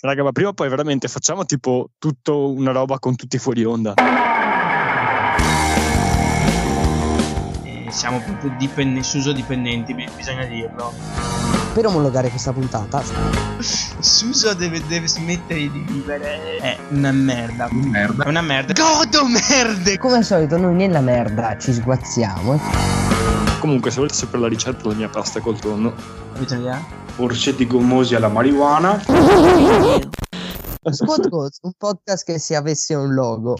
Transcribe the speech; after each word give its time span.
Raga, 0.00 0.22
ma 0.22 0.30
prima 0.30 0.50
o 0.50 0.52
poi 0.52 0.68
veramente 0.68 1.08
facciamo 1.08 1.44
tipo 1.44 1.90
tutto 1.98 2.52
una 2.52 2.70
roba 2.70 3.00
con 3.00 3.16
tutti 3.16 3.36
fuori 3.36 3.64
onda. 3.64 3.94
Eh, 7.64 7.86
siamo 7.90 8.20
proprio 8.20 8.54
dipen- 8.56 9.02
Suso 9.02 9.32
dipendenti, 9.32 9.94
bi- 9.94 10.08
bisogna 10.14 10.44
dirlo. 10.44 10.92
Per 11.74 11.84
omologare 11.86 12.28
questa 12.28 12.52
puntata, 12.52 13.02
Suso 13.58 14.54
deve, 14.54 14.80
deve 14.86 15.08
smettere 15.08 15.68
di 15.68 15.84
vivere. 15.88 16.58
È 16.58 16.78
una 16.90 17.10
merda. 17.10 17.66
Merda. 17.72 18.22
È 18.22 18.28
una 18.28 18.40
merda. 18.42 18.72
Godo 18.74 19.26
merde! 19.26 19.98
come 19.98 20.18
al 20.18 20.24
solito, 20.24 20.56
noi 20.58 20.76
nella 20.76 21.00
merda 21.00 21.58
ci 21.58 21.72
sguazziamo. 21.72 22.60
Comunque, 23.58 23.90
se 23.90 23.96
volete 23.96 24.14
sapere 24.14 24.42
la 24.42 24.48
ricetta 24.48 24.82
della 24.82 24.94
mia 24.94 25.08
pasta 25.08 25.40
col 25.40 25.58
tonno, 25.58 25.92
Avete 26.36 26.54
un'idea? 26.54 27.06
Orsetti 27.20 27.66
gommosi 27.66 28.14
alla 28.14 28.28
marijuana. 28.28 29.02
Squad 30.88 31.28
Goals, 31.28 31.58
un 31.62 31.72
podcast 31.76 32.24
che 32.24 32.38
se 32.38 32.54
avesse 32.54 32.94
un 32.94 33.12
logo. 33.12 33.56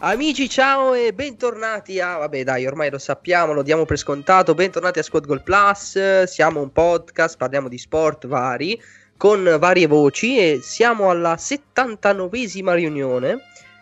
Amici, 0.00 0.46
ciao 0.46 0.92
e 0.92 1.14
bentornati 1.14 2.00
a. 2.00 2.18
Vabbè, 2.18 2.44
dai, 2.44 2.66
ormai 2.66 2.90
lo 2.90 2.98
sappiamo, 2.98 3.54
lo 3.54 3.62
diamo 3.62 3.86
per 3.86 3.96
scontato. 3.96 4.52
Bentornati 4.54 4.98
a 4.98 5.02
Squad 5.02 5.24
Goal 5.24 5.42
Plus. 5.42 6.24
Siamo 6.24 6.60
un 6.60 6.70
podcast, 6.70 7.38
parliamo 7.38 7.68
di 7.68 7.78
sport 7.78 8.26
vari 8.26 8.78
con 9.16 9.56
varie 9.58 9.86
voci 9.86 10.38
e 10.38 10.60
siamo 10.62 11.08
alla 11.08 11.36
79esima 11.36 12.74
riunione 12.74 13.38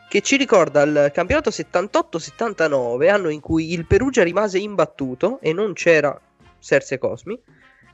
che 0.09 0.21
ci 0.21 0.37
ricorda 0.37 0.83
il 0.83 1.11
campionato 1.13 1.51
78-79, 1.51 3.11
anno 3.11 3.29
in 3.29 3.41
cui 3.41 3.73
il 3.73 3.87
Perugia 3.87 4.23
rimase 4.23 4.59
imbattuto 4.59 5.41
e 5.41 5.53
non 5.53 5.73
c'era 5.73 6.17
Serse 6.61 6.99
Cosmi. 6.99 7.37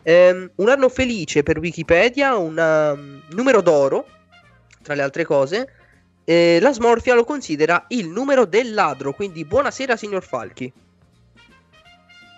Ehm, 0.02 0.50
un 0.56 0.68
anno 0.68 0.88
felice 0.88 1.42
per 1.42 1.58
Wikipedia, 1.58 2.36
un 2.36 2.58
um, 2.58 3.22
numero 3.34 3.60
d'oro, 3.60 4.06
tra 4.82 4.94
le 4.94 5.02
altre 5.02 5.24
cose. 5.24 5.68
Eh, 6.24 6.58
la 6.60 6.72
smorfia 6.72 7.14
lo 7.14 7.24
considera 7.24 7.84
il 7.88 8.08
numero 8.08 8.44
del 8.44 8.74
ladro, 8.74 9.12
quindi 9.12 9.44
buonasera 9.44 9.96
signor 9.96 10.22
Falchi. 10.22 10.72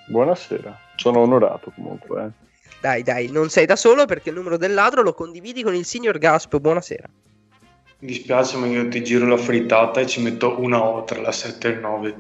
Buonasera, 0.07 0.79
sono 0.97 1.21
onorato 1.21 1.71
comunque. 1.75 2.25
eh. 2.25 2.43
Dai, 2.81 3.03
dai, 3.03 3.31
non 3.31 3.49
sei 3.49 3.65
da 3.65 3.77
solo 3.77 4.05
perché 4.05 4.29
il 4.29 4.35
numero 4.35 4.59
del 4.59 4.75
ladro 4.75 5.03
lo 5.03 5.15
condividi 5.15 5.63
con 5.63 5.75
il 5.75 5.87
signor 5.87 6.19
Gasp, 6.19 6.59
buonasera. 6.59 7.09
Mi 8.01 8.09
dispiace, 8.09 8.59
ma 8.59 8.67
io 8.67 8.87
ti 8.89 9.03
giro 9.03 9.27
la 9.27 9.39
frittata 9.39 10.01
e 10.01 10.07
ci 10.07 10.21
metto 10.21 10.61
una 10.61 10.83
O 10.83 11.05
tra 11.05 11.21
la 11.21 11.33
7 11.33 11.69
e 11.69 11.71
il 11.71 11.79
9. 11.79 12.15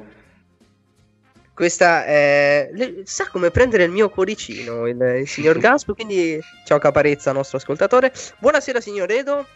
Questa 1.54 2.04
è... 2.04 2.68
le- 2.72 3.02
sa 3.04 3.28
come 3.28 3.50
prendere 3.52 3.84
il 3.84 3.92
mio 3.92 4.10
cuoricino, 4.10 4.88
il, 4.88 5.00
il 5.20 5.28
signor 5.28 5.58
Gasp, 5.60 5.92
quindi 5.94 6.38
ciao 6.64 6.78
Caparezza, 6.78 7.30
nostro 7.30 7.58
ascoltatore. 7.58 8.12
Buonasera 8.38 8.80
signor 8.80 9.10
Edo. 9.12 9.46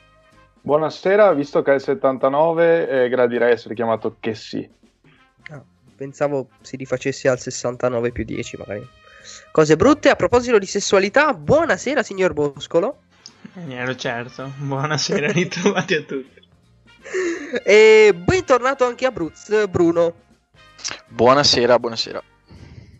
Buonasera, 0.60 1.32
visto 1.32 1.60
che 1.62 1.72
è 1.72 1.74
il 1.74 1.80
79, 1.80 2.88
eh, 2.88 3.08
gradirei 3.08 3.52
essere 3.52 3.74
chiamato 3.74 4.16
che 4.20 4.34
sì. 4.34 4.68
Ah, 5.50 5.62
pensavo 5.96 6.50
si 6.60 6.76
rifacesse 6.76 7.28
al 7.28 7.40
69 7.40 8.12
più 8.12 8.24
10 8.24 8.56
magari. 8.58 8.88
Cose 9.50 9.76
brutte, 9.76 10.08
a 10.08 10.14
proposito 10.14 10.58
di 10.58 10.66
sessualità, 10.66 11.34
buonasera 11.34 12.04
signor 12.04 12.32
Boscolo. 12.32 12.98
Eh, 13.54 13.74
ero 13.74 13.96
certo. 13.96 14.52
Buonasera, 14.56 15.32
ritrovati 15.32 15.94
a 15.96 16.02
tutti. 16.02 16.46
E 17.64 18.14
bentornato 18.14 18.84
anche 18.84 19.04
a 19.06 19.10
Bruz, 19.10 19.66
Bruno. 19.68 20.26
Buonasera, 21.08 21.78
buonasera. 21.78 22.22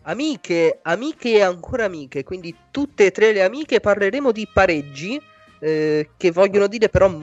Amiche, 0.03 0.79
amiche 0.81 1.35
e 1.35 1.41
ancora 1.41 1.85
amiche, 1.85 2.23
quindi 2.23 2.55
tutte 2.71 3.07
e 3.07 3.11
tre 3.11 3.31
le 3.31 3.43
amiche 3.43 3.79
parleremo 3.79 4.31
di 4.31 4.47
pareggi 4.51 5.21
eh, 5.59 6.09
che 6.17 6.31
vogliono 6.31 6.67
dire 6.67 6.89
però 6.89 7.13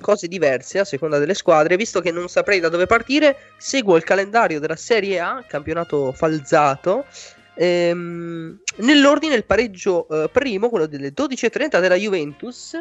cose 0.00 0.28
diverse 0.28 0.78
a 0.78 0.84
seconda 0.84 1.18
delle 1.18 1.34
squadre. 1.34 1.76
Visto 1.76 2.00
che 2.00 2.10
non 2.10 2.28
saprei 2.28 2.60
da 2.60 2.68
dove 2.68 2.86
partire, 2.86 3.36
seguo 3.56 3.96
il 3.96 4.04
calendario 4.04 4.60
della 4.60 4.76
Serie 4.76 5.20
A, 5.20 5.44
campionato 5.46 6.12
falzato. 6.12 7.06
Ehm, 7.54 8.60
nell'ordine 8.76 9.34
il 9.34 9.44
pareggio 9.44 10.06
eh, 10.08 10.28
primo, 10.28 10.68
quello 10.68 10.86
delle 10.86 11.12
12.30 11.14 11.80
della 11.80 11.94
Juventus, 11.94 12.78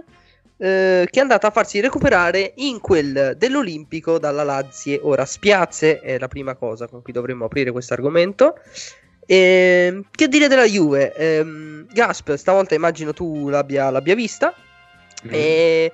eh, 0.57 1.07
che 1.09 1.19
è 1.19 1.21
andata 1.21 1.47
a 1.47 1.51
farsi 1.51 1.81
recuperare 1.81 2.53
in 2.57 2.79
quel 2.79 3.35
dell'Olimpico 3.37 4.17
dalla 4.19 4.43
Lazio. 4.43 4.99
Ora, 5.03 5.25
spiazze 5.25 5.99
è 5.99 6.17
la 6.17 6.27
prima 6.27 6.55
cosa 6.55 6.87
con 6.87 7.01
cui 7.01 7.11
dovremmo 7.11 7.45
aprire 7.45 7.71
questo 7.71 7.93
argomento. 7.93 8.55
Ehm, 9.25 10.05
che 10.11 10.27
dire 10.27 10.47
della 10.47 10.65
Juve? 10.65 11.13
Ehm, 11.13 11.87
Gasp, 11.91 12.35
stavolta 12.35 12.75
immagino 12.75 13.11
tu 13.11 13.49
l'abbia, 13.49 13.89
l'abbia 13.89 14.15
vista. 14.15 14.53
E 15.27 15.91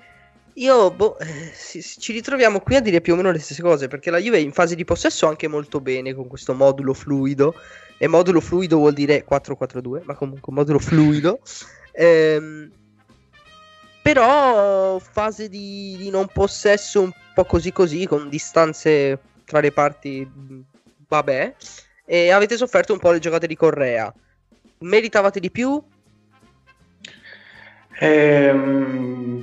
io, 0.55 0.91
boh, 0.91 1.17
eh, 1.17 1.53
ci 1.55 2.11
ritroviamo 2.11 2.59
qui 2.59 2.75
a 2.75 2.81
dire 2.81 2.99
più 2.99 3.13
o 3.13 3.15
meno 3.15 3.31
le 3.31 3.39
stesse 3.39 3.61
cose. 3.61 3.87
Perché 3.87 4.11
la 4.11 4.19
Juve 4.19 4.39
in 4.39 4.51
fase 4.51 4.75
di 4.75 4.85
possesso 4.85 5.27
anche 5.27 5.47
molto 5.47 5.79
bene 5.79 6.13
con 6.13 6.27
questo 6.27 6.53
modulo 6.53 6.93
fluido. 6.93 7.55
E 7.97 8.07
modulo 8.07 8.41
fluido 8.41 8.77
vuol 8.77 8.93
dire 8.93 9.25
4-4-2, 9.27 10.01
ma 10.03 10.13
comunque 10.13 10.53
modulo 10.53 10.79
fluido. 10.79 11.39
Ehm, 11.93 12.71
però 14.01 14.99
fase 14.99 15.47
di, 15.49 15.95
di 15.97 16.09
non 16.09 16.27
possesso 16.27 17.01
un 17.01 17.11
po' 17.33 17.45
così 17.45 17.71
così, 17.71 18.05
con 18.05 18.29
distanze 18.29 19.19
tra 19.45 19.59
le 19.59 19.71
parti, 19.71 20.29
vabbè. 21.07 21.55
E 22.05 22.31
avete 22.31 22.57
sofferto 22.57 22.93
un 22.93 22.99
po' 22.99 23.11
le 23.11 23.19
giocate 23.19 23.47
di 23.47 23.55
Correa. 23.55 24.13
Meritavate 24.79 25.39
di 25.39 25.51
più? 25.51 25.81
Ehm, 27.99 29.39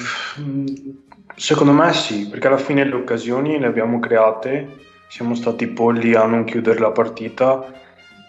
secondo 1.36 1.72
me 1.72 1.92
sì, 1.92 2.28
perché 2.28 2.48
alla 2.48 2.58
fine 2.58 2.84
le 2.84 2.94
occasioni 2.94 3.58
le 3.58 3.66
abbiamo 3.66 4.00
create, 4.00 4.76
siamo 5.08 5.34
stati 5.34 5.68
polli 5.68 6.14
a 6.14 6.24
non 6.26 6.44
chiudere 6.44 6.80
la 6.80 6.90
partita 6.90 7.72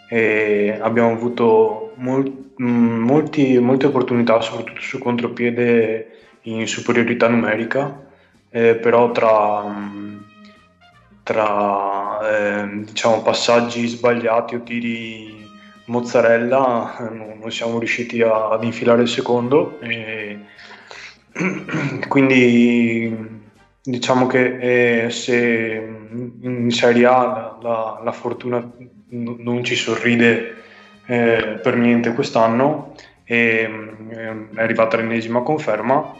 e 0.10 0.78
abbiamo 0.82 1.12
avuto 1.12 1.94
mol- 1.98 2.52
mh, 2.56 2.66
molti- 2.68 3.60
molte 3.60 3.88
opportunità, 3.88 4.42
soprattutto 4.42 4.82
sul 4.82 5.00
contropiede 5.00 6.08
in 6.44 6.68
superiorità 6.68 7.28
numerica, 7.28 8.08
eh, 8.50 8.76
però 8.76 9.12
tra, 9.12 9.64
mh, 9.68 10.26
tra 11.24 12.20
ehm, 12.62 12.86
diciamo, 12.86 13.22
passaggi 13.22 13.88
sbagliati 13.88 14.56
o 14.56 14.64
tiri 14.64 15.48
mozzarella 15.86 16.98
eh, 17.10 17.14
non, 17.14 17.52
siamo 17.52 17.78
riusciti 17.80 18.22
a- 18.22 18.50
ad 18.50 18.64
infilare 18.64 19.02
il 19.04 19.08
secondo 19.08 19.80
e 19.80 20.40
quindi 22.08 23.38
diciamo 23.82 24.26
che 24.28 25.06
eh, 25.06 25.10
se 25.10 25.36
in 26.42 26.70
Serie 26.72 27.06
A 27.06 27.12
la, 27.24 27.58
la- 27.62 28.02
la 28.04 28.12
fortuna 28.12 28.60
n- 29.10 29.36
non 29.40 29.64
ci 29.64 29.76
sorride 29.76 30.56
eh, 31.06 31.60
per 31.62 31.76
niente 31.76 32.14
quest'anno 32.14 32.96
e 33.24 33.68
mm, 33.68 34.12
è 34.12 34.62
arrivata 34.62 34.98
l'ennesima 34.98 35.42
conferma 35.42 36.16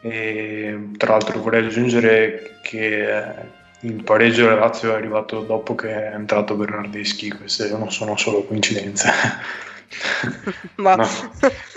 e 0.00 0.88
tra 0.96 1.12
l'altro 1.12 1.40
vorrei 1.40 1.64
aggiungere 1.64 2.58
che 2.62 3.18
eh, 3.18 3.60
il 3.80 4.02
pareggio 4.02 4.44
della 4.44 4.60
Lazio 4.60 4.92
è 4.92 4.94
arrivato 4.96 5.40
dopo 5.42 5.74
che 5.74 5.88
è 6.10 6.14
entrato 6.14 6.54
Bernardeschi, 6.54 7.30
queste 7.32 7.68
non 7.70 7.90
sono 7.90 8.16
solo 8.16 8.44
coincidenze. 8.44 9.10
Ma 10.76 10.96
No. 10.96 11.06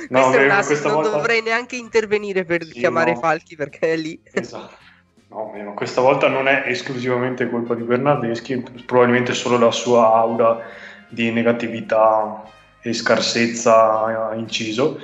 No, 0.10 0.32
è 0.32 0.38
un 0.42 0.48
beh, 0.48 0.54
ass- 0.54 0.68
questa 0.68 0.90
non 0.90 1.02
volta- 1.02 1.18
dovrei 1.18 1.42
neanche 1.42 1.76
intervenire 1.76 2.46
per 2.46 2.64
Sì, 2.64 2.74
chiamare 2.74 3.14
no. 3.14 3.20
Falchi 3.20 3.56
perché 3.56 3.94
è 3.94 3.96
lì. 3.98 4.20
Esatto. 4.32 4.76
No, 5.36 5.52
ma 5.54 5.72
questa 5.72 6.00
volta 6.00 6.30
non 6.30 6.48
è 6.48 6.64
esclusivamente 6.68 7.50
colpa 7.50 7.76
di 7.76 7.84
Bernardeschi, 7.84 8.64
probabilmente 8.86 9.34
solo 9.34 9.58
la 9.58 9.72
sua 9.72 10.14
aura 10.14 10.62
di 11.10 11.30
negatività 11.32 12.44
e 12.82 12.94
scarsezza 12.94 14.30
ha 14.30 14.36
inciso. 14.36 14.98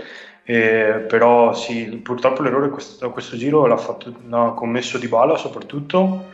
Eh, 0.43 1.03
però 1.05 1.53
sì, 1.53 1.99
purtroppo 2.01 2.43
l'errore 2.43 2.69
questo, 2.69 3.11
questo 3.11 3.35
giro 3.35 3.65
l'ha, 3.65 3.75
fatto, 3.75 4.13
l'ha 4.29 4.53
commesso 4.55 4.97
Di 4.97 5.07
Bala 5.07 5.35
soprattutto 5.37 6.25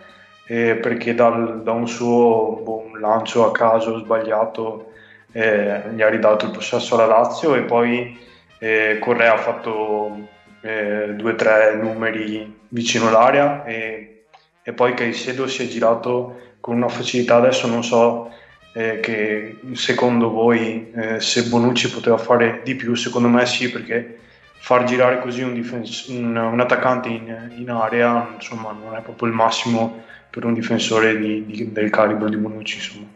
eh, 0.46 0.76
perché 0.76 1.14
dal- 1.14 1.62
da 1.64 1.72
un 1.72 1.88
suo 1.88 2.62
boh, 2.64 2.96
lancio 3.00 3.46
a 3.46 3.52
caso 3.52 3.98
sbagliato 3.98 4.92
eh, 5.34 5.82
gli 5.94 6.02
ha 6.02 6.10
ridato 6.10 6.46
il 6.46 6.52
possesso 6.52 6.96
alla 6.96 7.06
Lazio 7.06 7.56
e 7.56 7.64
poi 7.64 8.18
eh, 8.60 8.98
Correa 9.00 9.34
ha 9.34 9.38
fatto 9.38 10.36
eh, 10.68 11.14
due 11.16 11.32
o 11.32 11.36
tre 11.36 11.76
numeri 11.76 12.60
vicino 12.70 13.08
all'area 13.08 13.64
e, 13.64 14.26
e 14.64 14.74
poi 14.74 14.94
Caicedo 14.94 15.48
si 15.48 15.64
è 15.64 15.68
girato 15.68 16.56
con 16.60 16.76
una 16.76 16.90
facilità 16.90 17.36
adesso 17.38 17.68
non 17.68 17.84
so 17.84 18.30
eh, 18.74 19.00
che 19.00 19.60
secondo 19.74 20.30
voi 20.30 20.92
eh, 20.94 21.20
se 21.20 21.44
Bonucci 21.48 21.90
poteva 21.90 22.18
fare 22.18 22.62
di 22.64 22.76
più 22.76 22.94
secondo 22.96 23.30
me 23.30 23.46
sì 23.46 23.72
perché 23.72 24.18
far 24.60 24.84
girare 24.84 25.22
così 25.22 25.42
un, 25.44 25.54
difens- 25.54 26.08
un- 26.08 26.36
un 26.36 26.60
attaccante 26.60 27.08
in, 27.08 27.54
in 27.58 27.70
area 27.70 28.32
insomma 28.34 28.72
non 28.74 28.96
è 28.96 29.02
proprio 29.02 29.30
il 29.30 29.36
massimo 29.36 30.04
per 30.30 30.44
un 30.44 30.54
difensore 30.54 31.18
di- 31.18 31.46
di- 31.46 31.72
del 31.72 31.90
calibro 31.90 32.28
di 32.28 32.36
Bonucci 32.38 32.76
insomma. 32.78 33.08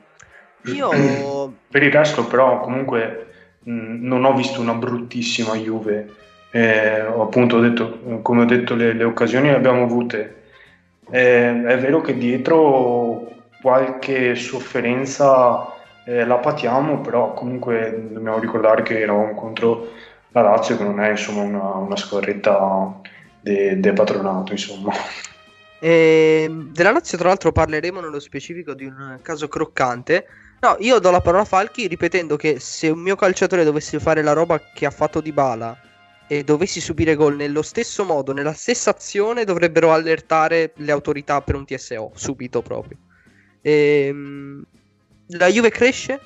Io 0.73 1.53
per 1.69 1.83
il 1.83 1.91
resto, 1.91 2.25
però, 2.25 2.59
comunque 2.61 3.27
mh, 3.63 3.97
non 4.07 4.23
ho 4.23 4.33
visto 4.33 4.61
una 4.61 4.73
bruttissima 4.73 5.55
Juve 5.55 6.07
eh, 6.51 6.99
appunto 6.99 7.57
ho 7.57 7.61
detto, 7.61 7.99
come 8.21 8.41
ho 8.41 8.45
detto 8.45 8.75
le, 8.75 8.93
le 8.93 9.03
occasioni 9.03 9.49
le 9.49 9.55
abbiamo 9.55 9.83
avute. 9.83 10.43
Eh, 11.09 11.63
è 11.63 11.77
vero 11.77 12.01
che 12.01 12.17
dietro 12.17 13.29
qualche 13.61 14.35
sofferenza 14.35 15.73
eh, 16.05 16.25
la 16.25 16.37
patiamo, 16.37 16.99
però 16.99 17.33
comunque 17.33 18.07
dobbiamo 18.11 18.39
ricordare 18.39 18.81
che 18.83 18.99
eravamo 18.99 19.33
contro 19.33 19.89
la 20.29 20.41
Lazio, 20.41 20.77
che 20.77 20.83
non 20.83 20.99
è 21.01 21.11
insomma 21.11 21.41
una, 21.41 21.73
una 21.75 21.95
squadretta 21.95 22.99
del 23.39 23.79
de 23.79 23.93
patronato, 23.93 24.51
insomma. 24.51 24.91
E 25.79 26.49
della 26.49 26.91
Lazio, 26.91 27.17
tra 27.17 27.29
l'altro, 27.29 27.51
parleremo 27.51 27.99
nello 28.01 28.19
specifico 28.19 28.73
di 28.73 28.85
un 28.85 29.19
caso 29.21 29.47
croccante. 29.47 30.25
No, 30.59 30.75
io 30.79 30.99
do 30.99 31.09
la 31.11 31.21
parola 31.21 31.41
a 31.41 31.45
Falchi 31.45 31.87
ripetendo 31.87 32.35
che 32.35 32.59
se 32.59 32.89
un 32.89 32.99
mio 32.99 33.15
calciatore 33.15 33.63
dovesse 33.63 33.99
fare 33.99 34.21
la 34.21 34.33
roba 34.33 34.61
che 34.73 34.85
ha 34.85 34.91
fatto 34.91 35.19
Di 35.19 35.31
Bala 35.31 35.75
e 36.31 36.45
dovessi 36.45 36.79
subire 36.79 37.15
gol 37.15 37.35
nello 37.35 37.61
stesso 37.61 38.05
modo, 38.05 38.31
nella 38.31 38.53
stessa 38.53 38.91
azione, 38.91 39.43
dovrebbero 39.43 39.91
allertare 39.91 40.71
le 40.77 40.93
autorità 40.93 41.41
per 41.41 41.55
un 41.55 41.65
TSO 41.65 42.11
subito 42.15 42.61
proprio. 42.61 42.97
Ehm, 43.59 44.63
la 45.27 45.47
Juve 45.47 45.71
cresce? 45.71 46.21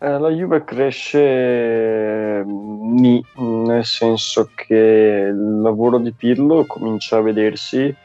Eh, 0.00 0.18
la 0.18 0.28
Juve 0.28 0.64
cresce 0.64 2.44
nì, 2.44 3.24
nel 3.36 3.86
senso 3.86 4.50
che 4.54 5.30
il 5.30 5.60
lavoro 5.62 5.96
di 5.96 6.12
Pirlo 6.12 6.66
comincia 6.66 7.16
a 7.16 7.22
vedersi 7.22 7.96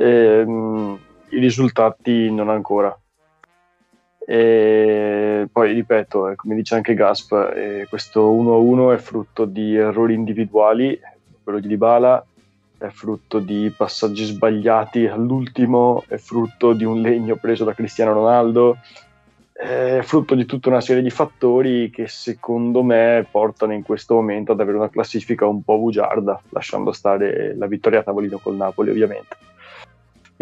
e 0.00 0.44
mh, 0.46 0.98
i 1.28 1.38
risultati 1.38 2.32
non 2.32 2.48
ancora. 2.48 2.98
E 4.26 5.48
poi 5.50 5.72
ripeto, 5.72 6.28
eh, 6.28 6.36
come 6.36 6.54
dice 6.54 6.74
anche 6.74 6.94
Gasp, 6.94 7.32
eh, 7.54 7.86
questo 7.88 8.30
1-1 8.32 8.94
è 8.94 8.98
frutto 8.98 9.44
di 9.44 9.76
errori 9.76 10.14
individuali, 10.14 10.98
quello 11.42 11.58
di 11.58 11.68
Dybala 11.68 12.24
è 12.82 12.88
frutto 12.88 13.38
di 13.38 13.72
passaggi 13.76 14.24
sbagliati 14.24 15.06
all'ultimo, 15.06 16.02
è 16.08 16.16
frutto 16.16 16.72
di 16.72 16.84
un 16.84 17.00
legno 17.00 17.36
preso 17.36 17.64
da 17.64 17.74
Cristiano 17.74 18.12
Ronaldo, 18.12 18.78
è 19.52 20.00
frutto 20.02 20.34
di 20.34 20.44
tutta 20.46 20.68
una 20.68 20.80
serie 20.80 21.02
di 21.02 21.10
fattori 21.10 21.90
che 21.90 22.08
secondo 22.08 22.82
me 22.82 23.24
portano 23.30 23.72
in 23.72 23.82
questo 23.82 24.14
momento 24.14 24.50
ad 24.50 24.60
avere 24.60 24.78
una 24.78 24.90
classifica 24.90 25.46
un 25.46 25.62
po' 25.62 25.78
bugiarda, 25.78 26.40
lasciando 26.48 26.90
stare 26.90 27.54
la 27.56 27.66
vittoria 27.66 28.00
a 28.00 28.02
tavolino 28.02 28.38
col 28.38 28.56
Napoli 28.56 28.90
ovviamente. 28.90 29.36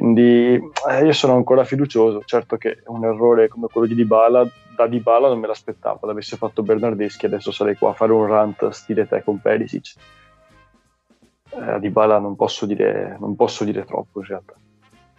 Quindi 0.00 0.55
eh, 0.88 1.05
io 1.05 1.12
sono 1.12 1.35
ancora 1.35 1.62
fiducioso, 1.64 2.23
certo 2.25 2.56
che 2.56 2.79
un 2.87 3.05
errore 3.05 3.49
come 3.49 3.67
quello 3.70 3.87
di 3.87 3.94
Dybala, 3.94 4.49
da 4.75 4.87
Dybala 4.87 5.29
non 5.29 5.38
me 5.38 5.47
l'aspettavo, 5.47 6.06
l'avesse 6.06 6.38
fatto 6.38 6.62
Bernardeschi 6.62 7.26
adesso 7.26 7.52
sarei 7.52 7.76
qua 7.76 7.91
a 7.91 7.93
fare 7.93 8.12
un 8.12 8.25
rant 8.26 8.67
stile 8.70 9.06
te 9.06 9.23
con 9.23 9.43
Perisic. 9.43 9.93
Eh, 11.50 11.81
Dybala 11.81 12.19
non 12.19 12.35
posso, 12.35 12.64
dire, 12.64 13.19
non 13.20 13.37
posso 13.37 13.62
dire 13.64 13.85
troppo 13.85 14.20
in 14.20 14.26
realtà. 14.26 14.55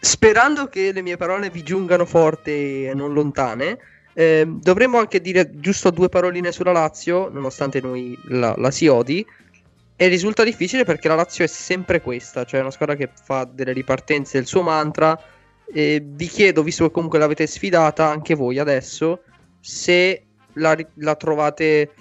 Sperando 0.00 0.66
che 0.66 0.90
le 0.90 1.02
mie 1.02 1.16
parole 1.16 1.48
vi 1.48 1.62
giungano 1.62 2.04
forti 2.04 2.84
e 2.86 2.92
non 2.92 3.12
lontane, 3.12 3.78
eh, 4.14 4.44
dovremmo 4.48 4.98
anche 4.98 5.20
dire 5.20 5.60
giusto 5.60 5.90
due 5.90 6.08
paroline 6.08 6.50
sulla 6.50 6.72
Lazio, 6.72 7.28
nonostante 7.30 7.80
noi 7.80 8.18
la, 8.24 8.52
la 8.56 8.72
si 8.72 8.88
odi. 8.88 9.24
E 10.02 10.08
risulta 10.08 10.42
difficile 10.42 10.82
perché 10.82 11.06
la 11.06 11.14
Lazio 11.14 11.44
è 11.44 11.46
sempre 11.46 12.00
questa, 12.00 12.42
cioè 12.42 12.58
una 12.58 12.72
squadra 12.72 12.96
che 12.96 13.08
fa 13.22 13.44
delle 13.44 13.70
ripartenze 13.72 14.36
il 14.36 14.48
suo 14.48 14.62
mantra. 14.62 15.16
E 15.72 16.02
vi 16.04 16.26
chiedo, 16.26 16.64
visto 16.64 16.84
che 16.84 16.90
comunque 16.90 17.20
l'avete 17.20 17.46
sfidata 17.46 18.08
anche 18.08 18.34
voi 18.34 18.58
adesso, 18.58 19.22
se 19.60 20.24
la, 20.54 20.76
la 20.94 21.14
trovate 21.14 21.92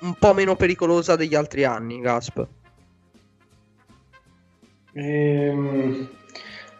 un 0.00 0.12
po' 0.18 0.34
meno 0.34 0.56
pericolosa 0.56 1.16
degli 1.16 1.34
altri 1.34 1.64
anni, 1.64 2.00
Gasp. 2.00 2.46
Ehm, 4.92 6.06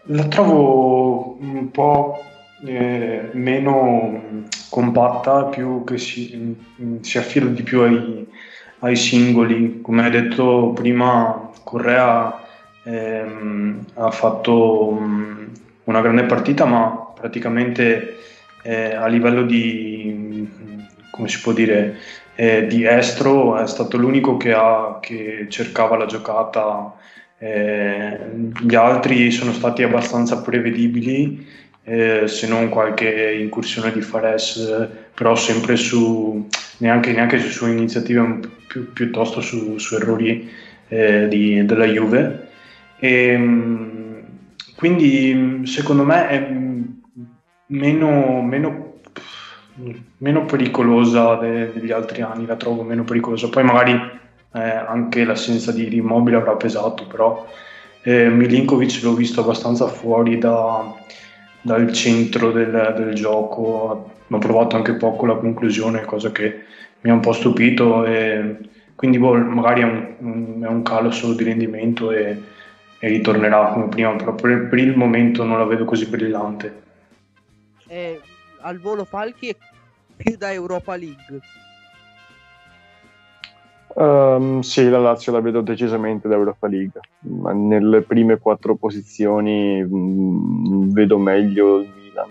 la 0.03 0.29
trovo 0.29 1.39
un 1.41 1.71
po' 1.71 2.23
eh, 2.67 3.31
meno 3.33 4.47
compatta, 4.69 5.45
più 5.45 5.83
che 5.85 5.97
si, 5.97 6.55
si 7.01 7.17
affida 7.17 7.47
di 7.47 7.63
più 7.63 7.81
ai, 7.81 8.27
ai 8.81 8.97
singoli. 8.97 9.81
Come 9.81 10.05
hai 10.05 10.11
detto 10.11 10.73
prima, 10.75 11.51
Correa 11.65 12.41
ehm, 12.85 13.85
ha 13.95 14.11
fatto 14.11 14.89
um, 14.89 15.49
una 15.85 16.01
grande 16.01 16.25
partita, 16.25 16.65
ma 16.65 17.13
praticamente 17.15 18.19
eh, 18.63 18.95
a 18.95 19.07
livello 19.07 19.43
di, 19.43 20.49
come 21.11 21.29
si 21.29 21.41
può 21.41 21.53
dire, 21.53 21.97
eh, 22.35 22.67
di 22.67 22.85
estro 22.85 23.57
è 23.57 23.67
stato 23.67 23.97
l'unico 23.97 24.37
che, 24.37 24.53
ha, 24.53 24.99
che 25.01 25.47
cercava 25.49 25.97
la 25.97 26.07
giocata. 26.07 26.95
Eh, 27.41 28.19
gli 28.61 28.75
altri 28.75 29.31
sono 29.31 29.53
stati 29.53 29.83
abbastanza 29.83 30.41
prevedibili, 30.43 31.47
eh, 31.89 32.29
se 32.29 32.47
non 32.47 32.69
qualche 32.69 33.33
incursione 33.41 33.91
di 33.93 34.03
Fares, 34.03 34.89
però 35.15 35.35
sempre 35.35 35.77
su 35.77 36.47
neanche, 36.79 37.13
neanche 37.13 37.39
su 37.39 37.49
sue 37.49 37.71
iniziative, 37.71 38.41
più, 38.67 38.93
piuttosto 38.93 39.41
su, 39.41 39.79
su 39.79 39.95
errori 39.95 40.51
eh, 40.89 41.29
di, 41.29 41.65
della 41.65 41.87
Juve. 41.87 42.49
E, 42.99 43.39
quindi 44.77 45.63
secondo 45.65 46.05
me 46.05 46.29
è 46.29 46.53
meno, 47.69 48.43
meno, 48.43 49.01
meno 50.19 50.45
pericolosa 50.45 51.37
de, 51.37 51.73
degli 51.73 51.91
altri 51.91 52.21
anni, 52.21 52.45
la 52.45 52.57
trovo 52.57 52.83
meno 52.83 53.03
pericolosa. 53.03 53.49
Poi 53.49 53.65
magari 53.65 53.93
eh, 53.93 54.61
anche 54.61 55.25
l'assenza 55.25 55.73
di, 55.73 55.89
di 55.89 55.97
Immobile 55.97 56.37
avrà 56.37 56.55
pesato, 56.55 57.07
però 57.07 57.49
eh, 58.03 58.29
Milinkovic 58.29 59.03
l'ho 59.03 59.15
visto 59.15 59.41
abbastanza 59.41 59.87
fuori 59.87 60.37
da, 60.37 60.98
dal 61.61 61.93
centro 61.93 62.53
del, 62.53 62.95
del 62.97 63.15
gioco, 63.15 64.13
ho 64.29 64.39
provato 64.39 64.77
anche 64.77 64.95
poco 64.95 65.27
la 65.27 65.37
conclusione, 65.37 66.05
cosa 66.05 66.31
che 66.31 66.65
mi 67.01 67.11
ha 67.11 67.15
un 67.15 67.21
po' 67.21 67.33
stupito 67.33 68.05
e 68.05 68.57
quindi 68.95 69.19
boh, 69.19 69.37
magari 69.37 69.83
è 69.83 69.85
un, 69.85 70.61
è 70.63 70.67
un, 70.67 70.83
calo 70.83 71.13
solo 71.13 71.35
di 71.35 71.45
rendimento 71.45 72.11
e, 72.11 72.43
e 72.99 73.09
ritornerà 73.09 73.69
come 73.69 73.87
prima, 73.87 74.15
però 74.17 74.35
per, 74.35 74.67
per, 74.69 74.79
il 74.81 74.97
momento 74.97 75.45
non 75.45 75.59
la 75.59 75.65
vedo 75.65 75.85
così 75.85 76.07
brillante. 76.07 76.83
Eh, 77.87 78.21
al 78.63 78.81
volo 78.81 79.05
Falchi 79.05 79.51
è 79.51 79.57
più 80.17 80.37
da 80.37 80.53
Europa 80.53 80.97
League. 80.97 81.41
Um, 83.95 84.61
sì, 84.61 84.89
la 84.89 84.99
Lazio 84.99 85.33
la 85.33 85.41
vedo 85.41 85.61
decisamente 85.61 86.29
da 86.29 86.35
Europa 86.35 86.69
League, 86.69 87.01
nelle 87.21 88.03
prime 88.03 88.39
quattro 88.39 88.77
posizioni 88.77 89.83
mh, 89.83 89.97
mm, 89.97 90.91
vedo 90.91 91.19
meglio 91.19 91.79
il 91.81 91.91
Milan, 91.97 92.31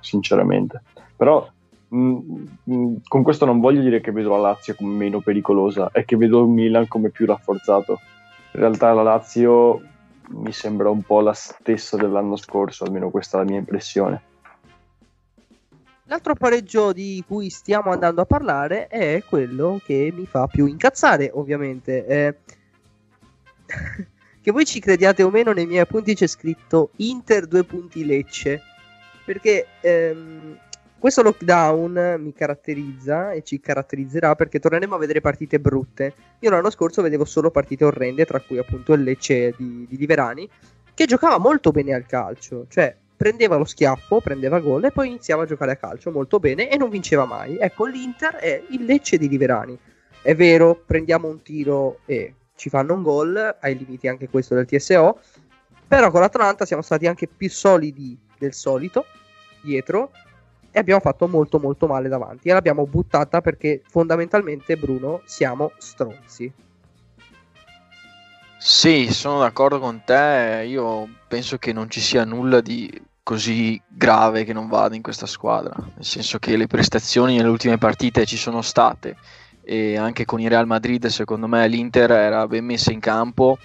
sinceramente. 0.00 0.82
Però 1.16 1.48
mh, 1.88 2.18
mh, 2.64 2.94
con 3.08 3.22
questo 3.22 3.44
non 3.46 3.60
voglio 3.60 3.80
dire 3.80 4.00
che 4.00 4.12
vedo 4.12 4.30
la 4.30 4.50
Lazio 4.50 4.74
come 4.74 4.94
meno 4.94 5.20
pericolosa, 5.20 5.90
è 5.92 6.04
che 6.04 6.16
vedo 6.16 6.40
il 6.42 6.48
Milan 6.48 6.86
come 6.86 7.10
più 7.10 7.26
rafforzato. 7.26 8.00
In 8.52 8.60
realtà 8.60 8.92
la 8.92 9.02
Lazio 9.02 9.80
mi 10.28 10.52
sembra 10.52 10.90
un 10.90 11.02
po' 11.02 11.20
la 11.20 11.32
stessa 11.32 11.96
dell'anno 11.96 12.36
scorso, 12.36 12.84
almeno 12.84 13.10
questa 13.10 13.38
è 13.38 13.44
la 13.44 13.50
mia 13.50 13.58
impressione. 13.58 14.22
L'altro 16.08 16.34
pareggio 16.34 16.94
di 16.94 17.22
cui 17.26 17.50
stiamo 17.50 17.90
andando 17.90 18.22
a 18.22 18.24
parlare 18.24 18.86
è 18.86 19.22
quello 19.28 19.78
che 19.84 20.10
mi 20.14 20.24
fa 20.24 20.46
più 20.46 20.64
incazzare, 20.64 21.30
ovviamente. 21.34 22.06
Eh, 22.06 22.34
che 24.40 24.50
voi 24.50 24.64
ci 24.64 24.80
crediate 24.80 25.22
o 25.22 25.28
meno, 25.28 25.52
nei 25.52 25.66
miei 25.66 25.80
appunti 25.80 26.14
c'è 26.14 26.26
scritto 26.26 26.92
Inter 26.96 27.46
due 27.46 27.62
punti 27.64 28.06
Lecce. 28.06 28.62
Perché 29.22 29.66
ehm, 29.82 30.58
questo 30.98 31.20
lockdown 31.20 32.16
mi 32.18 32.32
caratterizza 32.32 33.32
e 33.32 33.42
ci 33.42 33.60
caratterizzerà 33.60 34.34
perché 34.34 34.60
torneremo 34.60 34.94
a 34.94 34.98
vedere 34.98 35.20
partite 35.20 35.60
brutte. 35.60 36.14
Io 36.38 36.48
l'anno 36.48 36.70
scorso 36.70 37.02
vedevo 37.02 37.26
solo 37.26 37.50
partite 37.50 37.84
orrende, 37.84 38.24
tra 38.24 38.40
cui 38.40 38.56
appunto 38.56 38.94
il 38.94 39.02
Lecce 39.02 39.52
di, 39.58 39.84
di 39.86 39.96
Liverani, 39.98 40.48
che 40.94 41.04
giocava 41.04 41.36
molto 41.36 41.70
bene 41.70 41.92
al 41.92 42.06
calcio. 42.06 42.64
Cioè, 42.66 42.96
prendeva 43.18 43.56
lo 43.56 43.64
schiaffo, 43.64 44.20
prendeva 44.20 44.60
gol 44.60 44.84
e 44.84 44.92
poi 44.92 45.08
iniziava 45.08 45.42
a 45.42 45.46
giocare 45.46 45.72
a 45.72 45.76
calcio 45.76 46.12
molto 46.12 46.38
bene 46.38 46.70
e 46.70 46.76
non 46.76 46.88
vinceva 46.88 47.24
mai. 47.24 47.58
Ecco, 47.58 47.84
l'Inter 47.84 48.36
è 48.36 48.62
il 48.70 48.84
Lecce 48.84 49.18
di 49.18 49.28
Liverani. 49.28 49.76
È 50.22 50.36
vero, 50.36 50.80
prendiamo 50.86 51.26
un 51.26 51.42
tiro 51.42 51.98
e 52.06 52.34
ci 52.54 52.68
fanno 52.68 52.94
un 52.94 53.02
gol, 53.02 53.56
ai 53.60 53.76
limiti 53.76 54.06
anche 54.06 54.28
questo 54.28 54.54
del 54.54 54.66
TSO, 54.66 55.18
però 55.88 56.12
con 56.12 56.20
l'Atalanta 56.20 56.64
siamo 56.64 56.82
stati 56.82 57.08
anche 57.08 57.26
più 57.26 57.50
solidi 57.50 58.16
del 58.38 58.54
solito 58.54 59.04
dietro 59.62 60.12
e 60.70 60.78
abbiamo 60.78 61.00
fatto 61.00 61.26
molto 61.26 61.58
molto 61.58 61.88
male 61.88 62.08
davanti 62.08 62.48
e 62.48 62.52
l'abbiamo 62.52 62.86
buttata 62.86 63.40
perché 63.40 63.82
fondamentalmente 63.88 64.76
Bruno 64.76 65.22
siamo 65.24 65.72
stronzi. 65.78 66.52
Sì, 68.58 69.12
sono 69.12 69.40
d'accordo 69.40 69.80
con 69.80 70.02
te. 70.04 70.64
Io 70.68 71.08
penso 71.26 71.58
che 71.58 71.72
non 71.72 71.88
ci 71.90 72.00
sia 72.00 72.24
nulla 72.24 72.60
di 72.60 73.06
così 73.28 73.78
grave 73.86 74.44
che 74.44 74.54
non 74.54 74.68
vada 74.68 74.96
in 74.96 75.02
questa 75.02 75.26
squadra. 75.26 75.74
Nel 75.76 76.02
senso 76.02 76.38
che 76.38 76.56
le 76.56 76.66
prestazioni 76.66 77.36
nelle 77.36 77.50
ultime 77.50 77.76
partite 77.76 78.24
ci 78.24 78.38
sono 78.38 78.62
state 78.62 79.16
e 79.62 79.98
anche 79.98 80.24
con 80.24 80.40
il 80.40 80.48
Real 80.48 80.66
Madrid 80.66 81.04
secondo 81.08 81.46
me 81.46 81.68
l'Inter 81.68 82.10
era 82.10 82.46
ben 82.46 82.64
messa 82.64 82.90
in 82.90 83.00
campo 83.00 83.58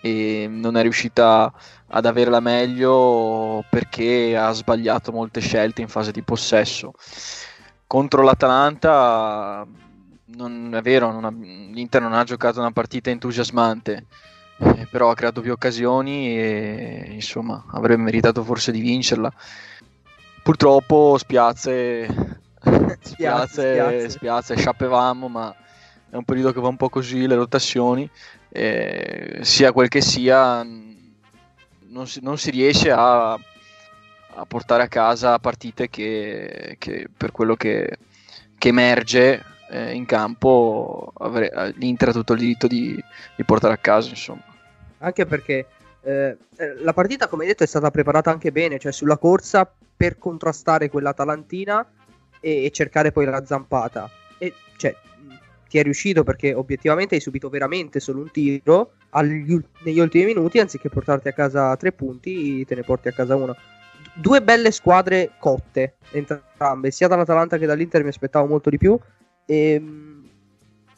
e 0.00 0.46
non 0.48 0.76
è 0.76 0.82
riuscita 0.82 1.52
ad 1.88 2.06
avere 2.06 2.30
la 2.30 2.38
meglio 2.38 3.64
perché 3.68 4.36
ha 4.36 4.52
sbagliato 4.52 5.10
molte 5.10 5.40
scelte 5.40 5.80
in 5.80 5.88
fase 5.88 6.12
di 6.12 6.22
possesso. 6.22 6.92
Contro 7.88 8.22
l'Atalanta 8.22 9.66
non 10.36 10.72
è 10.72 10.82
vero, 10.82 11.10
non 11.10 11.24
ha, 11.24 11.30
l'Inter 11.30 12.00
non 12.00 12.12
ha 12.12 12.22
giocato 12.22 12.60
una 12.60 12.70
partita 12.70 13.10
entusiasmante, 13.10 14.06
eh, 14.62 14.86
però 14.90 15.10
ha 15.10 15.14
creato 15.14 15.40
più 15.40 15.52
occasioni 15.52 16.36
e 16.38 17.08
insomma 17.12 17.64
avrebbe 17.70 18.02
meritato 18.02 18.44
forse 18.44 18.72
di 18.72 18.80
vincerla. 18.80 19.32
Purtroppo 20.42 21.16
spiazze, 21.18 22.06
spiazze, 23.00 24.08
spiazze, 24.10 24.56
sciappevamo, 24.56 25.28
ma 25.28 25.54
è 26.10 26.16
un 26.16 26.24
periodo 26.24 26.52
che 26.52 26.60
va 26.60 26.68
un 26.68 26.76
po' 26.76 26.88
così, 26.88 27.26
le 27.26 27.36
rotazioni, 27.36 28.08
eh, 28.50 29.38
sia 29.42 29.72
quel 29.72 29.88
che 29.88 30.00
sia, 30.00 30.62
non 30.62 32.06
si, 32.06 32.20
non 32.22 32.36
si 32.36 32.50
riesce 32.50 32.90
a, 32.90 33.32
a, 33.32 34.44
portare 34.46 34.82
a 34.82 34.88
casa 34.88 35.38
partite 35.38 35.88
che, 35.88 36.76
che 36.78 37.08
per 37.16 37.32
quello 37.32 37.54
che, 37.54 37.98
che 38.58 38.68
emerge 38.68 39.44
eh, 39.70 39.94
in 39.94 40.04
campo 40.04 41.12
avre- 41.18 41.72
l'Inter 41.76 42.08
ha 42.08 42.12
tutto 42.12 42.32
il 42.32 42.40
diritto 42.40 42.66
di, 42.66 43.02
di, 43.36 43.44
portare 43.44 43.74
a 43.74 43.78
casa 43.78 44.08
insomma 44.08 44.49
anche 45.00 45.26
perché 45.26 45.66
eh, 46.02 46.36
eh, 46.56 46.74
la 46.82 46.92
partita 46.92 47.28
come 47.28 47.46
detto 47.46 47.62
è 47.62 47.66
stata 47.66 47.90
preparata 47.90 48.30
anche 48.30 48.52
bene 48.52 48.78
cioè 48.78 48.90
sulla 48.90 49.18
corsa 49.18 49.70
per 49.96 50.16
contrastare 50.16 50.88
quella 50.88 51.12
talantina 51.12 51.86
e, 52.40 52.64
e 52.64 52.70
cercare 52.70 53.12
poi 53.12 53.26
la 53.26 53.44
zampata. 53.44 54.08
E 54.38 54.54
cioè 54.76 54.96
ti 55.68 55.78
è 55.78 55.82
riuscito 55.82 56.24
perché 56.24 56.54
obiettivamente 56.54 57.14
hai 57.14 57.20
subito 57.20 57.48
veramente 57.48 58.00
solo 58.00 58.22
un 58.22 58.30
tiro 58.30 58.92
agli, 59.10 59.56
negli 59.84 60.00
ultimi 60.00 60.24
minuti 60.24 60.58
anziché 60.58 60.88
portarti 60.88 61.28
a 61.28 61.32
casa 61.32 61.76
tre 61.76 61.92
punti 61.92 62.64
te 62.64 62.74
ne 62.74 62.82
porti 62.82 63.08
a 63.08 63.12
casa 63.12 63.36
uno. 63.36 63.54
Due 64.14 64.42
belle 64.42 64.70
squadre 64.70 65.32
cotte 65.38 65.96
entrambe 66.10 66.90
sia 66.90 67.06
dall'Atalanta 67.06 67.58
che 67.58 67.66
dall'Inter 67.66 68.02
mi 68.02 68.08
aspettavo 68.08 68.46
molto 68.46 68.70
di 68.70 68.78
più 68.78 68.98
e, 69.44 69.82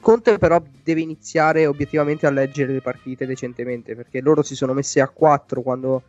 Conte 0.03 0.37
però 0.37 0.61
deve 0.83 1.01
iniziare 1.01 1.65
obiettivamente 1.67 2.27
a 2.27 2.31
leggere 2.31 2.73
le 2.73 2.81
partite 2.81 3.25
decentemente 3.25 3.95
perché 3.95 4.21
loro 4.21 4.43
si 4.43 4.57
sono 4.57 4.73
messi 4.73 4.99
a 4.99 5.09
4 5.09 5.63
quando 5.63 6.03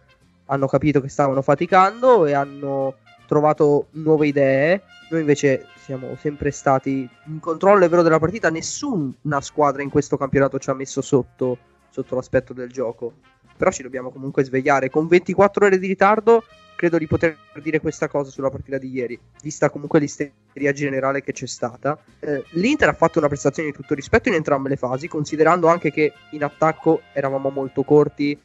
hanno 0.45 0.65
capito 0.67 0.99
che 0.99 1.09
stavano 1.09 1.43
faticando 1.43 2.25
e 2.25 2.33
hanno 2.33 2.95
trovato 3.27 3.87
nuove 3.91 4.27
idee. 4.27 4.81
Noi 5.11 5.19
invece 5.21 5.67
siamo 5.75 6.15
sempre 6.19 6.49
stati 6.49 7.07
in 7.27 7.39
controllo, 7.39 7.85
è 7.85 7.89
vero, 7.89 8.01
della 8.01 8.17
partita. 8.17 8.49
Nessuna 8.49 9.41
squadra 9.41 9.83
in 9.83 9.91
questo 9.91 10.17
campionato 10.17 10.57
ci 10.57 10.71
ha 10.71 10.73
messo 10.73 11.01
sotto, 11.01 11.57
sotto 11.91 12.15
l'aspetto 12.15 12.51
del 12.53 12.71
gioco. 12.71 13.13
Però 13.55 13.69
ci 13.69 13.83
dobbiamo 13.83 14.09
comunque 14.09 14.43
svegliare. 14.43 14.89
Con 14.89 15.05
24 15.07 15.67
ore 15.67 15.77
di 15.77 15.85
ritardo 15.85 16.43
credo 16.83 16.97
di 16.97 17.07
poter 17.07 17.37
dire 17.61 17.79
questa 17.79 18.09
cosa 18.09 18.29
sulla 18.29 18.49
partita 18.49 18.77
di 18.77 18.89
ieri, 18.89 19.17
vista 19.41 19.69
comunque 19.69 19.99
l'isteria 19.99 20.73
generale 20.73 21.23
che 21.23 21.31
c'è 21.31 21.47
stata. 21.47 21.97
Eh, 22.19 22.43
L'Inter 22.51 22.89
ha 22.89 22.93
fatto 22.93 23.19
una 23.19 23.29
prestazione 23.29 23.69
di 23.69 23.75
tutto 23.75 23.93
rispetto 23.93 24.27
in 24.27 24.35
entrambe 24.35 24.67
le 24.67 24.75
fasi, 24.75 25.07
considerando 25.07 25.67
anche 25.67 25.91
che 25.91 26.11
in 26.31 26.43
attacco 26.43 27.03
eravamo 27.13 27.49
molto 27.49 27.83
corti 27.83 28.37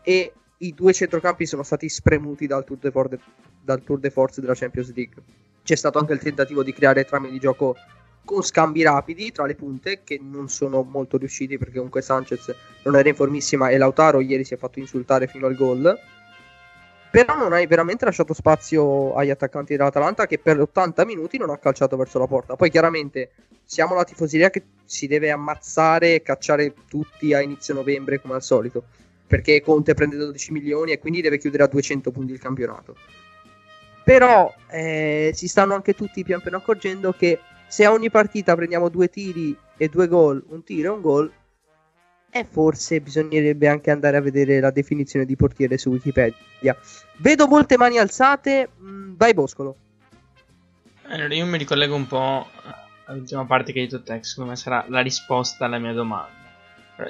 e 0.00 0.32
i 0.58 0.72
due 0.74 0.92
centrocampi 0.92 1.44
sono 1.44 1.64
stati 1.64 1.88
spremuti 1.88 2.46
dal 2.46 2.64
tour, 2.64 2.78
de 2.78 2.92
force, 2.92 3.18
dal 3.60 3.82
tour 3.82 3.98
de 3.98 4.10
force 4.10 4.40
della 4.40 4.54
Champions 4.54 4.94
League. 4.94 5.20
C'è 5.64 5.74
stato 5.74 5.98
anche 5.98 6.12
il 6.12 6.20
tentativo 6.20 6.62
di 6.62 6.72
creare 6.72 7.04
trame 7.04 7.30
di 7.30 7.40
gioco 7.40 7.74
con 8.24 8.42
scambi 8.42 8.84
rapidi 8.84 9.32
tra 9.32 9.44
le 9.44 9.56
punte 9.56 10.02
che 10.04 10.20
non 10.22 10.48
sono 10.48 10.84
molto 10.84 11.16
riusciti 11.16 11.58
perché 11.58 11.74
comunque 11.74 12.02
Sanchez 12.02 12.54
non 12.84 12.94
era 12.94 13.08
in 13.08 13.16
formissima 13.16 13.70
e 13.70 13.76
Lautaro 13.76 14.20
ieri 14.20 14.44
si 14.44 14.54
è 14.54 14.56
fatto 14.56 14.78
insultare 14.78 15.26
fino 15.26 15.48
al 15.48 15.56
gol 15.56 15.98
però 17.12 17.36
non 17.36 17.52
hai 17.52 17.66
veramente 17.66 18.06
lasciato 18.06 18.32
spazio 18.32 19.12
agli 19.12 19.28
attaccanti 19.28 19.76
dell'Atalanta 19.76 20.26
che 20.26 20.38
per 20.38 20.58
80 20.58 21.04
minuti 21.04 21.36
non 21.36 21.50
ha 21.50 21.58
calciato 21.58 21.94
verso 21.98 22.18
la 22.18 22.26
porta. 22.26 22.56
Poi 22.56 22.70
chiaramente 22.70 23.32
siamo 23.64 23.94
la 23.94 24.02
tifoseria 24.02 24.48
che 24.48 24.62
si 24.86 25.06
deve 25.06 25.30
ammazzare 25.30 26.14
e 26.14 26.22
cacciare 26.22 26.72
tutti 26.88 27.34
a 27.34 27.42
inizio 27.42 27.74
novembre 27.74 28.18
come 28.18 28.32
al 28.32 28.42
solito, 28.42 28.84
perché 29.26 29.60
Conte 29.60 29.92
prende 29.92 30.16
12 30.16 30.52
milioni 30.52 30.92
e 30.92 30.98
quindi 30.98 31.20
deve 31.20 31.36
chiudere 31.36 31.64
a 31.64 31.66
200 31.66 32.10
punti 32.10 32.32
il 32.32 32.40
campionato. 32.40 32.96
Però 34.04 34.50
eh, 34.70 35.32
si 35.34 35.48
stanno 35.48 35.74
anche 35.74 35.92
tutti 35.92 36.24
pian 36.24 36.40
piano 36.40 36.56
accorgendo 36.56 37.12
che 37.12 37.38
se 37.68 37.84
a 37.84 37.92
ogni 37.92 38.08
partita 38.10 38.54
prendiamo 38.54 38.88
due 38.88 39.10
tiri 39.10 39.54
e 39.76 39.88
due 39.88 40.08
gol, 40.08 40.42
un 40.48 40.64
tiro 40.64 40.92
e 40.92 40.94
un 40.94 41.00
gol, 41.02 41.32
e 42.34 42.46
forse 42.48 43.02
bisognerebbe 43.02 43.68
anche 43.68 43.90
andare 43.90 44.16
a 44.16 44.22
vedere 44.22 44.58
la 44.58 44.70
definizione 44.70 45.26
di 45.26 45.36
portiere 45.36 45.76
su 45.76 45.90
Wikipedia. 45.90 46.74
Vedo 47.18 47.46
molte 47.46 47.76
mani 47.76 47.98
alzate, 47.98 48.70
mm, 48.80 49.16
vai 49.16 49.34
Boscolo. 49.34 49.76
Allora 51.08 51.34
io 51.34 51.44
mi 51.44 51.58
ricollego 51.58 51.94
un 51.94 52.06
po' 52.06 52.46
all'ultima 53.04 53.44
parte 53.44 53.72
che 53.72 53.80
hai 53.80 53.86
detto 53.86 54.02
te, 54.02 54.20
secondo 54.22 54.52
me 54.52 54.56
sarà 54.56 54.86
la 54.88 55.00
risposta 55.00 55.66
alla 55.66 55.78
mia 55.78 55.92
domanda. 55.92 56.40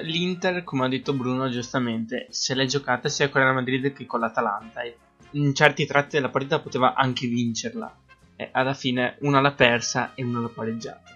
L'Inter, 0.01 0.65
come 0.65 0.85
ha 0.85 0.89
detto 0.89 1.13
Bruno 1.13 1.49
giustamente, 1.49 2.27
se 2.29 2.53
l'è 2.53 2.65
giocata 2.65 3.07
sia 3.07 3.29
con 3.29 3.39
la 3.39 3.53
Madrid 3.53 3.93
che 3.93 4.05
con 4.05 4.19
l'Atalanta 4.19 4.81
e 4.81 4.97
in 5.31 5.55
certi 5.55 5.85
tratti 5.85 6.17
della 6.17 6.29
partita 6.29 6.59
poteva 6.59 6.95
anche 6.95 7.27
vincerla. 7.27 7.95
E 8.35 8.49
alla 8.51 8.73
fine 8.73 9.15
una 9.21 9.39
l'ha 9.39 9.53
persa 9.53 10.11
e 10.15 10.23
una 10.23 10.41
l'ha 10.41 10.49
pareggiata. 10.49 11.12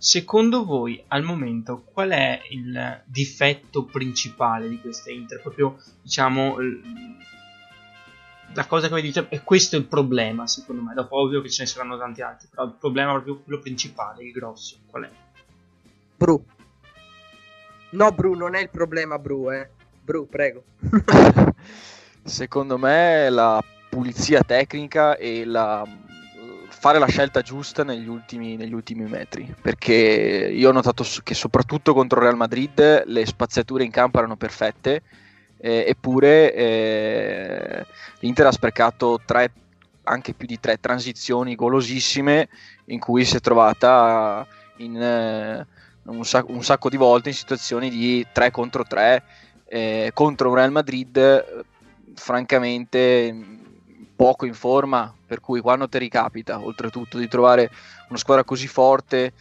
Secondo 0.00 0.64
voi 0.64 1.04
al 1.08 1.22
momento 1.22 1.82
qual 1.84 2.08
è 2.08 2.40
il 2.48 3.02
difetto 3.04 3.84
principale 3.84 4.66
di 4.66 4.80
questa 4.80 5.10
Inter? 5.10 5.42
Proprio 5.42 5.76
diciamo 6.00 6.56
la 8.54 8.66
cosa 8.66 8.88
che 8.88 8.94
vi 8.94 9.02
dite 9.02 9.28
è 9.28 9.42
questo 9.42 9.76
il 9.76 9.84
problema 9.84 10.46
secondo 10.46 10.80
me. 10.80 10.94
Dopo 10.94 11.18
ovvio 11.18 11.42
che 11.42 11.50
ce 11.50 11.64
ne 11.64 11.68
saranno 11.68 11.98
tanti 11.98 12.22
altri, 12.22 12.48
però 12.50 12.64
il 12.64 12.76
problema 12.78 13.10
è 13.10 13.12
proprio 13.16 13.40
quello 13.44 13.58
principale, 13.58 14.24
il 14.24 14.32
grosso, 14.32 14.78
qual 14.86 15.04
è? 15.04 15.10
Bru. 16.16 16.42
No, 17.90 18.12
Bru, 18.12 18.32
non 18.36 18.54
è 18.54 18.60
il 18.62 18.70
problema, 18.70 19.18
Bru, 19.18 19.50
eh. 19.52 19.68
Bru, 20.02 20.26
prego. 20.30 20.64
secondo 22.24 22.78
me 22.78 23.28
la 23.28 23.62
pulizia 23.90 24.42
tecnica 24.42 25.18
e 25.18 25.44
la 25.44 25.86
fare 26.80 26.98
la 26.98 27.08
scelta 27.08 27.42
giusta 27.42 27.84
negli 27.84 28.08
ultimi, 28.08 28.56
negli 28.56 28.72
ultimi 28.72 29.04
metri, 29.04 29.54
perché 29.60 29.92
io 29.92 30.70
ho 30.70 30.72
notato 30.72 31.04
che 31.22 31.34
soprattutto 31.34 31.92
contro 31.92 32.20
Real 32.20 32.38
Madrid 32.38 33.02
le 33.04 33.26
spaziature 33.26 33.84
in 33.84 33.90
campo 33.90 34.16
erano 34.16 34.36
perfette, 34.36 35.02
eh, 35.58 35.84
eppure 35.86 36.54
eh, 36.54 37.86
l'Inter 38.20 38.46
ha 38.46 38.52
sprecato 38.52 39.20
tre, 39.26 39.52
anche 40.04 40.32
più 40.32 40.46
di 40.46 40.58
tre 40.58 40.80
transizioni 40.80 41.54
golosissime 41.54 42.48
in 42.86 42.98
cui 42.98 43.26
si 43.26 43.36
è 43.36 43.40
trovata 43.40 44.46
in, 44.78 44.96
eh, 44.96 45.66
un, 46.04 46.24
sacco, 46.24 46.50
un, 46.50 46.64
sacco, 46.64 46.88
di 46.88 46.96
volte 46.96 47.28
in 47.28 47.34
situazioni 47.34 47.90
di 47.90 48.26
3 48.32 48.50
contro 48.50 48.84
3 48.84 49.22
eh, 49.68 50.10
contro 50.14 50.48
un 50.48 50.54
Real 50.54 50.72
Madrid 50.72 51.62
francamente 52.14 53.68
poco 54.20 54.44
in 54.44 54.52
forma, 54.52 55.10
per 55.26 55.40
cui 55.40 55.62
quando 55.62 55.88
ti 55.88 55.96
ricapita, 55.96 56.60
oltretutto, 56.60 57.16
di 57.16 57.26
trovare 57.26 57.70
una 58.10 58.18
squadra 58.18 58.44
così 58.44 58.66
forte 58.66 59.32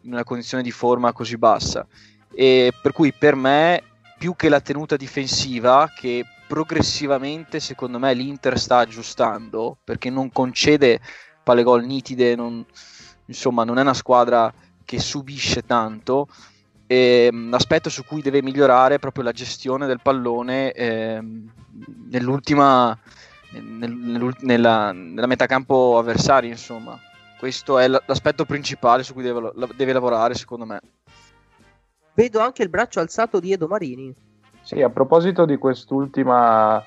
in 0.00 0.12
una 0.12 0.24
condizione 0.24 0.64
di 0.64 0.72
forma 0.72 1.12
così 1.12 1.36
bassa. 1.36 1.86
E 2.34 2.72
per 2.82 2.90
cui 2.90 3.12
per 3.12 3.36
me, 3.36 3.80
più 4.18 4.34
che 4.34 4.48
la 4.48 4.60
tenuta 4.60 4.96
difensiva, 4.96 5.88
che 5.96 6.24
progressivamente 6.48 7.60
secondo 7.60 8.00
me 8.00 8.12
l'Inter 8.12 8.58
sta 8.58 8.78
aggiustando, 8.78 9.76
perché 9.84 10.10
non 10.10 10.32
concede 10.32 10.98
palle 11.44 11.62
gol 11.62 11.84
nitide, 11.84 12.34
non, 12.34 12.66
insomma 13.26 13.62
non 13.62 13.78
è 13.78 13.82
una 13.82 13.94
squadra 13.94 14.52
che 14.84 14.98
subisce 14.98 15.64
tanto, 15.64 16.26
e, 16.88 17.30
l'aspetto 17.30 17.88
su 17.88 18.04
cui 18.04 18.20
deve 18.20 18.42
migliorare 18.42 18.96
è 18.96 18.98
proprio 18.98 19.22
la 19.22 19.30
gestione 19.30 19.86
del 19.86 20.00
pallone 20.02 20.72
eh, 20.72 21.22
nell'ultima 22.10 22.98
nel, 23.60 24.34
nella, 24.40 24.92
nella 24.92 25.26
metacampo 25.26 25.98
avversaria, 25.98 26.50
insomma. 26.50 26.98
Questo 27.38 27.78
è 27.78 27.88
l'aspetto 27.88 28.44
principale 28.44 29.02
su 29.02 29.12
cui 29.12 29.22
deve, 29.22 29.52
deve 29.74 29.92
lavorare, 29.92 30.34
secondo 30.34 30.64
me. 30.64 30.80
Vedo 32.14 32.40
anche 32.40 32.62
il 32.62 32.68
braccio 32.68 33.00
alzato 33.00 33.40
di 33.40 33.52
Edo 33.52 33.66
Marini. 33.66 34.14
Sì, 34.62 34.80
a 34.80 34.88
proposito 34.88 35.44
di 35.44 35.56
quest'ultima 35.58 36.82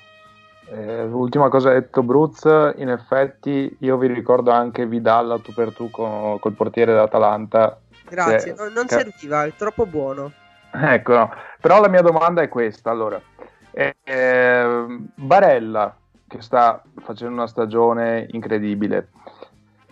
eh, 0.69 1.05
l'ultima 1.05 1.47
cosa 1.47 1.69
ha 1.69 1.73
detto 1.73 2.03
Bruz, 2.03 2.43
in 2.75 2.89
effetti 2.89 3.73
io 3.79 3.97
vi 3.97 4.07
ricordo 4.07 4.51
anche 4.51 4.85
Vidal 4.85 5.31
a 5.31 5.39
tu 5.39 5.53
per 5.53 5.73
tu 5.73 5.89
con, 5.89 6.39
col 6.39 6.53
portiere 6.53 6.91
dell'Atalanta. 6.91 7.79
Grazie, 8.09 8.53
non, 8.53 8.73
non 8.73 8.85
che... 8.85 8.95
serviva, 8.95 9.45
è 9.45 9.53
troppo 9.55 9.85
buono. 9.85 10.31
Ecco, 10.71 11.13
no. 11.13 11.33
però 11.61 11.79
la 11.79 11.87
mia 11.87 12.01
domanda 12.01 12.41
è 12.41 12.49
questa, 12.49 12.89
allora. 12.89 13.19
Eh, 13.71 13.95
eh, 14.03 14.85
Barella, 15.15 15.95
che 16.27 16.41
sta 16.41 16.81
facendo 17.01 17.35
una 17.35 17.47
stagione 17.47 18.27
incredibile. 18.31 19.09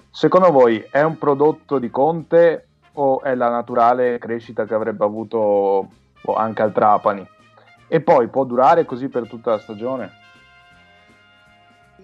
Secondo 0.10 0.52
voi 0.52 0.86
è 0.90 1.02
un 1.02 1.18
prodotto 1.18 1.80
di 1.80 1.90
Conte 1.90 2.68
o 2.94 3.22
è 3.22 3.36
la 3.36 3.50
naturale 3.50 4.18
crescita 4.18 4.66
che 4.66 4.74
avrebbe 4.74 5.04
avuto 5.04 5.90
boh, 6.22 6.36
anche 6.36 6.62
al 6.62 6.72
Trapani? 6.72 7.28
E 7.88 8.02
poi 8.02 8.28
può 8.28 8.44
durare 8.44 8.86
così 8.86 9.08
per 9.08 9.28
tutta 9.28 9.52
la 9.52 9.60
stagione? 9.60 10.12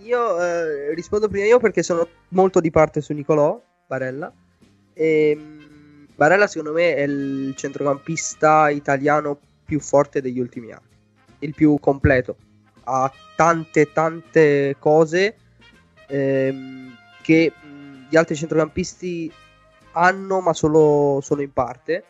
Io 0.04 0.42
eh, 0.42 0.94
rispondo 0.94 1.28
prima 1.28 1.46
io 1.46 1.60
perché 1.60 1.84
sono 1.84 2.08
molto 2.30 2.60
di 2.60 2.72
parte 2.72 3.02
su 3.02 3.14
Nicolò 3.14 3.62
Barella. 3.86 4.32
E, 4.94 5.38
mm, 5.40 6.04
Barella 6.16 6.48
secondo 6.48 6.74
me 6.74 6.96
è 6.96 7.02
il 7.02 7.54
centrocampista 7.56 8.70
italiano 8.70 9.38
più 9.64 9.80
forte 9.80 10.22
degli 10.22 10.40
ultimi 10.40 10.72
anni, 10.72 10.98
il 11.40 11.54
più 11.54 11.78
completo. 11.80 12.36
Ha 12.84 13.12
tante 13.36 13.92
tante 13.92 14.76
cose 14.80 15.36
ehm, 16.08 16.96
che 17.22 17.54
gli 18.10 18.16
altri 18.16 18.36
centrocampisti 18.36 19.32
hanno, 19.94 20.42
ma 20.42 20.54
solo, 20.54 21.20
solo 21.22 21.42
in 21.42 21.54
parte. 21.54 22.04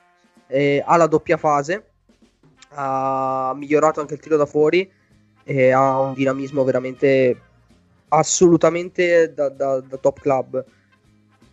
Eh, 0.48 0.84
ha 0.86 0.98
la 0.98 1.08
doppia 1.08 1.38
fase, 1.38 1.86
ha 2.70 3.54
migliorato 3.56 4.02
anche 4.02 4.16
il 4.16 4.20
tiro 4.20 4.38
da 4.38 4.46
fuori 4.46 4.92
e 5.44 5.72
ha 5.72 6.00
un 6.00 6.14
dinamismo 6.14 6.64
veramente 6.64 7.40
assolutamente 8.10 9.34
da, 9.34 9.50
da, 9.50 9.80
da 9.80 9.98
top 9.98 10.20
club. 10.20 10.66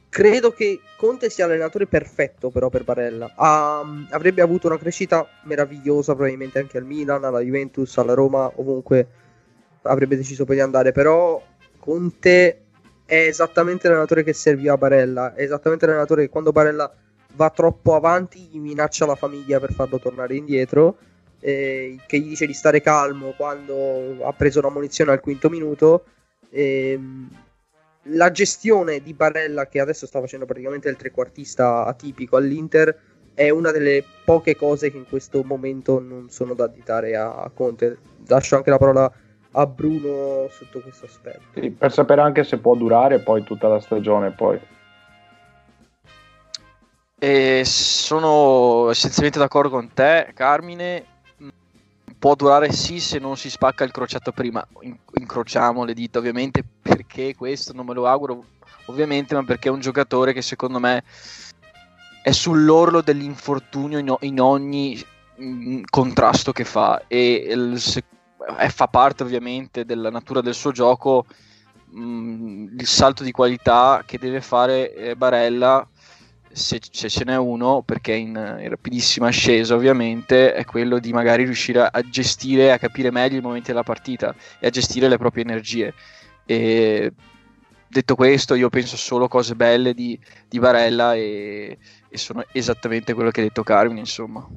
Credo 0.08 0.52
che 0.52 0.80
Conte 0.96 1.30
sia 1.30 1.46
l'allenatore 1.46 1.86
perfetto 1.86 2.50
però 2.50 2.68
per 2.68 2.84
Barella. 2.84 3.32
Ha, 3.34 3.84
avrebbe 4.10 4.42
avuto 4.42 4.66
una 4.66 4.78
crescita 4.78 5.26
meravigliosa 5.44 6.14
probabilmente 6.14 6.58
anche 6.58 6.78
al 6.78 6.84
Milan, 6.84 7.24
alla 7.24 7.40
Juventus, 7.40 7.96
alla 7.98 8.14
Roma, 8.14 8.50
ovunque 8.56 9.06
avrebbe 9.82 10.16
deciso 10.16 10.44
poi 10.44 10.56
di 10.56 10.62
andare. 10.62 10.92
Però 10.92 11.40
Conte 11.78 12.62
è 13.04 13.16
esattamente 13.16 13.88
l'allenatore 13.88 14.24
che 14.24 14.32
serviva 14.32 14.74
a 14.74 14.78
Barella. 14.78 15.34
È 15.34 15.42
esattamente 15.42 15.86
l'allenatore 15.86 16.22
che 16.22 16.28
quando 16.30 16.52
Barella 16.52 16.92
va 17.34 17.50
troppo 17.50 17.94
avanti 17.94 18.48
gli 18.50 18.58
minaccia 18.58 19.06
la 19.06 19.14
famiglia 19.14 19.60
per 19.60 19.72
farlo 19.72 19.98
tornare 19.98 20.34
indietro. 20.34 20.96
Eh, 21.40 21.96
che 22.06 22.18
gli 22.18 22.30
dice 22.30 22.46
di 22.46 22.52
stare 22.52 22.80
calmo 22.80 23.32
quando 23.36 24.24
ha 24.24 24.32
preso 24.32 24.60
la 24.60 24.70
munizione 24.70 25.12
al 25.12 25.20
quinto 25.20 25.48
minuto 25.48 26.04
Ehm, 26.50 27.28
la 28.10 28.30
gestione 28.30 29.00
di 29.00 29.12
Barella, 29.14 29.66
che 29.66 29.80
adesso 29.80 30.06
sta 30.06 30.20
facendo 30.20 30.46
praticamente 30.46 30.88
il 30.88 30.96
trequartista 30.96 31.84
atipico 31.84 32.36
all'Inter, 32.36 32.96
è 33.34 33.50
una 33.50 33.70
delle 33.70 34.04
poche 34.24 34.56
cose 34.56 34.90
che 34.90 34.96
in 34.96 35.06
questo 35.08 35.42
momento 35.44 36.00
non 36.00 36.28
sono 36.28 36.54
da 36.54 36.64
additare 36.64 37.16
a 37.16 37.50
Conte. 37.54 37.98
Lascio 38.26 38.56
anche 38.56 38.70
la 38.70 38.78
parola 38.78 39.12
a 39.52 39.66
Bruno 39.66 40.48
sotto 40.50 40.80
questo 40.80 41.06
aspetto. 41.06 41.42
Sì, 41.54 41.70
per 41.70 41.92
sapere 41.92 42.20
anche 42.20 42.44
se 42.44 42.58
può 42.58 42.74
durare 42.74 43.20
poi 43.20 43.44
tutta 43.44 43.68
la 43.68 43.80
stagione. 43.80 44.32
Poi. 44.32 44.60
E 47.20 47.62
sono 47.64 48.90
essenzialmente 48.90 49.38
d'accordo 49.38 49.70
con 49.70 49.92
te, 49.92 50.30
Carmine 50.34 51.16
può 52.18 52.34
durare 52.34 52.72
sì 52.72 52.98
se 52.98 53.18
non 53.18 53.36
si 53.36 53.48
spacca 53.48 53.84
il 53.84 53.92
crociato 53.92 54.32
prima. 54.32 54.66
incrociamo 55.14 55.84
le 55.84 55.94
dita 55.94 56.18
ovviamente 56.18 56.64
perché 57.18 57.34
questo 57.34 57.72
non 57.72 57.84
me 57.84 57.94
lo 57.94 58.06
auguro 58.06 58.44
ovviamente, 58.86 59.34
ma 59.34 59.42
perché 59.42 59.68
è 59.68 59.72
un 59.72 59.80
giocatore 59.80 60.32
che 60.32 60.40
secondo 60.40 60.78
me 60.78 61.02
è 62.22 62.30
sull'orlo 62.30 63.00
dell'infortunio 63.00 63.98
in, 63.98 64.14
in 64.20 64.40
ogni 64.40 65.04
in 65.36 65.78
mm, 65.78 65.82
contrasto 65.88 66.52
che 66.52 66.64
fa 66.64 67.02
e 67.08 67.48
il, 67.50 67.80
se, 67.80 68.04
eh, 68.58 68.68
fa 68.70 68.86
parte 68.86 69.22
ovviamente 69.22 69.84
della 69.84 70.10
natura 70.10 70.40
del 70.40 70.54
suo 70.54 70.72
gioco 70.72 71.26
mh, 71.90 72.00
mm, 72.00 72.78
il 72.78 72.86
salto 72.86 73.24
di 73.24 73.32
qualità 73.32 74.02
che 74.06 74.18
deve 74.18 74.40
fare 74.40 74.94
eh, 74.94 75.16
Barella 75.16 75.86
se, 76.50 76.80
se, 76.90 77.08
ce 77.08 77.24
n'è 77.24 77.36
uno, 77.36 77.82
perché 77.82 78.14
in, 78.14 78.28
in, 78.60 78.68
rapidissima 78.68 79.28
ascesa 79.28 79.74
ovviamente, 79.74 80.54
è 80.54 80.64
quello 80.64 80.98
di 80.98 81.12
magari 81.12 81.44
riuscire 81.44 81.80
a, 81.82 81.90
a 81.92 82.00
gestire, 82.02 82.72
a 82.72 82.78
capire 82.78 83.10
meglio 83.10 83.38
i 83.38 83.42
momenti 83.42 83.68
della 83.68 83.82
partita 83.82 84.34
e 84.58 84.66
a 84.66 84.70
gestire 84.70 85.08
le 85.08 85.18
proprie 85.18 85.44
energie. 85.44 85.94
E 86.50 87.12
detto 87.86 88.14
questo, 88.14 88.54
io 88.54 88.70
penso 88.70 88.96
solo 88.96 89.28
cose 89.28 89.54
belle 89.54 89.92
di, 89.92 90.18
di 90.48 90.58
Barella 90.58 91.14
e, 91.14 91.76
e, 92.08 92.16
sono 92.16 92.42
esattamente 92.52 93.12
quello 93.12 93.30
che 93.30 93.40
ha 93.40 93.44
detto 93.44 93.62
Carmine, 93.62 94.00
insomma. 94.00 94.48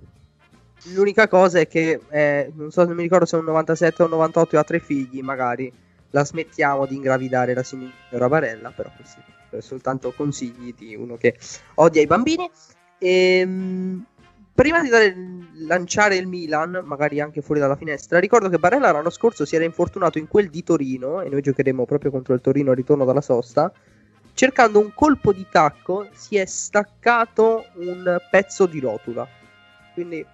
L'unica 0.94 1.28
cosa 1.28 1.60
è 1.60 1.68
che, 1.68 2.00
eh, 2.10 2.50
non 2.56 2.72
so 2.72 2.88
se 2.88 2.94
mi 2.94 3.02
ricordo 3.02 3.26
se 3.26 3.36
è 3.36 3.40
un 3.40 3.46
97 3.46 4.04
o 4.04 4.06
un 4.06 4.12
98 4.12 4.56
e 4.56 4.60
ha 4.60 4.64
tre 4.64 4.80
figli, 4.80 5.20
magari 5.20 5.70
la 6.12 6.24
smettiamo 6.24 6.86
di 6.86 6.96
ingravidare 6.96 7.54
la 7.54 7.64
signora 7.64 8.30
Barella, 8.30 8.72
però 8.72 8.90
questi 8.96 9.20
soltanto 9.60 10.14
consigli 10.16 10.74
di 10.74 10.96
uno 10.96 11.18
che 11.18 11.38
odia 11.76 12.02
i 12.02 12.08
bambini. 12.08 12.50
Ehm, 13.00 14.06
prima 14.54 14.82
di 14.82 14.90
dare, 14.90 15.16
lanciare 15.66 16.16
il 16.16 16.28
Milan, 16.28 16.82
magari 16.84 17.20
anche 17.20 17.42
fuori 17.42 17.60
dalla 17.60 17.76
finestra, 17.76 18.20
ricordo 18.20 18.50
che 18.50 18.58
Barella 18.58 18.92
l'anno 18.92 19.10
scorso 19.10 19.46
si 19.46 19.56
era 19.56 19.64
infortunato 19.64 20.18
in 20.18 20.28
quel 20.28 20.50
di 20.50 20.64
Torino, 20.64 21.22
e 21.22 21.30
noi 21.30 21.42
giocheremo 21.42 21.86
proprio 21.86 22.12
contro 22.12 22.34
il 22.34 22.42
Torino 22.42 22.72
al 22.72 22.76
ritorno 22.76 23.06
dalla 23.06 23.22
sosta. 23.22 23.72
Cercando 24.34 24.80
un 24.80 24.94
colpo 24.94 25.34
di 25.34 25.46
tacco, 25.52 26.08
si 26.14 26.38
è 26.38 26.46
staccato 26.46 27.66
un 27.76 28.18
pezzo 28.30 28.66
di 28.66 28.80
rotula. 28.80 29.28
Quindi 29.94 30.26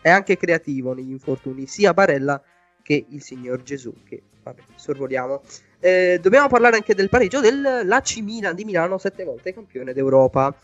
è 0.00 0.08
anche 0.08 0.36
creativo 0.36 0.94
negli 0.94 1.10
infortuni, 1.10 1.66
sia 1.66 1.92
Barella 1.92 2.40
che 2.82 3.04
il 3.10 3.22
signor 3.22 3.62
Gesù, 3.62 3.92
che 4.02 4.22
vabbè, 4.42 4.62
sorvoliamo. 4.76 5.42
Eh, 5.78 6.18
dobbiamo 6.22 6.48
parlare 6.48 6.76
anche 6.76 6.94
del 6.94 7.10
pareggio 7.10 7.40
dell'AC 7.40 8.16
Milan 8.22 8.54
di 8.54 8.64
Milano, 8.64 8.96
sette 8.96 9.24
volte 9.24 9.52
campione 9.52 9.92
d'Europa. 9.92 10.54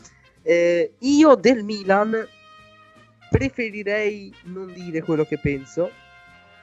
Eh, 0.41 0.93
io 0.99 1.35
del 1.35 1.63
Milan 1.63 2.27
preferirei 3.29 4.33
non 4.45 4.71
dire 4.73 5.01
quello 5.01 5.23
che 5.23 5.37
penso, 5.37 5.89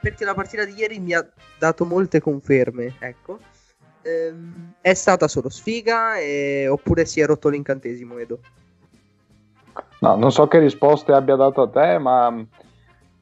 perché 0.01 0.25
la 0.25 0.33
partita 0.33 0.65
di 0.65 0.73
ieri 0.73 0.99
mi 0.99 1.13
ha 1.13 1.25
dato 1.57 1.85
molte 1.85 2.19
conferme, 2.19 2.95
ecco. 2.99 3.39
Eh, 4.01 4.33
è 4.81 4.93
stata 4.93 5.29
solo 5.29 5.49
sfiga 5.49 6.17
e... 6.17 6.67
oppure 6.67 7.05
si 7.05 7.21
è 7.21 7.25
rotto 7.25 7.47
l'incantesimo, 7.49 8.17
Edo? 8.17 8.39
No, 9.99 10.15
non 10.15 10.31
so 10.31 10.47
che 10.47 10.59
risposte 10.59 11.13
abbia 11.13 11.35
dato 11.35 11.61
a 11.61 11.69
te, 11.69 11.97
ma 11.97 12.45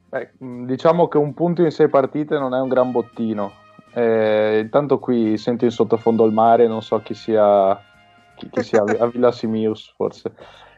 beh, 0.09 0.31
diciamo 0.37 1.07
che 1.07 1.17
un 1.17 1.33
punto 1.35 1.61
in 1.61 1.71
sei 1.71 1.87
partite 1.87 2.39
non 2.39 2.55
è 2.55 2.59
un 2.59 2.67
gran 2.67 2.91
bottino 2.91 3.59
eh, 3.93 4.59
intanto 4.59 4.99
qui 4.99 5.37
sento 5.37 5.65
in 5.65 5.71
sottofondo 5.71 6.25
il 6.25 6.31
mare, 6.31 6.67
non 6.67 6.81
so 6.81 7.01
chi 7.01 7.13
sia, 7.13 7.77
chi, 8.35 8.49
chi 8.49 8.63
sia 8.63 8.83
a 8.99 9.07
Villa 9.07 9.31
Simius 9.31 9.93
forse. 9.95 10.31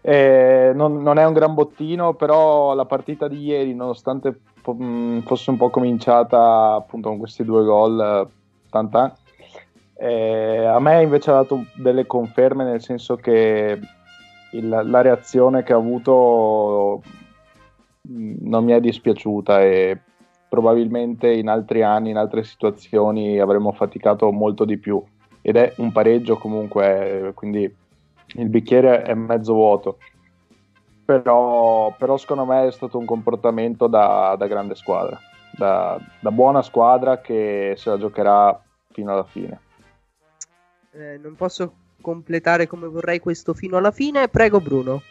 Eh, 0.05 0.73
non, 0.75 1.01
non, 1.01 1.17
è 1.17 1.25
un 1.25 1.31
gran 1.31 1.53
bottino, 1.53 2.13
però 2.13 2.73
la 2.73 2.83
partita 2.83 3.29
di 3.29 3.41
ieri, 3.41 3.73
nonostante 3.73 4.37
mm, 4.69 5.19
fosse 5.19 5.49
un 5.49 5.55
po' 5.55 5.69
cominciata 5.69 6.73
appunto 6.73 7.07
con 7.07 7.17
questi 7.19 7.45
due 7.45 7.63
gol, 7.63 8.29
eh, 9.95 10.65
a 10.65 10.79
me 10.81 11.03
invece 11.03 11.29
ha 11.29 11.35
dato 11.35 11.63
delle 11.75 12.05
conferme, 12.05 12.65
nel 12.65 12.81
senso 12.81 13.15
che 13.15 13.79
il, 14.51 14.67
la 14.67 15.01
reazione 15.01 15.63
che 15.63 15.71
ha 15.71 15.77
avuto 15.77 17.01
mm, 18.09 18.35
non 18.41 18.65
mi 18.65 18.73
è 18.73 18.81
dispiaciuta 18.81 19.61
e 19.61 20.01
probabilmente 20.49 21.31
in 21.31 21.47
altri 21.47 21.81
anni, 21.81 22.09
in 22.09 22.17
altre 22.17 22.43
situazioni 22.43 23.39
avremmo 23.39 23.71
faticato 23.71 24.29
molto 24.31 24.65
di 24.65 24.77
più. 24.77 25.01
Ed 25.41 25.55
è 25.55 25.73
un 25.77 25.93
pareggio 25.93 26.37
comunque, 26.37 27.31
quindi 27.35 27.73
il 28.33 28.49
bicchiere 28.49 29.03
è 29.03 29.13
mezzo 29.13 29.53
vuoto. 29.53 29.97
Però, 31.05 31.93
però 31.97 32.17
secondo 32.17 32.45
me 32.45 32.67
è 32.67 32.71
stato 32.71 32.97
un 32.97 33.05
comportamento 33.05 33.87
da, 33.87 34.35
da 34.37 34.47
grande 34.47 34.75
squadra, 34.75 35.19
da, 35.51 35.99
da, 36.19 36.31
buona 36.31 36.61
squadra 36.61 37.19
che 37.19 37.73
se 37.77 37.89
la 37.89 37.97
giocherà 37.97 38.59
fino 38.91 39.11
alla 39.11 39.25
fine. 39.25 39.59
Eh, 40.91 41.19
non 41.21 41.35
posso 41.35 41.73
completare 41.99 42.67
come 42.67 42.87
vorrei 42.87 43.19
questo 43.19 43.53
fino 43.53 43.77
alla 43.77 43.91
fine, 43.91 44.29
prego 44.29 44.61
Bruno. 44.61 45.01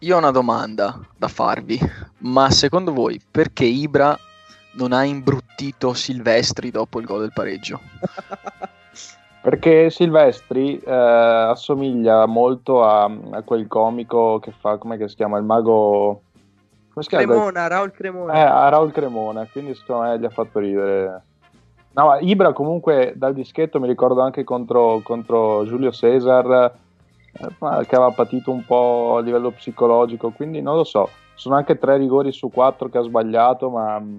Io 0.00 0.14
ho 0.14 0.18
una 0.18 0.30
domanda 0.30 0.98
da 1.16 1.28
farvi, 1.28 1.78
ma 2.18 2.50
secondo 2.50 2.92
voi 2.92 3.20
perché 3.30 3.64
Ibra 3.64 4.18
non 4.72 4.92
ha 4.92 5.04
imbruttito 5.04 5.92
Silvestri 5.92 6.70
dopo 6.70 7.00
il 7.00 7.06
gol 7.06 7.20
del 7.20 7.32
pareggio? 7.32 7.80
perché 9.44 9.90
Silvestri 9.90 10.78
eh, 10.78 10.90
assomiglia 10.90 12.24
molto 12.24 12.82
a, 12.82 13.04
a, 13.04 13.42
quel 13.42 13.66
comico 13.66 14.38
che 14.38 14.52
fa, 14.52 14.78
come 14.78 14.96
si 15.06 15.14
chiama, 15.14 15.36
il 15.36 15.44
mago... 15.44 16.22
Come 16.88 17.04
si 17.04 17.08
chiama? 17.10 17.24
Cremona, 17.26 17.66
Raul 17.66 17.90
Cremona. 17.90 18.32
Eh, 18.32 18.40
a 18.40 18.70
Raul 18.70 18.90
Cremona, 18.90 19.46
quindi 19.52 19.74
secondo 19.74 20.04
me 20.04 20.18
gli 20.18 20.24
ha 20.24 20.30
fatto 20.30 20.60
ridere. 20.60 21.22
No, 21.92 22.16
Ibra 22.20 22.54
comunque 22.54 23.12
dal 23.16 23.34
dischetto 23.34 23.78
mi 23.78 23.86
ricordo 23.86 24.22
anche 24.22 24.44
contro, 24.44 25.00
contro 25.04 25.66
Giulio 25.66 25.92
Cesar 25.92 26.72
eh, 27.32 27.46
che 27.58 27.96
aveva 27.96 28.12
patito 28.12 28.50
un 28.50 28.64
po' 28.64 29.16
a 29.18 29.20
livello 29.20 29.50
psicologico, 29.50 30.30
quindi 30.30 30.62
non 30.62 30.76
lo 30.76 30.84
so. 30.84 31.10
Sono 31.34 31.56
anche 31.56 31.76
tre 31.76 31.98
rigori 31.98 32.32
su 32.32 32.48
quattro 32.48 32.88
che 32.88 32.96
ha 32.96 33.02
sbagliato, 33.02 33.68
ma 33.68 34.00
mm, 34.00 34.16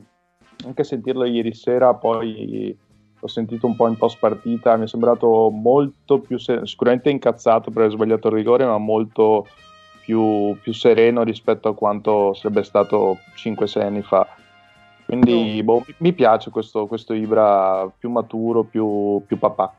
anche 0.68 0.84
sentirlo 0.84 1.26
ieri 1.26 1.56
sera 1.56 1.96
poi 1.96 2.78
ho 3.20 3.28
sentito 3.28 3.66
un 3.66 3.76
po' 3.76 3.88
in 3.88 3.98
post 3.98 4.20
partita, 4.20 4.76
mi 4.76 4.84
è 4.84 4.88
sembrato 4.88 5.50
molto 5.50 6.20
più 6.20 6.38
sicuramente 6.38 7.10
incazzato 7.10 7.72
per 7.72 7.84
aver 7.84 7.94
sbagliato 7.96 8.28
il 8.28 8.34
rigore, 8.34 8.66
ma 8.66 8.78
molto 8.78 9.48
più, 10.02 10.56
più 10.62 10.74
sereno 10.74 11.24
rispetto 11.24 11.70
a 11.70 11.76
quanto 11.76 12.34
sarebbe 12.34 12.64
stato 12.64 13.20
5-6 13.36 13.82
anni 13.82 14.02
fa. 14.04 14.28
Quindi 15.06 15.62
boh, 15.64 15.86
mi 15.98 16.14
piace 16.14 16.50
questo, 16.50 16.88
questo 16.88 17.14
Ibra 17.14 17.88
più 17.98 18.10
maturo, 18.10 18.64
più, 18.64 19.22
più 19.26 19.38
papà. 19.38 19.74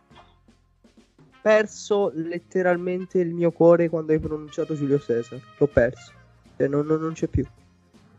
Perso 1.43 2.11
letteralmente 2.15 3.19
il 3.21 3.33
mio 3.33 3.53
cuore 3.53 3.89
quando 3.89 4.13
hai 4.13 4.19
pronunciato 4.19 4.75
Giulio 4.75 4.99
Cesar. 4.99 5.41
L'ho 5.59 5.67
perso. 5.67 6.13
Cioè, 6.57 6.67
non, 6.69 6.87
non- 6.87 7.01
non 7.01 7.13
c'è 7.13 7.27
più. 7.29 7.45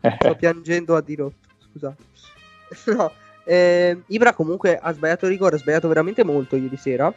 Sto 0.00 0.34
piangendo 0.36 0.96
a 0.96 1.00
dirotto. 1.02 1.48
Scusate. 1.70 2.02
No. 2.94 3.10
Eh, 3.48 4.02
Ibra 4.08 4.34
comunque 4.34 4.76
ha 4.76 4.92
sbagliato 4.92 5.24
il 5.24 5.30
rigore, 5.30 5.56
ha 5.56 5.58
sbagliato 5.58 5.88
veramente 5.88 6.22
molto 6.22 6.54
ieri 6.54 6.76
sera. 6.76 7.10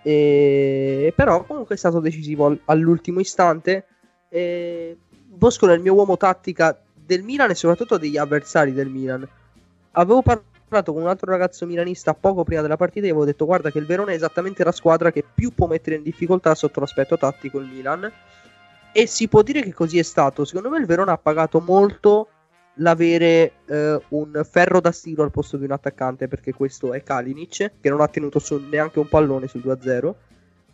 E... 0.00 1.12
Però 1.16 1.42
comunque 1.44 1.74
è 1.74 1.78
stato 1.78 1.98
decisivo 1.98 2.46
al- 2.46 2.60
all'ultimo 2.66 3.18
istante. 3.18 3.86
E... 4.28 4.96
Bosco 5.26 5.68
è 5.68 5.74
il 5.74 5.80
mio 5.80 5.94
uomo 5.94 6.16
tattica 6.16 6.80
del 6.94 7.24
Milan 7.24 7.50
e 7.50 7.56
soprattutto 7.56 7.98
degli 7.98 8.16
avversari 8.16 8.72
del 8.72 8.90
Milan. 8.90 9.28
Avevo 9.92 10.22
parlato 10.22 10.92
con 10.92 11.02
un 11.02 11.08
altro 11.08 11.28
ragazzo 11.32 11.66
milanista 11.66 12.14
poco 12.14 12.44
prima 12.44 12.62
della 12.62 12.76
partita 12.76 13.06
e 13.06 13.10
avevo 13.10 13.24
detto 13.24 13.44
guarda 13.44 13.72
che 13.72 13.78
il 13.78 13.86
Verona 13.86 14.12
è 14.12 14.14
esattamente 14.14 14.62
la 14.62 14.70
squadra 14.70 15.10
che 15.10 15.24
più 15.34 15.52
può 15.52 15.66
mettere 15.66 15.96
in 15.96 16.04
difficoltà 16.04 16.54
sotto 16.54 16.78
l'aspetto 16.78 17.18
tattico 17.18 17.58
il 17.58 17.66
Milan. 17.66 18.08
E 18.92 19.06
si 19.08 19.26
può 19.26 19.42
dire 19.42 19.62
che 19.62 19.74
così 19.74 19.98
è 19.98 20.04
stato. 20.04 20.44
Secondo 20.44 20.70
me 20.70 20.78
il 20.78 20.86
Verona 20.86 21.10
ha 21.10 21.18
pagato 21.18 21.58
molto 21.58 22.28
l'avere 22.76 23.52
eh, 23.66 24.00
un 24.08 24.46
ferro 24.48 24.80
da 24.80 24.92
stiro 24.92 25.22
al 25.22 25.30
posto 25.30 25.56
di 25.56 25.64
un 25.64 25.72
attaccante 25.72 26.28
perché 26.28 26.52
questo 26.52 26.92
è 26.92 27.02
Kalinic 27.02 27.72
che 27.80 27.88
non 27.88 28.00
ha 28.00 28.08
tenuto 28.08 28.38
su 28.38 28.56
neanche 28.68 28.98
un 28.98 29.08
pallone 29.08 29.46
sul 29.46 29.62
2-0 29.62 30.14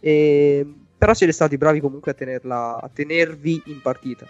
e... 0.01 0.75
però 0.97 1.15
siete 1.15 1.33
stati 1.33 1.57
bravi 1.57 1.81
comunque 1.81 2.13
a, 2.13 2.15
tenerla, 2.15 2.81
a 2.81 2.91
tenervi 2.93 3.63
in 3.67 3.81
partita 3.81 4.27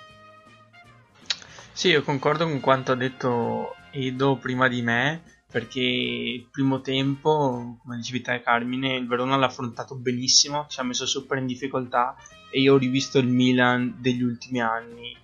Sì, 1.73 1.89
io 1.89 2.03
concordo 2.03 2.47
con 2.47 2.61
quanto 2.61 2.93
ha 2.93 2.97
detto 2.97 3.75
Edo 3.91 4.37
prima 4.37 4.69
di 4.69 4.83
me, 4.83 5.23
perché 5.51 5.81
il 5.81 6.47
primo 6.51 6.81
tempo, 6.81 7.79
come 7.83 7.97
dicevi 7.97 8.21
te 8.21 8.43
Carmine, 8.43 8.97
il 8.97 9.07
Verona 9.07 9.37
l'ha 9.37 9.47
affrontato 9.47 9.95
benissimo, 9.95 10.67
ci 10.69 10.81
ha 10.81 10.83
messo 10.83 11.07
super 11.07 11.39
in 11.39 11.47
difficoltà 11.47 12.17
e 12.51 12.61
io 12.61 12.75
ho 12.75 12.79
rivisto 12.79 13.19
il 13.19 13.29
Milan 13.29 13.97
degli 13.99 14.23
ultimi 14.23 14.61
anni. 14.61 15.17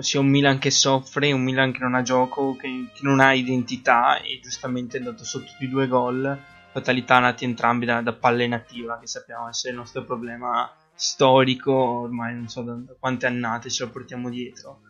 Sia 0.00 0.20
un 0.20 0.28
Milan 0.28 0.58
che 0.58 0.70
soffre, 0.70 1.32
un 1.32 1.42
Milan 1.42 1.72
che 1.72 1.80
non 1.80 1.94
ha 1.94 2.02
gioco, 2.02 2.56
che, 2.56 2.86
che 2.92 3.00
non 3.02 3.20
ha 3.20 3.34
identità 3.34 4.20
e 4.20 4.38
giustamente 4.40 4.96
è 4.96 5.00
andato 5.00 5.24
sotto 5.24 5.50
di 5.58 5.68
due 5.68 5.88
gol, 5.88 6.38
fatalità 6.70 7.18
nati 7.18 7.44
entrambi 7.44 7.84
da, 7.84 8.00
da 8.00 8.12
palle 8.12 8.46
nativa, 8.46 8.98
che 8.98 9.06
sappiamo 9.06 9.48
essere 9.48 9.72
il 9.72 9.78
nostro 9.78 10.04
problema 10.04 10.72
storico, 10.94 11.72
ormai 11.72 12.34
non 12.34 12.48
so 12.48 12.62
da, 12.62 12.74
da 12.74 12.94
quante 12.98 13.26
annate 13.26 13.70
ce 13.70 13.84
lo 13.84 13.90
portiamo 13.90 14.30
dietro. 14.30 14.82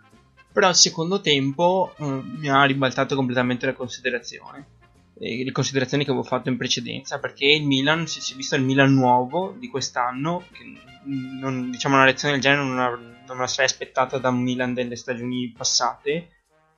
Però 0.52 0.66
al 0.66 0.76
secondo 0.76 1.20
tempo 1.20 1.94
eh, 1.96 2.22
mi 2.38 2.48
ha 2.48 2.64
ribaltato 2.64 3.14
completamente 3.14 3.66
la 3.66 3.72
considerazione 3.72 4.78
le 5.20 5.52
considerazioni 5.52 6.04
che 6.04 6.10
avevo 6.10 6.24
fatto 6.24 6.48
in 6.48 6.56
precedenza 6.56 7.18
perché 7.18 7.44
il 7.44 7.66
Milan 7.66 8.06
si 8.06 8.22
si 8.22 8.32
è 8.32 8.36
visto 8.36 8.56
il 8.56 8.62
Milan 8.62 8.94
nuovo 8.94 9.54
di 9.58 9.68
quest'anno 9.68 10.44
che 10.50 10.64
non, 11.04 11.70
diciamo 11.70 11.96
una 11.96 12.04
reazione 12.04 12.34
del 12.34 12.42
genere 12.42 12.62
non, 12.62 13.18
non 13.30 13.38
me 13.38 13.44
la 13.44 13.48
sarei 13.48 13.66
aspettata 13.66 14.18
da 14.18 14.28
un 14.28 14.42
Milan 14.42 14.74
delle 14.74 14.96
stagioni 14.96 15.52
passate 15.56 16.28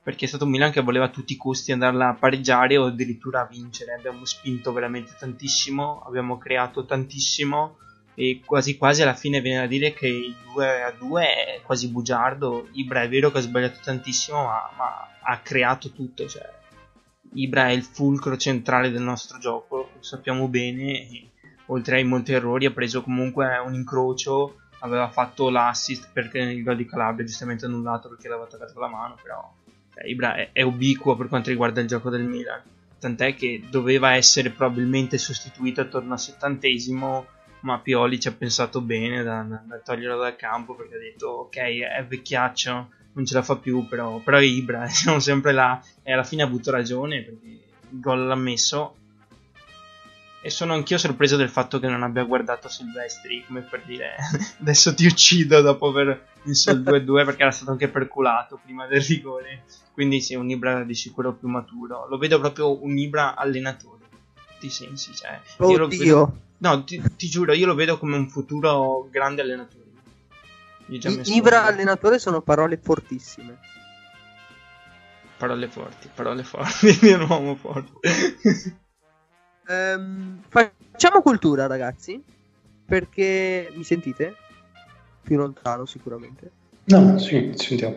perché 0.03 0.25
è 0.25 0.27
stato 0.27 0.45
un 0.45 0.51
Milan 0.51 0.71
che 0.71 0.81
voleva 0.81 1.05
a 1.05 1.09
tutti 1.09 1.33
i 1.33 1.37
costi 1.37 1.71
andarla 1.71 2.09
a 2.09 2.13
pareggiare 2.15 2.77
o 2.77 2.85
addirittura 2.85 3.41
a 3.41 3.47
vincere 3.47 3.93
abbiamo 3.93 4.25
spinto 4.25 4.71
veramente 4.71 5.15
tantissimo 5.17 6.01
abbiamo 6.05 6.37
creato 6.37 6.85
tantissimo 6.85 7.77
e 8.15 8.41
quasi 8.45 8.77
quasi 8.77 9.01
alla 9.01 9.15
fine 9.15 9.41
viene 9.41 9.61
da 9.61 9.67
dire 9.67 9.93
che 9.93 10.07
il 10.07 10.35
2 10.53 10.83
a 10.83 10.91
2 10.91 11.23
è 11.23 11.61
quasi 11.63 11.89
bugiardo. 11.89 12.69
Ibra 12.73 13.01
è 13.01 13.09
vero 13.09 13.31
che 13.31 13.39
ha 13.39 13.41
sbagliato 13.41 13.79
tantissimo, 13.83 14.43
ma, 14.43 14.69
ma 14.77 15.07
ha 15.21 15.39
creato 15.39 15.91
tutto. 15.91 16.27
Cioè, 16.27 16.47
Ibra 17.33 17.69
è 17.69 17.71
il 17.71 17.83
fulcro 17.83 18.37
centrale 18.37 18.91
del 18.91 19.01
nostro 19.01 19.39
gioco, 19.39 19.89
lo 19.95 20.03
sappiamo 20.03 20.47
bene. 20.47 21.29
oltre 21.67 21.95
ai 21.95 22.03
molti 22.03 22.33
errori, 22.33 22.65
ha 22.65 22.71
preso 22.71 23.01
comunque 23.01 23.57
un 23.57 23.73
incrocio. 23.73 24.57
Aveva 24.83 25.09
fatto 25.09 25.49
l'assist 25.49 26.09
perché 26.11 26.39
il 26.39 26.63
gol 26.63 26.75
di 26.75 26.85
Calabria 26.85 27.25
giustamente 27.25 27.65
annullato 27.65 28.09
perché 28.09 28.27
l'aveva 28.27 28.47
toccato 28.47 28.79
la 28.79 28.87
mano. 28.87 29.15
Però 29.21 29.53
cioè, 29.93 30.05
Ibra 30.05 30.35
è, 30.35 30.49
è 30.51 30.61
ubiquo 30.61 31.15
per 31.15 31.27
quanto 31.27 31.49
riguarda 31.49 31.81
il 31.81 31.87
gioco 31.87 32.09
del 32.09 32.23
Milan. 32.23 32.61
Tant'è 32.99 33.35
che 33.35 33.63
doveva 33.69 34.15
essere 34.15 34.49
probabilmente 34.49 35.17
sostituito 35.17 35.81
attorno 35.81 36.13
al 36.13 36.19
settantesimo 36.19 37.27
ma 37.63 37.79
Pioli 37.79 38.19
ci 38.19 38.27
ha 38.27 38.33
pensato 38.33 38.81
bene 38.81 39.23
da, 39.23 39.41
da- 39.41 39.77
toglierlo 39.77 40.21
dal 40.21 40.35
campo 40.35 40.75
perché 40.75 40.95
ha 40.95 40.99
detto 40.99 41.27
ok 41.27 41.57
è 41.57 42.05
vecchiaccio 42.05 42.89
non 43.13 43.25
ce 43.25 43.33
la 43.33 43.41
fa 43.41 43.55
più 43.57 43.87
però, 43.87 44.17
però 44.17 44.39
Ibra 44.39 44.87
siamo 44.87 45.19
sempre 45.21 45.53
là 45.53 45.81
e 46.01 46.11
alla 46.11 46.23
fine 46.23 46.43
ha 46.43 46.45
avuto 46.45 46.71
ragione 46.71 47.21
perché 47.21 47.45
il 47.45 47.99
gol 47.99 48.25
l'ha 48.25 48.35
messo 48.35 48.95
e 50.45 50.49
sono 50.49 50.73
anch'io 50.73 50.97
sorpreso 50.97 51.37
del 51.37 51.47
fatto 51.47 51.79
che 51.79 51.87
non 51.87 52.03
abbia 52.03 52.23
guardato 52.23 52.67
Silvestri 52.67 53.45
come 53.47 53.61
per 53.61 53.81
dire 53.85 54.15
adesso 54.59 54.93
ti 54.93 55.05
uccido 55.05 55.61
dopo 55.61 55.87
aver 55.87 56.31
messo 56.43 56.69
il 56.71 56.81
2-2 56.81 57.23
perché 57.23 57.43
era 57.43 57.51
stato 57.51 57.71
anche 57.71 57.87
perculato 57.87 58.59
prima 58.61 58.85
del 58.85 58.99
rigore. 59.01 59.63
Quindi 59.93 60.19
sì 60.19 60.35
un 60.35 60.49
Ibra 60.49 60.83
di 60.83 60.95
sicuro 60.95 61.33
più 61.33 61.47
maturo. 61.47 62.07
Lo 62.09 62.17
vedo 62.17 62.39
proprio 62.39 62.83
un 62.83 62.97
Ibra 62.97 63.35
allenatore. 63.35 64.03
In 64.03 64.41
tutti 64.51 64.65
i 64.65 64.69
sensi 64.69 65.15
cioè, 65.15 65.39
io 65.59 65.77
lo 65.77 65.87
vedo- 65.87 66.01
oddio 66.01 66.37
No, 66.57 66.83
ti, 66.83 67.01
ti 67.15 67.27
giuro, 67.27 67.53
io 67.53 67.65
lo 67.65 67.75
vedo 67.75 67.97
come 67.97 68.17
un 68.17 68.29
futuro 68.29 69.07
grande 69.09 69.41
allenatore. 69.41 69.81
Ibra 71.25 71.63
allenatore 71.63 72.19
sono 72.19 72.41
parole 72.41 72.77
fortissime. 72.77 73.59
Parole 75.37 75.67
forti, 75.67 76.09
parole 76.13 76.43
forti, 76.43 76.99
un 77.13 77.25
uomo 77.29 77.55
forte. 77.55 77.91
Ehm, 79.67 80.41
facciamo 80.49 81.21
cultura 81.21 81.67
ragazzi 81.67 82.21
perché 82.85 83.71
mi 83.75 83.83
sentite? 83.83 84.35
più 85.23 85.37
lontano 85.37 85.85
sicuramente 85.85 86.51
No, 86.85 87.17
sì, 87.17 87.55
ci 87.55 87.67
sentiamo. 87.67 87.95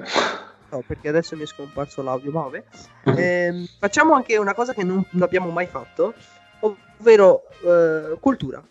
No, 0.71 0.83
perché 0.87 1.09
adesso 1.09 1.35
mi 1.35 1.43
è 1.43 1.47
scomparso 1.47 2.03
l'audio, 2.03 2.31
ma 2.31 2.43
vabbè. 2.43 2.65
Ehm, 3.19 3.67
facciamo 3.79 4.15
anche 4.15 4.37
una 4.37 4.55
cosa 4.55 4.73
che 4.73 4.85
non 4.85 5.05
non 5.11 5.23
abbiamo 5.23 5.51
mai 5.51 5.67
fatto, 5.67 6.15
ovvero 6.61 7.43
eh, 7.65 8.17
cultura. 8.21 8.63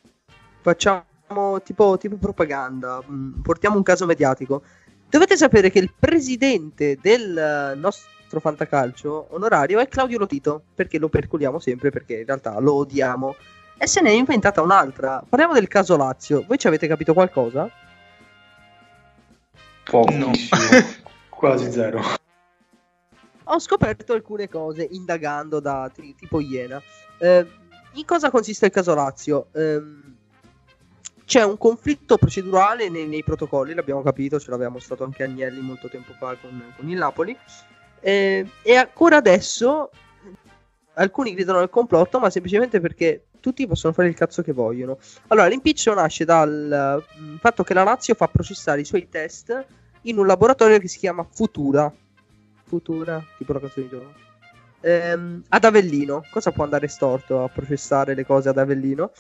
Facciamo 0.61 1.61
tipo, 1.63 1.97
tipo 1.97 2.15
propaganda, 2.15 3.01
mm, 3.09 3.41
portiamo 3.41 3.75
un 3.75 3.83
caso 3.83 4.05
mediatico. 4.05 4.63
Dovete 5.09 5.35
sapere 5.35 5.69
che 5.69 5.79
il 5.79 5.91
presidente 5.97 6.97
del 7.01 7.37
eh, 7.37 7.75
nostro 8.25 8.39
fantacalcio 8.39 9.27
onorario 9.29 9.79
è 9.79 9.87
Claudio 9.87 10.17
Lotito, 10.17 10.63
perché 10.73 10.97
lo 10.97 11.09
percoliamo 11.09 11.59
sempre, 11.59 11.91
perché 11.91 12.19
in 12.19 12.25
realtà 12.25 12.59
lo 12.59 12.73
odiamo. 12.73 13.35
E 13.77 13.87
se 13.87 14.01
ne 14.01 14.09
è 14.09 14.13
inventata 14.13 14.61
un'altra. 14.61 15.23
Parliamo 15.27 15.53
del 15.53 15.67
caso 15.67 15.95
Lazio. 15.97 16.43
Voi 16.47 16.57
ci 16.57 16.67
avete 16.67 16.87
capito 16.87 17.13
qualcosa? 17.13 17.69
Pochissimo. 19.83 20.31
Quasi 21.29 21.71
zero. 21.71 22.01
ho 23.43 23.59
scoperto 23.59 24.13
alcune 24.13 24.47
cose 24.49 24.87
indagando 24.89 25.59
da 25.59 25.91
ti- 25.93 26.15
tipo 26.15 26.39
Iena. 26.39 26.81
Eh, 27.19 27.45
in 27.93 28.05
cosa 28.05 28.31
consiste 28.31 28.65
il 28.65 28.71
caso 28.71 28.95
Lazio? 28.95 29.47
Ehm, 29.53 30.15
c'è 31.25 31.43
un 31.43 31.57
conflitto 31.57 32.17
procedurale 32.17 32.89
nei, 32.89 33.07
nei 33.07 33.23
protocolli, 33.23 33.73
l'abbiamo 33.73 34.01
capito, 34.01 34.39
ce 34.39 34.49
l'aveva 34.51 34.69
mostrato 34.69 35.03
anche 35.03 35.23
Agnelli 35.23 35.59
molto 35.59 35.89
tempo 35.89 36.13
fa 36.13 36.35
con, 36.39 36.73
con 36.75 36.89
il 36.89 36.97
Napoli. 36.97 37.37
Eh, 38.05 38.45
e 38.61 38.75
ancora 38.75 39.15
adesso 39.15 39.89
alcuni 40.93 41.33
gridano 41.33 41.57
al 41.57 41.71
complotto, 41.71 42.19
ma 42.19 42.29
semplicemente 42.29 42.79
perché 42.79 43.25
tutti 43.39 43.65
possono 43.65 43.93
fare 43.93 44.09
il 44.09 44.13
cazzo 44.13 44.43
che 44.43 44.51
vogliono. 44.51 44.99
Allora, 45.29 45.47
l'impiccio 45.47 45.91
nasce 45.95 46.23
dal 46.23 47.03
mm, 47.19 47.37
fatto 47.37 47.63
che 47.63 47.73
la 47.73 47.81
Lazio 47.81 48.13
fa 48.13 48.27
processare 48.27 48.81
i 48.81 48.85
suoi 48.85 49.09
test 49.09 49.65
in 50.03 50.19
un 50.19 50.27
laboratorio 50.27 50.77
che 50.77 50.87
si 50.87 50.99
chiama 50.99 51.27
Futura. 51.27 51.91
Futura, 52.65 53.25
tipo 53.39 53.53
la 53.53 53.59
canzone 53.59 53.87
di 53.87 53.91
Giorgio. 53.91 54.13
Ehm, 54.81 55.43
ad 55.49 55.63
Avellino. 55.63 56.23
Cosa 56.29 56.51
può 56.51 56.63
andare 56.63 56.87
storto 56.87 57.43
a 57.43 57.47
processare 57.47 58.13
le 58.13 58.23
cose 58.23 58.49
ad 58.49 58.59
Avellino? 58.59 59.13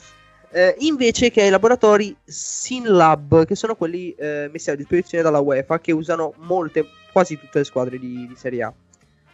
Eh, 0.51 0.75
invece 0.79 1.31
che 1.31 1.41
ai 1.41 1.49
laboratori 1.49 2.15
SynLab, 2.23 3.45
che 3.45 3.55
sono 3.55 3.75
quelli 3.75 4.11
eh, 4.11 4.47
messi 4.53 4.69
a 4.69 4.75
disposizione 4.75 5.23
dalla 5.23 5.39
UEFA, 5.39 5.79
che 5.79 5.91
usano 5.91 6.33
molte, 6.37 6.85
quasi 7.15 7.39
tutte 7.39 7.59
le 7.59 7.63
squadre 7.63 7.97
di, 7.97 8.27
di 8.27 8.35
Serie 8.35 8.63
A. 8.63 8.73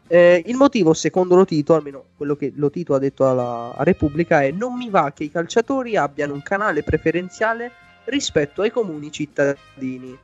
Eh, 0.07 0.43
il 0.45 0.55
motivo, 0.55 0.93
secondo 0.93 1.35
Lotito, 1.35 1.73
almeno 1.73 2.09
quello 2.15 2.35
che 2.35 2.51
Lotito 2.55 2.93
ha 2.93 2.99
detto 2.99 3.27
alla 3.27 3.73
Repubblica, 3.79 4.43
è 4.43 4.51
non 4.51 4.77
mi 4.77 4.91
va 4.91 5.11
che 5.11 5.23
i 5.23 5.31
calciatori 5.31 5.95
abbiano 5.95 6.33
un 6.33 6.43
canale 6.43 6.83
preferenziale 6.83 7.71
rispetto 8.05 8.61
ai 8.61 8.69
comuni 8.69 9.11
cittadini. 9.11 10.15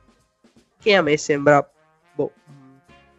Che 0.80 0.94
a 0.94 1.02
me 1.02 1.16
sembra 1.16 1.68
boh, 2.14 2.30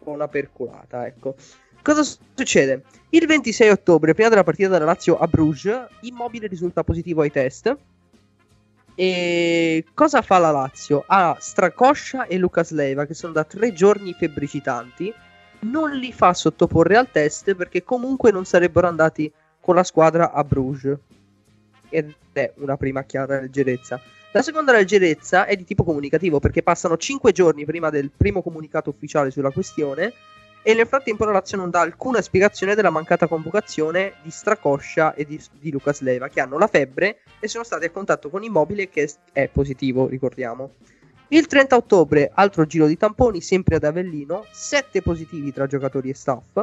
una 0.04 0.26
percolata, 0.26 1.06
ecco. 1.06 1.34
Cosa 1.82 2.02
succede? 2.02 2.84
Il 3.10 3.26
26 3.26 3.68
ottobre, 3.68 4.14
prima 4.14 4.30
della 4.30 4.44
partita 4.44 4.70
della 4.70 4.86
Lazio 4.86 5.18
a 5.18 5.26
Bruges, 5.26 5.86
Immobile 6.00 6.46
risulta 6.46 6.82
positivo 6.82 7.20
ai 7.20 7.30
test 7.30 7.76
E 9.02 9.86
cosa 9.94 10.20
fa 10.20 10.36
la 10.36 10.50
Lazio? 10.50 11.04
Ha 11.06 11.34
Stracoscia 11.40 12.26
e 12.26 12.36
Lucas 12.36 12.70
Leiva 12.72 13.06
che 13.06 13.14
sono 13.14 13.32
da 13.32 13.44
tre 13.44 13.72
giorni 13.72 14.12
febbricitanti. 14.12 15.10
Non 15.60 15.92
li 15.92 16.12
fa 16.12 16.34
sottoporre 16.34 16.98
al 16.98 17.10
test 17.10 17.54
perché 17.54 17.82
comunque 17.82 18.30
non 18.30 18.44
sarebbero 18.44 18.86
andati 18.86 19.32
con 19.58 19.74
la 19.74 19.84
squadra 19.84 20.32
a 20.32 20.44
Bruges. 20.44 20.98
Ed 21.88 22.14
è 22.30 22.52
una 22.56 22.76
prima 22.76 23.04
chiara 23.04 23.40
leggerezza. 23.40 23.98
La 24.32 24.42
seconda 24.42 24.72
leggerezza 24.72 25.46
è 25.46 25.56
di 25.56 25.64
tipo 25.64 25.82
comunicativo 25.82 26.38
perché 26.38 26.62
passano 26.62 26.98
5 26.98 27.32
giorni 27.32 27.64
prima 27.64 27.88
del 27.88 28.10
primo 28.14 28.42
comunicato 28.42 28.90
ufficiale 28.90 29.30
sulla 29.30 29.50
questione 29.50 30.12
e 30.62 30.74
nel 30.74 30.86
frattempo 30.86 31.24
la 31.24 31.32
Lazio 31.32 31.56
non 31.56 31.70
dà 31.70 31.80
alcuna 31.80 32.20
spiegazione 32.20 32.74
della 32.74 32.90
mancata 32.90 33.26
convocazione 33.26 34.14
di 34.22 34.30
Stracoscia 34.30 35.14
e 35.14 35.24
di, 35.24 35.40
di 35.58 35.70
Lucas 35.70 36.00
Leva 36.00 36.28
che 36.28 36.40
hanno 36.40 36.58
la 36.58 36.66
febbre 36.66 37.20
e 37.38 37.48
sono 37.48 37.64
stati 37.64 37.86
a 37.86 37.90
contatto 37.90 38.28
con 38.28 38.42
Immobile 38.42 38.88
che 38.88 39.10
è 39.32 39.48
positivo, 39.48 40.06
ricordiamo. 40.06 40.74
Il 41.28 41.46
30 41.46 41.76
ottobre, 41.76 42.30
altro 42.34 42.66
giro 42.66 42.86
di 42.86 42.96
tamponi, 42.96 43.40
sempre 43.40 43.76
ad 43.76 43.84
Avellino, 43.84 44.44
7 44.50 45.00
positivi 45.00 45.52
tra 45.52 45.66
giocatori 45.66 46.10
e 46.10 46.14
staff. 46.14 46.56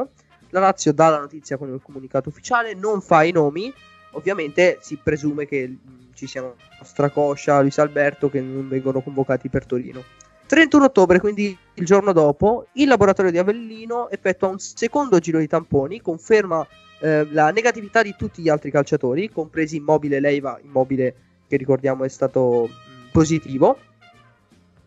La 0.50 0.60
Lazio 0.60 0.92
dà 0.92 1.08
la 1.08 1.20
notizia 1.20 1.56
con 1.56 1.72
il 1.72 1.80
comunicato 1.82 2.28
ufficiale, 2.28 2.74
non 2.74 3.00
fa 3.00 3.22
i 3.22 3.32
nomi, 3.32 3.72
ovviamente 4.12 4.78
si 4.80 4.98
presume 5.02 5.46
che 5.46 5.74
ci 6.12 6.26
siano 6.26 6.56
Stracoscia, 6.82 7.60
Luis 7.60 7.78
Alberto 7.78 8.28
che 8.28 8.40
non 8.40 8.68
vengono 8.68 9.00
convocati 9.00 9.48
per 9.48 9.64
Torino. 9.64 10.04
31 10.48 10.84
ottobre, 10.84 11.20
quindi 11.20 11.56
il 11.74 11.84
giorno 11.84 12.12
dopo, 12.12 12.68
il 12.72 12.88
laboratorio 12.88 13.30
di 13.30 13.36
Avellino 13.36 14.08
effettua 14.08 14.48
un 14.48 14.58
secondo 14.58 15.18
giro 15.18 15.38
di 15.38 15.46
tamponi, 15.46 16.00
conferma 16.00 16.66
eh, 17.00 17.30
la 17.30 17.50
negatività 17.50 18.02
di 18.02 18.14
tutti 18.16 18.40
gli 18.40 18.48
altri 18.48 18.70
calciatori, 18.70 19.30
compresi 19.30 19.76
Immobile 19.76 20.20
Leiva, 20.20 20.58
Immobile 20.64 21.14
che 21.46 21.58
ricordiamo 21.58 22.04
è 22.04 22.08
stato 22.08 22.66
positivo, 23.12 23.78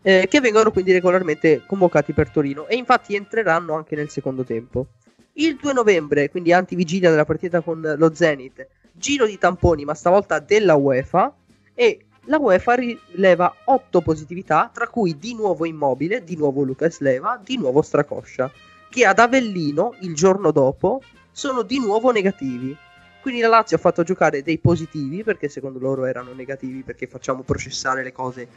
eh, 0.02 0.26
che 0.28 0.40
vengono 0.40 0.72
quindi 0.72 0.90
regolarmente 0.90 1.62
convocati 1.64 2.12
per 2.12 2.30
Torino 2.30 2.66
e 2.66 2.74
infatti 2.74 3.14
entreranno 3.14 3.74
anche 3.74 3.94
nel 3.94 4.10
secondo 4.10 4.42
tempo. 4.42 4.86
Il 5.34 5.56
2 5.62 5.72
novembre, 5.72 6.28
quindi 6.28 6.52
antivigilia 6.52 7.08
della 7.08 7.24
partita 7.24 7.60
con 7.60 7.80
lo 7.96 8.12
Zenit, 8.12 8.66
giro 8.90 9.26
di 9.26 9.38
tamponi, 9.38 9.84
ma 9.84 9.94
stavolta 9.94 10.40
della 10.40 10.74
UEFA, 10.74 11.32
e 11.72 12.06
la 12.26 12.38
UEFA 12.38 12.74
rileva 12.74 13.54
8 13.64 14.00
positività, 14.00 14.70
tra 14.72 14.86
cui 14.88 15.18
di 15.18 15.34
nuovo 15.34 15.64
Immobile, 15.64 16.22
di 16.22 16.36
nuovo 16.36 16.62
Lucas 16.62 17.00
Leva, 17.00 17.40
di 17.42 17.56
nuovo 17.56 17.82
Stracoscia, 17.82 18.50
che 18.88 19.06
ad 19.06 19.18
Avellino, 19.18 19.94
il 20.00 20.14
giorno 20.14 20.50
dopo, 20.50 21.02
sono 21.32 21.62
di 21.62 21.78
nuovo 21.80 22.12
negativi. 22.12 22.76
Quindi 23.20 23.40
la 23.40 23.48
Lazio 23.48 23.76
ha 23.76 23.80
fatto 23.80 24.02
giocare 24.02 24.42
dei 24.42 24.58
positivi, 24.58 25.22
perché 25.22 25.48
secondo 25.48 25.78
loro 25.78 26.04
erano 26.04 26.32
negativi, 26.32 26.82
perché 26.82 27.06
facciamo 27.06 27.42
processare 27.42 28.02
le 28.02 28.12
cose 28.12 28.48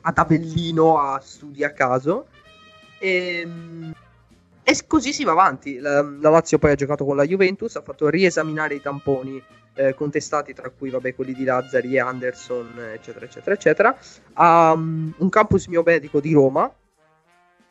ad 0.00 0.18
Avellino 0.18 0.98
a 0.98 1.20
studi 1.20 1.64
a 1.64 1.72
caso. 1.72 2.26
Ehm, 2.98 3.94
e 4.68 4.76
così 4.86 5.14
si 5.14 5.24
va 5.24 5.32
avanti. 5.32 5.78
La, 5.78 6.02
la 6.02 6.28
Lazio 6.28 6.58
poi 6.58 6.72
ha 6.72 6.74
giocato 6.74 7.06
con 7.06 7.16
la 7.16 7.24
Juventus, 7.24 7.74
ha 7.76 7.80
fatto 7.80 8.10
riesaminare 8.10 8.74
i 8.74 8.82
tamponi 8.82 9.42
eh, 9.72 9.94
contestati, 9.94 10.52
tra 10.52 10.68
cui 10.68 10.90
vabbè, 10.90 11.14
quelli 11.14 11.32
di 11.32 11.44
Lazzari 11.44 11.94
e 11.94 12.00
Anderson, 12.00 12.74
eccetera, 12.92 13.24
eccetera, 13.24 13.54
eccetera, 13.54 13.98
a 14.34 14.72
um, 14.72 15.14
un 15.16 15.28
campus 15.30 15.68
biomedico 15.68 16.20
di 16.20 16.34
Roma. 16.34 16.70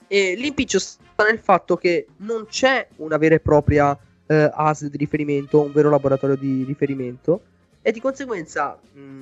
E 0.07 0.33
l'impiccio 0.35 0.79
sta 0.79 1.23
nel 1.23 1.37
fatto 1.37 1.77
che 1.77 2.07
non 2.17 2.47
c'è 2.49 2.87
una 2.95 3.17
vera 3.17 3.35
e 3.35 3.41
propria 3.41 3.95
eh, 4.25 4.49
AS 4.51 4.85
di 4.87 4.97
riferimento, 4.97 5.61
un 5.61 5.71
vero 5.71 5.91
laboratorio 5.91 6.35
di 6.35 6.63
riferimento, 6.63 7.41
e 7.83 7.91
di 7.91 8.01
conseguenza, 8.01 8.75
mh, 8.93 9.19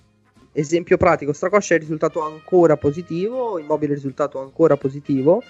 esempio 0.54 0.96
pratico, 0.96 1.34
Stracoscia 1.34 1.76
è 1.76 1.80
risultato 1.80 2.22
ancora 2.22 2.78
positivo, 2.78 3.60
Immobile 3.60 3.92
è 3.92 3.96
risultato 3.96 4.40
ancora 4.40 4.78
positivo, 4.78 5.44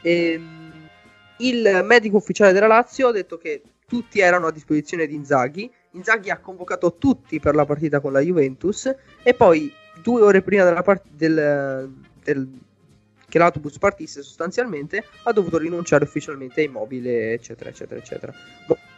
e 0.00 0.38
mh, 0.38 0.57
il 1.38 1.82
medico 1.84 2.16
ufficiale 2.16 2.52
della 2.52 2.66
Lazio 2.66 3.08
ha 3.08 3.12
detto 3.12 3.36
che 3.36 3.62
tutti 3.86 4.20
erano 4.20 4.46
a 4.46 4.52
disposizione 4.52 5.06
di 5.06 5.14
Inzaghi. 5.14 5.70
Inzaghi 5.92 6.30
ha 6.30 6.38
convocato 6.38 6.96
tutti 6.96 7.40
per 7.40 7.54
la 7.54 7.64
partita 7.64 8.00
con 8.00 8.12
la 8.12 8.20
Juventus 8.20 8.94
e 9.22 9.34
poi 9.34 9.72
due 10.02 10.20
ore 10.20 10.42
prima 10.42 10.64
della 10.64 10.82
part- 10.82 11.08
del, 11.10 11.90
del, 12.22 12.48
che 13.28 13.38
l'autobus 13.38 13.78
partisse 13.78 14.22
sostanzialmente 14.22 15.04
ha 15.24 15.32
dovuto 15.32 15.58
rinunciare 15.58 16.04
ufficialmente 16.04 16.60
a 16.60 16.64
immobile 16.64 17.32
eccetera 17.32 17.70
eccetera 17.70 18.00
eccetera. 18.00 18.32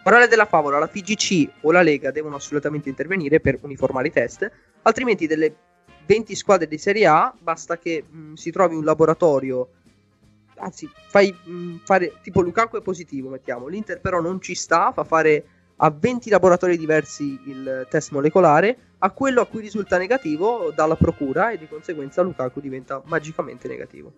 Morale 0.04 0.28
della 0.28 0.46
favola 0.46 0.78
la 0.78 0.86
FIGC 0.86 1.50
o 1.62 1.72
la 1.72 1.82
Lega 1.82 2.10
devono 2.10 2.36
assolutamente 2.36 2.88
intervenire 2.88 3.40
per 3.40 3.58
uniformare 3.62 4.08
i 4.08 4.12
test 4.12 4.50
altrimenti 4.82 5.26
delle 5.26 5.54
20 6.06 6.34
squadre 6.34 6.66
di 6.66 6.78
Serie 6.78 7.06
A 7.06 7.34
basta 7.38 7.78
che 7.78 8.02
mh, 8.08 8.32
si 8.34 8.50
trovi 8.50 8.74
un 8.74 8.84
laboratorio 8.84 9.70
anzi 10.60 10.88
fai 11.08 11.32
mh, 11.32 11.76
fare 11.84 12.14
tipo 12.22 12.40
Lukaku 12.40 12.78
è 12.78 12.82
positivo 12.82 13.28
mettiamo 13.28 13.66
l'Inter 13.66 14.00
però 14.00 14.20
non 14.20 14.40
ci 14.40 14.54
sta 14.54 14.92
fa 14.92 15.04
fare 15.04 15.44
a 15.82 15.90
20 15.90 16.30
laboratori 16.30 16.76
diversi 16.76 17.38
il 17.46 17.86
test 17.88 18.12
molecolare, 18.12 18.76
a 18.98 19.10
quello 19.10 19.40
a 19.40 19.46
cui 19.46 19.60
risulta 19.62 19.96
negativo 19.96 20.72
dalla 20.74 20.96
procura 20.96 21.50
e 21.50 21.58
di 21.58 21.66
conseguenza 21.68 22.22
Lukaku 22.22 22.60
diventa 22.60 23.02
magicamente 23.06 23.66
negativo. 23.66 24.12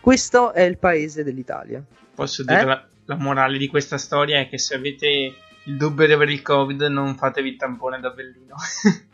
Questo 0.00 0.52
è 0.52 0.62
il 0.62 0.78
paese 0.78 1.24
dell'Italia. 1.24 1.82
Posso 2.14 2.44
dire 2.44 2.60
eh? 2.60 2.64
la, 2.64 2.86
la, 3.06 3.16
morale 3.16 3.58
di 3.58 3.68
questa 3.68 3.96
storia 3.96 4.38
è 4.38 4.48
che 4.48 4.58
se 4.58 4.74
avete 4.74 5.34
il 5.64 5.76
dubbio 5.76 6.06
di 6.06 6.12
avere 6.12 6.32
il 6.32 6.42
Covid 6.42 6.82
non 6.82 7.16
fatevi 7.16 7.50
il 7.50 7.56
tampone 7.56 8.00
da 8.00 8.10
Bellino. 8.10 8.56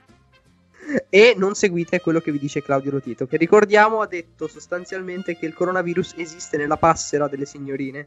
e 1.08 1.34
non 1.36 1.54
seguite 1.54 2.00
quello 2.00 2.20
che 2.20 2.32
vi 2.32 2.38
dice 2.38 2.62
Claudio 2.62 2.92
Rotito, 2.92 3.26
che 3.26 3.36
ricordiamo 3.36 4.00
ha 4.00 4.06
detto 4.06 4.46
sostanzialmente 4.46 5.36
che 5.36 5.46
il 5.46 5.54
coronavirus 5.54 6.14
esiste 6.16 6.56
nella 6.56 6.76
passera 6.76 7.28
delle 7.28 7.46
signorine. 7.46 8.06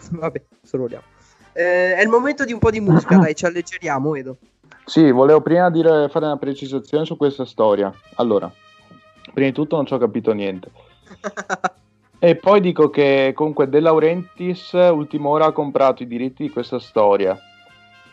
Vabbè, 0.10 0.42
solo 0.62 0.84
vogliamo. 0.84 1.04
Eh, 1.52 1.94
è 1.94 2.02
il 2.02 2.08
momento 2.08 2.44
di 2.44 2.52
un 2.52 2.58
po' 2.58 2.70
di 2.70 2.80
musica, 2.80 3.16
dai, 3.18 3.34
ci 3.34 3.46
alleggeriamo, 3.46 4.14
Edo. 4.14 4.38
Sì, 4.84 5.10
volevo 5.10 5.40
prima 5.40 5.70
dire, 5.70 6.08
fare 6.08 6.26
una 6.26 6.36
precisazione 6.36 7.04
su 7.04 7.16
questa 7.16 7.44
storia. 7.44 7.92
Allora, 8.16 8.52
prima 9.32 9.48
di 9.48 9.54
tutto 9.54 9.76
non 9.76 9.86
ci 9.86 9.94
ho 9.94 9.98
capito 9.98 10.32
niente. 10.32 10.70
e 12.18 12.36
poi 12.36 12.60
dico 12.60 12.90
che 12.90 13.32
comunque 13.34 13.68
De 13.68 13.80
Laurentiis 13.80 14.72
ultima 14.72 15.28
ora 15.28 15.46
ha 15.46 15.52
comprato 15.52 16.02
i 16.02 16.06
diritti 16.06 16.42
di 16.42 16.50
questa 16.50 16.78
storia. 16.78 17.38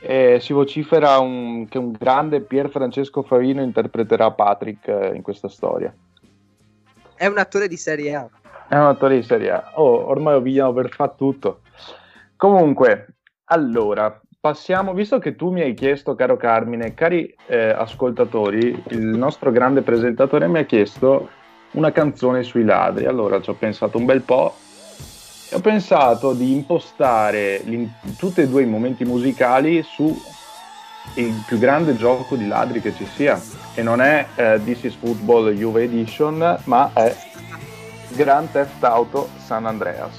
E 0.03 0.39
si 0.41 0.51
vocifera 0.51 1.19
un, 1.19 1.67
che 1.69 1.77
un 1.77 1.91
grande 1.91 2.41
Pier 2.41 2.69
Francesco 2.69 3.21
Favino 3.21 3.61
interpreterà 3.61 4.31
Patrick 4.31 4.87
eh, 4.87 5.11
in 5.15 5.21
questa 5.21 5.47
storia. 5.47 5.93
È 7.15 7.27
un 7.27 7.37
attore 7.37 7.67
di 7.67 7.77
serie 7.77 8.15
A. 8.15 8.27
È 8.67 8.75
un 8.75 8.87
attore 8.87 9.15
di 9.15 9.23
serie 9.23 9.51
A. 9.51 9.71
Oh, 9.75 10.07
ormai 10.07 10.59
ho 10.59 10.73
per 10.73 10.89
fare 10.89 11.13
tutto. 11.15 11.61
Comunque, 12.35 13.17
allora, 13.45 14.19
passiamo, 14.39 14.93
visto 14.93 15.19
che 15.19 15.35
tu 15.35 15.51
mi 15.51 15.61
hai 15.61 15.75
chiesto, 15.75 16.15
caro 16.15 16.35
Carmine, 16.35 16.95
cari 16.95 17.35
eh, 17.45 17.69
ascoltatori, 17.69 18.83
il 18.89 19.05
nostro 19.05 19.51
grande 19.51 19.83
presentatore 19.83 20.47
mi 20.47 20.57
ha 20.57 20.65
chiesto 20.65 21.29
una 21.73 21.91
canzone 21.91 22.41
sui 22.41 22.63
ladri. 22.63 23.05
Allora 23.05 23.39
ci 23.39 23.51
ho 23.51 23.53
pensato 23.53 23.99
un 23.99 24.05
bel 24.05 24.21
po' 24.21 24.55
ho 25.53 25.59
pensato 25.59 26.33
di 26.33 26.53
impostare 26.53 27.63
tutti 28.17 28.41
e 28.41 28.47
due 28.47 28.63
i 28.63 28.65
momenti 28.65 29.03
musicali 29.03 29.83
su 29.83 30.17
il 31.15 31.43
più 31.45 31.57
grande 31.57 31.97
gioco 31.97 32.35
di 32.35 32.47
ladri 32.47 32.81
che 32.81 32.93
ci 32.95 33.05
sia. 33.15 33.41
E 33.73 33.81
non 33.81 34.01
è 34.01 34.27
eh, 34.35 34.61
This 34.63 34.83
is 34.83 34.95
Football 34.95 35.51
Juve 35.51 35.83
Edition, 35.83 36.57
ma 36.65 36.91
è 36.93 37.15
Grand 38.09 38.49
Theft 38.51 38.83
Auto 38.83 39.29
San 39.45 39.65
Andreas. 39.65 40.15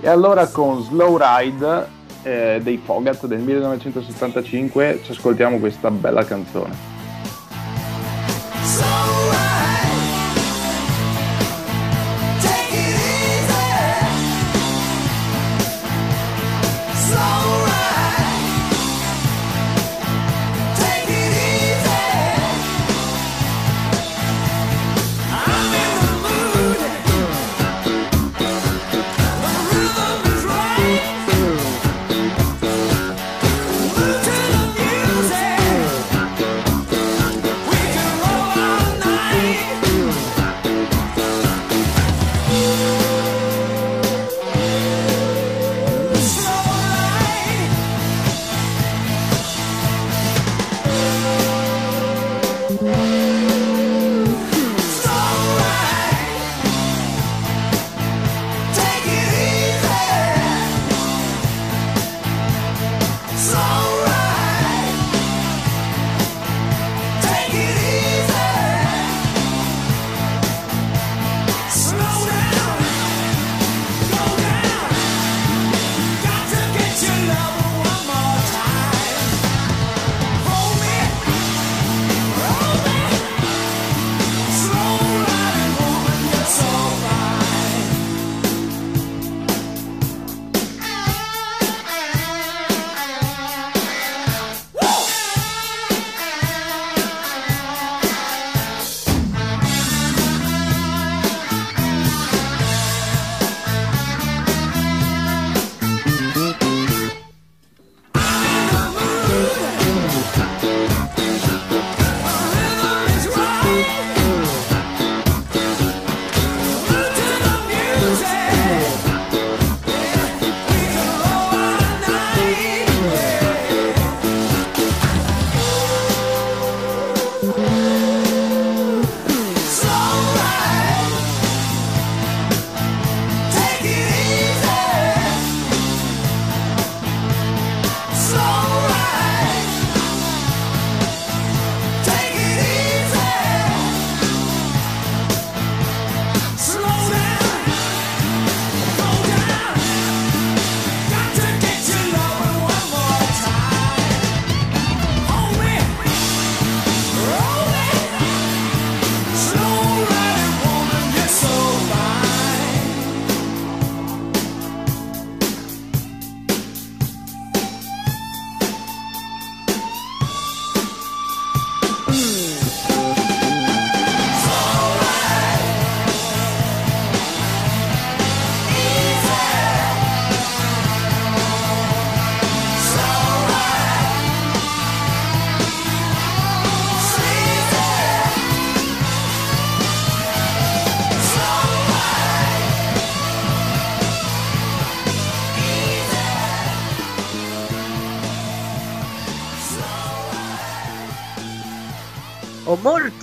E 0.00 0.08
allora 0.08 0.48
con 0.48 0.82
Slow 0.82 1.16
Ride 1.16 1.86
eh, 2.22 2.60
dei 2.62 2.80
Fogat 2.82 3.26
del 3.26 3.40
1975 3.40 5.00
ci 5.04 5.12
ascoltiamo 5.12 5.58
questa 5.58 5.90
bella 5.90 6.24
canzone. 6.24 6.92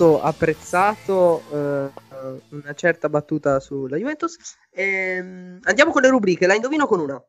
Molto 0.02 0.20
apprezzato 0.20 1.42
eh, 1.52 1.90
una 2.50 2.74
certa 2.74 3.08
battuta 3.08 3.60
sulla 3.60 3.96
Juventus. 3.96 4.36
Ehm, 4.70 5.60
andiamo 5.62 5.92
con 5.92 6.02
le 6.02 6.08
rubriche, 6.08 6.46
la 6.46 6.54
indovino 6.54 6.86
con 6.86 7.00
una. 7.00 7.22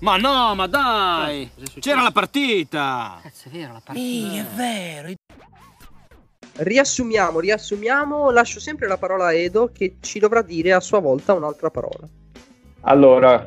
Ma 0.00 0.16
no, 0.16 0.54
ma 0.54 0.66
dai! 0.66 1.50
C'era 1.80 2.02
la 2.02 2.10
partita! 2.10 3.20
Cazzo, 3.22 3.48
è 3.48 3.52
vero 3.52 3.72
la 3.72 3.82
partita. 3.82 4.36
è 4.36 4.44
vero! 4.54 5.12
Riassumiamo, 6.56 7.40
riassumiamo, 7.40 8.30
lascio 8.30 8.60
sempre 8.60 8.86
la 8.86 8.98
parola 8.98 9.26
a 9.26 9.32
Edo 9.32 9.70
che 9.72 9.96
ci 10.00 10.18
dovrà 10.18 10.42
dire 10.42 10.72
a 10.72 10.80
sua 10.80 11.00
volta 11.00 11.32
un'altra 11.32 11.70
parola. 11.70 12.06
Allora, 12.82 13.46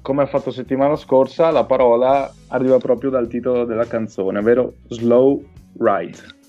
come 0.00 0.22
ha 0.22 0.26
fatto 0.26 0.52
settimana 0.52 0.96
scorsa, 0.96 1.50
la 1.50 1.64
parola 1.64 2.32
arriva 2.48 2.78
proprio 2.78 3.10
dal 3.10 3.26
titolo 3.26 3.64
della 3.64 3.86
canzone, 3.86 4.38
ovvero 4.38 4.74
Slow 4.88 5.44
Ride. 5.76 6.42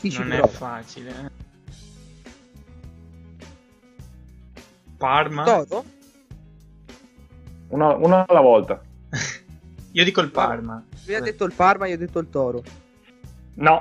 Chi 0.00 0.10
ci 0.10 0.18
Non 0.20 0.32
è 0.32 0.36
prova? 0.38 0.52
facile. 0.52 1.10
eh. 1.10 1.46
Parma? 4.96 5.44
Toto? 5.44 5.84
Una, 7.68 7.94
una 7.96 8.24
alla 8.26 8.40
volta. 8.40 8.80
Io 9.92 10.04
dico 10.04 10.20
il 10.20 10.30
Parma. 10.30 10.82
Lui 11.06 11.14
ha 11.14 11.20
detto 11.20 11.44
il 11.44 11.52
Parma, 11.54 11.86
io 11.86 11.94
ho 11.94 11.98
detto 11.98 12.18
il 12.18 12.28
Toro. 12.30 12.62
No. 13.54 13.80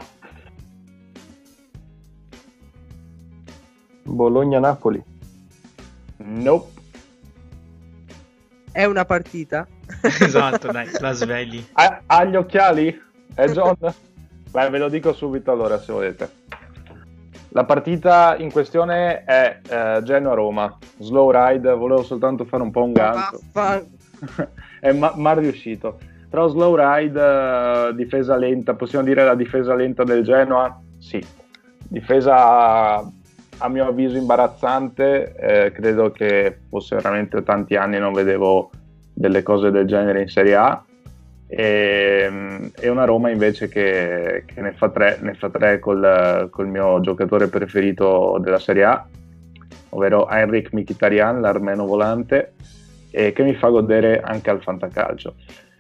Bologna-Napoli. 4.03 5.03
Nope. 6.17 6.82
È 8.71 8.84
una 8.86 9.06
partita? 9.06 9.67
esatto, 10.01 10.71
dai, 10.71 10.89
la 10.99 11.12
svegli. 11.12 11.63
Ha, 11.73 12.01
ha 12.06 12.23
gli 12.25 12.36
occhiali? 12.36 13.01
È 13.34 13.47
John? 13.49 13.75
Beh, 14.58 14.72
ve 14.72 14.80
lo 14.80 14.89
dico 14.89 15.13
subito 15.13 15.52
allora 15.52 15.78
se 15.78 15.91
volete. 15.91 16.30
La 17.50 17.63
partita 17.65 18.36
in 18.39 18.52
questione 18.52 19.24
è 19.24 19.60
eh, 19.70 20.02
Genoa-Roma. 20.02 20.80
Slow 20.98 21.30
ride, 21.30 21.76
volevo 21.76 22.02
soltanto 22.02 22.43
fare 22.43 22.63
un 22.63 22.72
po' 22.72 22.84
un 22.84 22.91
gancio. 22.91 23.39
È 24.82 24.91
ma, 24.93 25.13
mal 25.15 25.38
riuscito. 25.38 26.00
Però 26.28 26.48
slow 26.48 26.76
ride, 26.76 27.22
eh, 27.22 27.93
difesa 27.93 28.36
lenta, 28.36 28.74
possiamo 28.74 29.06
dire 29.06 29.24
la 29.24 29.36
difesa 29.36 29.76
lenta 29.76 30.04
del 30.04 30.24
Genoa? 30.24 30.82
Sì. 30.98 31.24
Difesa 31.88 32.98
a 32.98 33.70
mio 33.70 33.86
avviso 33.86 34.17
imbarazzante, 34.17 35.36
eh, 35.36 35.72
credo 35.72 36.10
che 36.10 36.62
fosse 36.67 36.96
veramente 36.96 37.43
tanti 37.43 37.76
anni 37.76 38.00
non 38.00 38.12
vedevo 38.12 38.72
delle 39.13 39.43
cose 39.43 39.70
del 39.70 39.86
genere 39.86 40.24
in 40.24 40.30
Serie 40.30 40.56
A. 40.56 40.84
E, 41.48 42.72
e 42.76 42.90
una 42.90 43.06
Roma 43.06 43.30
invece 43.30 43.70
che, 43.70 44.44
che 44.46 44.62
ne 44.62 44.74
fa 44.74 44.90
tre, 44.90 45.18
ne 45.22 45.34
fa 45.34 45.50
tre 45.50 45.80
col, 45.80 46.50
col 46.52 46.68
mio 46.68 47.00
giocatore 47.00 47.48
preferito 47.48 48.38
della 48.42 48.60
Serie 48.60 48.84
A, 48.84 49.08
ovvero 49.90 50.28
Heinrich 50.30 50.74
Mkhitaryan, 50.74 51.40
l'armeno 51.40 51.86
volante, 51.86 52.54
e 53.12 53.32
che 53.32 53.44
mi 53.44 53.56
fa 53.56 53.70
godere 53.70 54.20
anche 54.20 54.50
al 54.50 54.62
fantacalcio. 54.62 55.36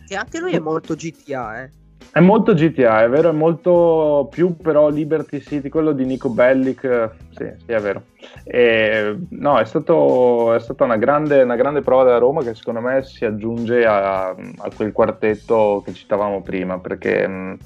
Che 0.07 0.15
anche 0.15 0.39
lui 0.39 0.53
è 0.53 0.59
molto 0.59 0.95
GTA, 0.95 1.63
eh. 1.63 1.69
È 2.17 2.19
molto 2.19 2.55
GTA, 2.55 3.03
è 3.03 3.09
vero, 3.09 3.29
è 3.29 3.31
molto 3.31 4.27
più 4.31 4.57
però 4.57 4.89
Liberty 4.89 5.39
City, 5.39 5.69
quello 5.69 5.91
di 5.91 6.03
Nico 6.03 6.29
Bellic, 6.29 6.83
eh, 6.83 7.11
sì, 7.29 7.47
sì 7.63 7.71
è 7.71 7.79
vero. 7.79 8.05
E, 8.43 9.15
no, 9.29 9.59
è, 9.59 9.65
stato, 9.65 10.51
è 10.55 10.59
stata 10.59 10.83
una 10.83 10.97
grande, 10.97 11.43
una 11.43 11.55
grande 11.55 11.81
prova 11.81 12.05
della 12.05 12.17
Roma 12.17 12.41
che 12.41 12.55
secondo 12.55 12.81
me 12.81 13.03
si 13.03 13.23
aggiunge 13.23 13.85
a, 13.85 14.29
a 14.29 14.69
quel 14.75 14.91
quartetto 14.93 15.83
che 15.85 15.93
citavamo 15.93 16.41
prima, 16.41 16.79
perché 16.79 17.27
mh, 17.27 17.57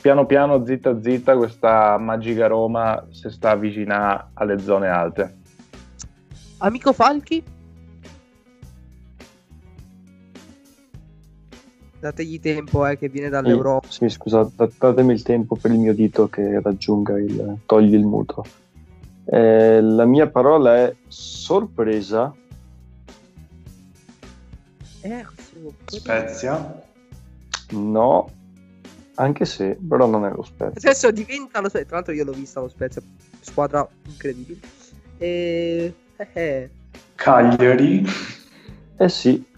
piano 0.00 0.26
piano, 0.26 0.66
zitta 0.66 1.00
zitta, 1.00 1.36
questa 1.36 1.96
magica 1.96 2.48
Roma 2.48 3.06
si 3.10 3.30
sta 3.30 3.50
avvicinando 3.50 4.30
alle 4.34 4.58
zone 4.58 4.88
alte. 4.88 5.36
Amico 6.58 6.92
Falchi? 6.92 7.53
Dategli 12.04 12.38
tempo, 12.38 12.86
eh, 12.86 12.98
che 12.98 13.08
viene 13.08 13.30
dall'Europa. 13.30 13.88
Sì, 13.88 14.10
scusa, 14.10 14.46
da- 14.54 14.68
datemi 14.76 15.14
il 15.14 15.22
tempo 15.22 15.56
per 15.56 15.70
il 15.70 15.78
mio 15.78 15.94
dito 15.94 16.28
che 16.28 16.60
raggiunga 16.60 17.18
il 17.18 17.60
togli 17.64 17.94
il 17.94 18.04
muto. 18.04 18.44
Eh, 19.24 19.80
la 19.80 20.04
mia 20.04 20.28
parola 20.28 20.76
è 20.76 20.94
sorpresa. 21.08 22.34
Eh, 25.00 25.24
Spezia. 25.86 26.82
No, 27.70 28.30
anche 29.14 29.46
se, 29.46 29.78
però 29.88 30.06
non 30.06 30.26
è 30.26 30.28
lo 30.28 30.42
Spezia. 30.42 30.90
Adesso 30.90 31.10
diventa 31.10 31.62
lo 31.62 31.70
Spezia. 31.70 31.86
Tra 31.86 31.96
l'altro, 31.96 32.12
io 32.12 32.24
l'ho 32.24 32.32
vista 32.32 32.60
lo 32.60 32.68
Spezia, 32.68 33.00
squadra 33.40 33.88
incredibile. 34.08 34.60
E... 35.16 35.94
eh, 36.18 36.28
eh. 36.34 36.70
Cagliari. 37.14 38.04
Eh 38.98 39.08
sì. 39.08 39.52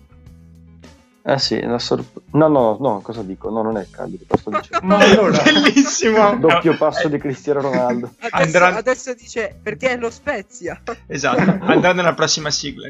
Eh 1.29 1.39
sì, 1.41 1.61
la 1.61 1.81
sorp- 1.81 2.21
no, 2.35 2.47
no, 2.47 2.77
no, 2.79 3.01
cosa 3.01 3.23
dico? 3.23 3.51
No, 3.51 3.61
non 3.61 3.77
è 3.79 3.87
Cagliari, 3.91 4.25
sto 4.39 4.49
dicendo. 4.51 4.87
Ma 4.87 4.99
allora, 4.99 5.43
Bellissimo. 5.43 6.37
Doppio 6.37 6.77
passo 6.77 7.09
di 7.09 7.19
Cristiano 7.19 7.63
Ronaldo. 7.63 8.13
Adesso, 8.21 8.43
Andrà- 8.43 8.77
adesso 8.77 9.13
dice 9.13 9.59
perché 9.61 9.91
è 9.91 9.97
lo 9.97 10.09
Spezia. 10.11 10.81
Esatto, 11.09 11.41
andrà 11.67 11.93
nella 11.93 12.15
prossima 12.15 12.49
sigla. 12.51 12.89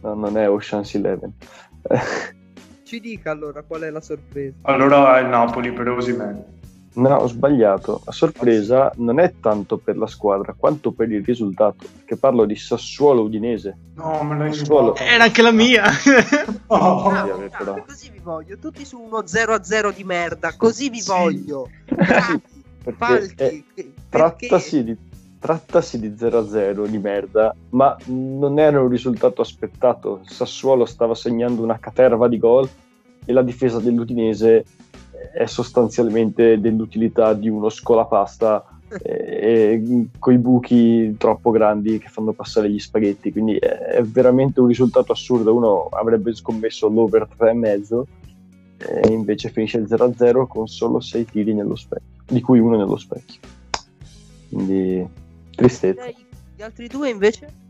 No, 0.00 0.14
non 0.14 0.36
è 0.36 0.48
Ocean's 0.50 0.92
Eleven. 0.96 1.32
Ci 2.82 2.98
dica 2.98 3.30
allora 3.30 3.62
qual 3.62 3.82
è 3.82 3.90
la 3.90 4.00
sorpresa. 4.00 4.56
allora 4.62 5.18
è 5.18 5.22
il 5.22 5.28
Napoli 5.28 5.72
per 5.72 5.88
Osimhen. 5.88 6.44
No, 6.94 7.14
ho 7.16 7.26
sbagliato. 7.26 8.02
La 8.04 8.12
sorpresa 8.12 8.92
non 8.96 9.18
è 9.18 9.32
tanto 9.40 9.78
per 9.78 9.96
la 9.96 10.06
squadra 10.06 10.54
quanto 10.56 10.92
per 10.92 11.10
il 11.10 11.24
risultato. 11.24 11.86
Perché 11.96 12.16
parlo 12.16 12.44
di 12.44 12.54
Sassuolo 12.54 13.22
Udinese. 13.22 13.76
No, 13.94 14.22
me 14.22 14.36
l'hai 14.36 14.56
rubato. 14.58 14.96
Era 14.96 15.24
anche 15.24 15.40
la 15.42 15.52
mia. 15.52 15.84
Oh. 16.66 17.08
Bravo, 17.10 17.48
bravo. 17.48 17.84
Così 17.86 18.10
vi 18.10 18.18
voglio, 18.22 18.58
tutti 18.58 18.84
su 18.84 19.00
uno 19.00 19.26
0 19.26 19.54
a 19.54 19.62
0 19.62 19.90
di 19.90 20.04
merda, 20.04 20.54
così 20.56 20.90
vi 20.90 21.00
Sì. 21.00 21.10
voglio. 21.10 21.68
Bravi, 21.86 22.42
Perché 22.82 22.98
Falchi, 22.98 23.34
è- 23.74 23.86
trattasi, 24.08 24.84
di, 24.84 24.96
trattasi 25.38 25.98
di 26.00 26.14
0-0 26.16 26.84
di 26.86 26.98
merda, 26.98 27.54
ma 27.70 27.96
non 28.06 28.58
era 28.58 28.80
un 28.80 28.88
risultato 28.88 29.40
aspettato. 29.40 30.20
Sassuolo 30.24 30.84
stava 30.84 31.14
segnando 31.14 31.62
una 31.62 31.78
caterva 31.78 32.26
di 32.28 32.38
gol 32.38 32.68
e 33.24 33.32
la 33.32 33.42
difesa 33.42 33.78
dell'Udinese 33.78 34.64
è 35.32 35.46
sostanzialmente 35.46 36.60
dell'utilità 36.60 37.34
di 37.34 37.48
uno 37.48 37.68
scolapasta 37.68 38.78
e, 39.02 40.08
coi 40.18 40.38
buchi 40.38 41.16
troppo 41.16 41.50
grandi 41.50 41.98
che 41.98 42.08
fanno 42.08 42.32
passare 42.32 42.70
gli 42.70 42.78
spaghetti. 42.78 43.32
Quindi 43.32 43.56
è, 43.56 43.68
è 43.68 44.02
veramente 44.02 44.60
un 44.60 44.66
risultato 44.66 45.12
assurdo. 45.12 45.54
Uno 45.54 45.88
avrebbe 45.90 46.34
scommesso 46.34 46.88
l'over 46.88 47.28
3,5 47.38 48.02
e 48.78 49.08
invece 49.12 49.50
finisce 49.50 49.78
il 49.78 49.86
0-0 49.88 50.46
con 50.46 50.66
solo 50.66 51.00
6 51.00 51.24
tiri 51.26 51.54
nello 51.54 51.76
specchio, 51.76 52.22
di 52.26 52.40
cui 52.40 52.58
uno 52.58 52.76
nello 52.76 52.96
specchio. 52.96 53.40
Quindi 54.48 55.06
tristezza. 55.54 56.06
Gli 56.54 56.62
altri 56.62 56.88
due 56.88 57.08
invece? 57.08 57.60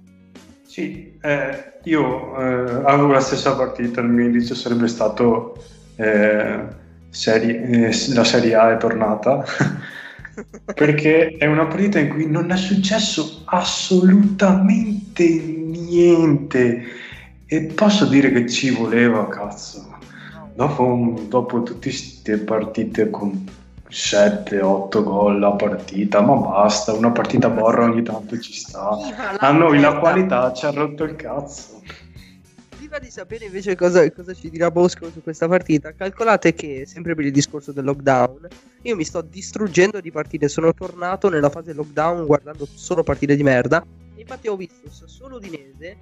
Sì, 0.62 1.18
eh, 1.20 1.74
io 1.84 2.36
eh, 2.38 2.82
avevo 2.84 3.12
la 3.12 3.20
stessa 3.20 3.54
partita, 3.54 4.00
il 4.00 4.08
mio 4.08 4.24
indizio 4.24 4.54
sarebbe 4.54 4.88
stato 4.88 5.62
eh, 5.96 6.66
serie- 7.12 7.62
eh, 7.88 8.14
la 8.14 8.24
Serie 8.24 8.54
A 8.54 8.72
è 8.72 8.76
tornata, 8.78 9.44
perché 10.74 11.36
è 11.36 11.46
una 11.46 11.66
partita 11.66 11.98
in 11.98 12.08
cui 12.08 12.26
non 12.26 12.50
è 12.50 12.56
successo 12.56 13.42
assolutamente 13.44 15.24
niente 15.28 16.82
e 17.46 17.60
posso 17.74 18.06
dire 18.06 18.32
che 18.32 18.48
ci 18.48 18.70
voleva, 18.70 19.28
cazzo. 19.28 19.90
Dopo, 20.54 20.84
un- 20.84 21.28
dopo 21.28 21.62
tutte 21.62 21.88
queste 21.88 22.38
partite 22.38 23.10
con 23.10 23.46
7-8 23.88 25.02
gol 25.02 25.42
a 25.44 25.52
partita, 25.52 26.22
ma 26.22 26.34
basta, 26.34 26.92
una 26.92 27.10
partita 27.10 27.50
borra 27.50 27.84
ogni 27.84 28.02
tanto 28.02 28.38
ci 28.38 28.54
sta. 28.54 28.96
A 29.38 29.50
noi 29.52 29.78
la 29.80 29.98
qualità 29.98 30.52
ci 30.54 30.64
ha 30.66 30.70
rotto 30.70 31.04
il 31.04 31.14
cazzo. 31.16 31.80
Prima 32.92 33.06
di 33.06 33.10
sapere 33.10 33.46
invece 33.46 33.74
cosa, 33.74 34.12
cosa 34.12 34.34
ci 34.34 34.50
dirà 34.50 34.70
Bosco 34.70 35.10
su 35.10 35.22
questa 35.22 35.48
partita, 35.48 35.94
calcolate 35.94 36.52
che, 36.52 36.84
sempre 36.84 37.14
per 37.14 37.24
il 37.24 37.32
discorso 37.32 37.72
del 37.72 37.84
lockdown, 37.84 38.46
io 38.82 38.96
mi 38.96 39.04
sto 39.04 39.22
distruggendo 39.22 39.98
di 39.98 40.10
partite. 40.10 40.46
Sono 40.46 40.74
tornato 40.74 41.30
nella 41.30 41.48
fase 41.48 41.72
lockdown 41.72 42.26
guardando 42.26 42.66
solo 42.66 43.02
partite 43.02 43.34
di 43.34 43.42
merda. 43.42 43.82
E 44.14 44.20
infatti 44.20 44.48
ho 44.48 44.56
visto 44.56 45.06
solo 45.06 45.36
Udinese, 45.36 45.96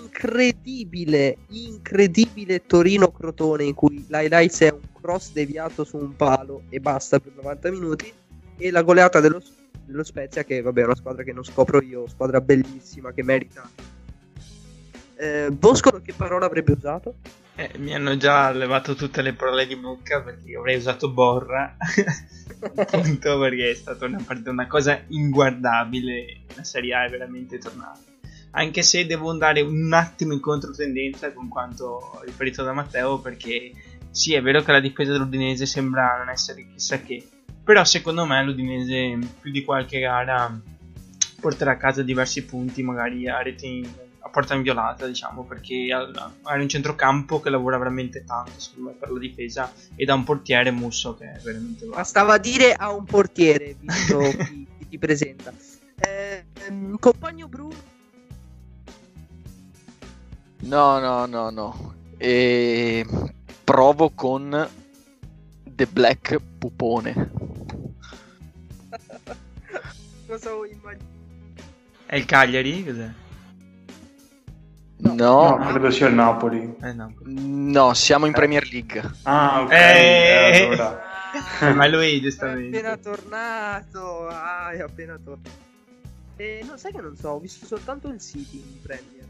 incredibile, 0.00 1.36
incredibile 1.48 2.64
Torino-Crotone, 2.64 3.64
in 3.64 3.74
cui 3.74 4.06
l'highlights 4.08 4.60
è 4.62 4.72
un 4.72 4.80
cross 4.98 5.30
deviato 5.30 5.84
su 5.84 5.98
un 5.98 6.16
palo 6.16 6.62
e 6.70 6.80
basta 6.80 7.20
per 7.20 7.32
90 7.36 7.70
minuti. 7.70 8.10
E 8.56 8.70
la 8.70 8.80
goleata 8.80 9.20
dello, 9.20 9.42
dello 9.84 10.04
Spezia, 10.04 10.42
che 10.42 10.62
vabbè 10.62 10.80
è 10.80 10.84
una 10.84 10.96
squadra 10.96 11.22
che 11.22 11.34
non 11.34 11.44
scopro 11.44 11.82
io, 11.82 12.08
squadra 12.08 12.40
bellissima 12.40 13.12
che 13.12 13.22
merita 13.22 13.92
eh, 15.24 15.50
Bosco 15.50 16.02
che 16.02 16.12
parola 16.12 16.46
avrebbe 16.46 16.72
usato? 16.72 17.14
Eh, 17.56 17.70
mi 17.78 17.94
hanno 17.94 18.16
già 18.16 18.50
levato 18.50 18.94
tutte 18.94 19.22
le 19.22 19.32
parole 19.32 19.66
di 19.66 19.76
bocca 19.76 20.20
perché 20.20 20.56
avrei 20.56 20.76
usato 20.76 21.10
Borra. 21.10 21.76
Appunto 22.76 23.38
perché 23.38 23.70
è 23.70 23.74
stata 23.74 24.04
una, 24.06 24.18
una 24.46 24.66
cosa 24.66 25.00
inguardabile. 25.08 26.40
La 26.54 26.64
Serie 26.64 26.94
A 26.94 27.04
è 27.04 27.10
veramente 27.10 27.58
tornata. 27.58 28.00
Anche 28.50 28.82
se 28.82 29.06
devo 29.06 29.30
andare 29.30 29.62
un 29.62 29.92
attimo 29.92 30.32
in 30.32 30.40
controtendenza 30.40 31.32
con 31.32 31.48
quanto 31.48 32.20
riferito 32.24 32.62
da 32.62 32.72
Matteo, 32.72 33.18
perché 33.18 33.72
sì, 34.10 34.34
è 34.34 34.42
vero 34.42 34.62
che 34.62 34.72
la 34.72 34.80
difesa 34.80 35.12
dell'Udinese 35.12 35.66
sembra 35.66 36.18
non 36.18 36.28
essere 36.28 36.66
chissà 36.72 37.00
che, 37.00 37.26
però 37.64 37.82
secondo 37.84 38.24
me 38.26 38.44
l'Udinese 38.44 39.18
più 39.40 39.50
di 39.50 39.64
qualche 39.64 39.98
gara 39.98 40.56
porterà 41.40 41.72
a 41.72 41.76
casa 41.76 42.02
diversi 42.02 42.44
punti, 42.44 42.82
magari 42.84 43.28
a 43.28 43.38
a 43.38 43.42
porta 44.34 44.54
inviolata, 44.54 45.06
diciamo, 45.06 45.44
perché 45.44 45.92
ha 45.92 46.32
ha 46.42 46.54
un 46.54 46.68
centrocampo 46.68 47.40
che 47.40 47.50
lavora 47.50 47.78
veramente 47.78 48.24
tanto, 48.24 48.50
secondo 48.56 48.90
me, 48.90 48.96
per 48.96 49.12
la 49.12 49.18
difesa 49.20 49.72
e 49.94 50.04
da 50.04 50.14
un 50.14 50.24
portiere 50.24 50.72
Musso 50.72 51.14
che 51.14 51.30
è 51.30 51.38
veramente 51.38 51.84
bravo. 51.84 51.94
Bastava 51.94 52.36
dire 52.38 52.72
a 52.72 52.90
un 52.90 53.04
portiere, 53.04 53.76
visto 53.80 54.18
chi, 54.18 54.66
chi 54.78 54.88
ti 54.88 54.98
presenta. 54.98 55.52
Eh, 55.96 56.44
ehm, 56.66 56.98
compagno 56.98 57.46
Bruno, 57.46 57.92
No, 60.62 60.98
no, 60.98 61.26
no, 61.26 61.50
no. 61.50 61.94
E 62.16 63.06
provo 63.62 64.10
con 64.10 64.68
The 65.62 65.86
Black 65.86 66.40
Pupone. 66.58 67.30
cosa 70.26 70.52
vuoi 70.54 70.72
immaginare? 70.72 71.12
È 72.06 72.16
il 72.16 72.24
Cagliari? 72.24 72.84
Cos'è? 72.84 73.22
No, 75.12 75.56
No, 75.58 75.66
credo 75.68 75.90
sia 75.90 76.08
il 76.08 76.14
Napoli. 76.14 76.74
Eh 76.82 76.92
no. 76.92 77.12
no, 77.24 77.94
siamo 77.94 78.26
in 78.26 78.32
Premier 78.32 78.66
League. 78.70 79.02
Ah, 79.22 79.62
ok. 79.62 79.70
Eh. 79.72 79.76
eh, 79.76 80.64
allora. 80.64 81.02
Ma 81.74 81.86
lui 81.88 82.04
È 82.04 82.08
appena 82.16 82.20
giustamente. 82.22 82.98
tornato. 83.02 84.28
Ah, 84.28 84.70
è 84.70 84.80
appena 84.80 85.18
tornato. 85.22 85.62
Eh, 86.36 86.64
no, 86.66 86.76
sai 86.76 86.92
che 86.92 87.00
non 87.00 87.16
so, 87.16 87.28
ho 87.30 87.38
visto 87.38 87.66
soltanto 87.66 88.08
il 88.08 88.20
City 88.20 88.56
in 88.56 88.82
Premier. 88.82 89.28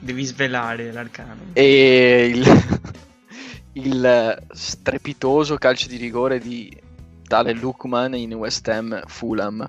Devi 0.00 0.24
svelare 0.24 0.90
l'arcano. 0.92 1.34
E 1.52 2.30
il, 2.32 2.44
il 3.84 4.42
strepitoso 4.50 5.56
calcio 5.56 5.88
di 5.88 5.96
rigore 5.96 6.38
di 6.38 6.74
tale 7.26 7.52
Lukman 7.52 8.14
in 8.14 8.32
West 8.34 8.66
Ham 8.68 9.02
Fulham. 9.06 9.68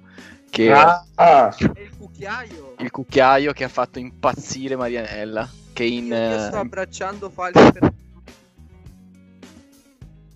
Che 0.50 0.72
Ah, 0.72 1.06
ah, 1.16 1.56
il 1.60 1.90
cucchiaio. 1.98 2.76
il 2.80 2.92
cucchiaio 2.92 3.54
che 3.54 3.64
ha 3.64 3.70
fatto 3.70 4.00
impazzire 4.00 4.76
Marianella. 4.76 5.50
Che 5.74 5.84
in. 5.84 6.08
Io, 6.08 6.40
sto 6.40 6.56
eh, 6.56 6.60
abbracciando 6.60 7.30
Falco 7.30 7.72
per... 7.72 7.94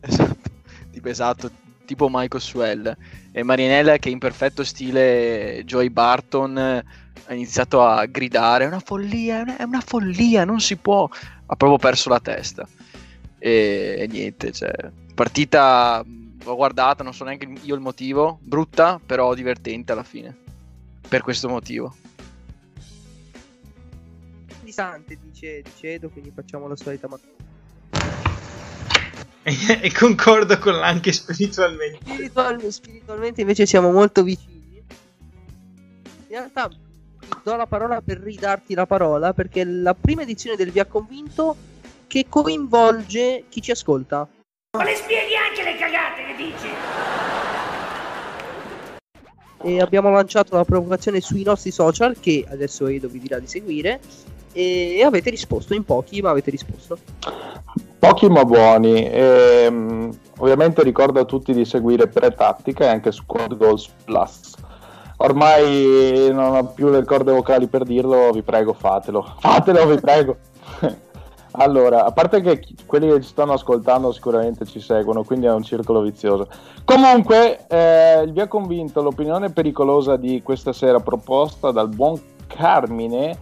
Esatto, 0.05 0.49
tipo 0.91 1.07
esatto, 1.07 1.51
tipo 1.85 2.07
Michael 2.09 2.41
Swell. 2.41 2.97
E 3.31 3.43
Marianella 3.43 3.97
che 3.97 4.09
in 4.09 4.19
perfetto 4.19 4.63
stile 4.63 5.63
Joey 5.65 5.89
Barton 5.89 6.57
ha 6.57 7.33
iniziato 7.33 7.83
a 7.83 8.05
gridare: 8.05 8.65
È 8.65 8.67
una 8.67 8.79
follia, 8.79 9.39
è 9.39 9.41
una, 9.41 9.57
è 9.57 9.63
una 9.63 9.81
follia, 9.81 10.45
non 10.45 10.59
si 10.59 10.75
può. 10.75 11.07
Ha 11.45 11.55
proprio 11.55 11.77
perso 11.77 12.09
la 12.09 12.19
testa. 12.19 12.67
E, 13.39 13.95
e 13.99 14.07
niente, 14.07 14.51
cioè, 14.51 14.71
partita 15.15 16.03
l'ho 16.43 16.55
guardata, 16.55 17.03
non 17.03 17.13
so 17.13 17.23
neanche 17.23 17.47
io 17.61 17.75
il 17.75 17.81
motivo. 17.81 18.39
Brutta, 18.41 18.99
però 19.03 19.33
divertente 19.33 19.91
alla 19.91 20.03
fine. 20.03 20.35
Per 21.07 21.21
questo 21.21 21.49
motivo. 21.49 21.95
di 24.61 24.71
Sante, 24.71 25.17
dice, 25.21 25.61
dice 25.61 25.93
Edo, 25.93 26.09
quindi 26.09 26.31
facciamo 26.33 26.67
la 26.67 26.75
solita 26.75 27.07
ma- 27.07 27.19
e 29.43 29.91
concordo 29.91 30.57
con 30.57 30.73
l'anche 30.73 31.11
spiritualmente. 31.11 31.99
Spiritual- 32.01 32.71
spiritualmente 32.71 33.41
invece 33.41 33.65
siamo 33.65 33.91
molto 33.91 34.23
vicini. 34.23 34.61
In 36.27 36.39
realtà 36.39 36.69
ti 36.69 37.27
do 37.43 37.55
la 37.55 37.67
parola 37.67 38.01
per 38.01 38.19
ridarti 38.19 38.73
la 38.73 38.85
parola 38.85 39.33
perché 39.33 39.61
è 39.61 39.65
la 39.65 39.93
prima 39.93 40.21
edizione 40.21 40.55
del 40.55 40.71
Vi 40.71 40.79
ha 40.79 40.85
convinto 40.85 41.55
che 42.07 42.25
coinvolge 42.29 43.45
chi 43.49 43.61
ci 43.61 43.71
ascolta. 43.71 44.27
Ma 44.75 44.85
le 44.85 44.95
spieghi 44.95 45.35
anche 45.35 45.61
le 45.61 45.77
cagate 45.77 46.25
che 46.25 46.35
dici? 46.35 46.67
E 49.61 49.79
abbiamo 49.79 50.09
lanciato 50.09 50.55
la 50.55 50.65
provocazione 50.65 51.21
sui 51.21 51.43
nostri 51.43 51.69
social 51.69 52.19
che 52.19 52.43
adesso 52.49 52.87
Edo 52.87 53.07
vi 53.07 53.19
dirà 53.19 53.37
di 53.37 53.45
seguire 53.45 53.99
e 54.51 55.03
avete 55.05 55.29
risposto 55.29 55.75
in 55.75 55.83
pochi 55.83 56.23
ma 56.23 56.31
avete 56.31 56.49
risposto. 56.49 56.97
pochi 57.99 58.27
ma 58.29 58.43
buoni. 58.45 59.07
Ehm, 59.11 60.09
ovviamente 60.39 60.81
ricordo 60.81 61.19
a 61.19 61.25
tutti 61.25 61.53
di 61.53 61.65
seguire 61.65 62.07
Pretattica 62.07 62.85
e 62.85 62.87
anche 62.87 63.11
Squad 63.11 63.55
Goals 63.55 63.91
Plus. 64.03 64.55
Ormai 65.17 66.31
non 66.31 66.55
ho 66.55 66.65
più 66.73 66.89
le 66.89 67.03
corde 67.05 67.31
vocali 67.31 67.67
per 67.67 67.83
dirlo, 67.83 68.31
vi 68.31 68.41
prego 68.41 68.73
fatelo. 68.73 69.35
Fatelo, 69.37 69.85
vi 69.85 69.99
prego. 69.99 70.37
Allora, 71.55 72.05
a 72.05 72.11
parte 72.11 72.41
che 72.41 72.59
chi- 72.59 72.75
quelli 72.85 73.07
che 73.07 73.21
ci 73.21 73.29
stanno 73.29 73.53
ascoltando 73.53 74.11
sicuramente 74.11 74.65
ci 74.65 74.79
seguono, 74.79 75.23
quindi 75.23 75.45
è 75.45 75.51
un 75.51 75.63
circolo 75.63 76.01
vizioso. 76.01 76.47
Comunque, 76.83 77.67
eh, 77.67 78.27
vi 78.27 78.41
ha 78.41 78.47
convinto 78.47 79.01
l'opinione 79.01 79.51
pericolosa 79.51 80.15
di 80.15 80.41
questa 80.41 80.73
sera 80.73 80.99
proposta 80.99 81.71
dal 81.71 81.89
buon 81.89 82.19
Carmine 82.47 83.37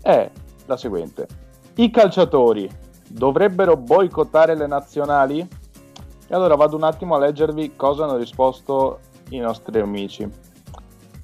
è 0.00 0.30
la 0.66 0.76
seguente. 0.76 1.26
I 1.74 1.90
calciatori 1.90 2.68
dovrebbero 3.08 3.76
boicottare 3.76 4.54
le 4.56 4.66
nazionali? 4.66 5.40
E 5.40 6.34
allora 6.34 6.54
vado 6.54 6.76
un 6.76 6.82
attimo 6.82 7.14
a 7.14 7.18
leggervi 7.18 7.74
cosa 7.76 8.04
hanno 8.04 8.16
risposto 8.16 9.00
i 9.30 9.38
nostri 9.38 9.78
amici. 9.80 10.28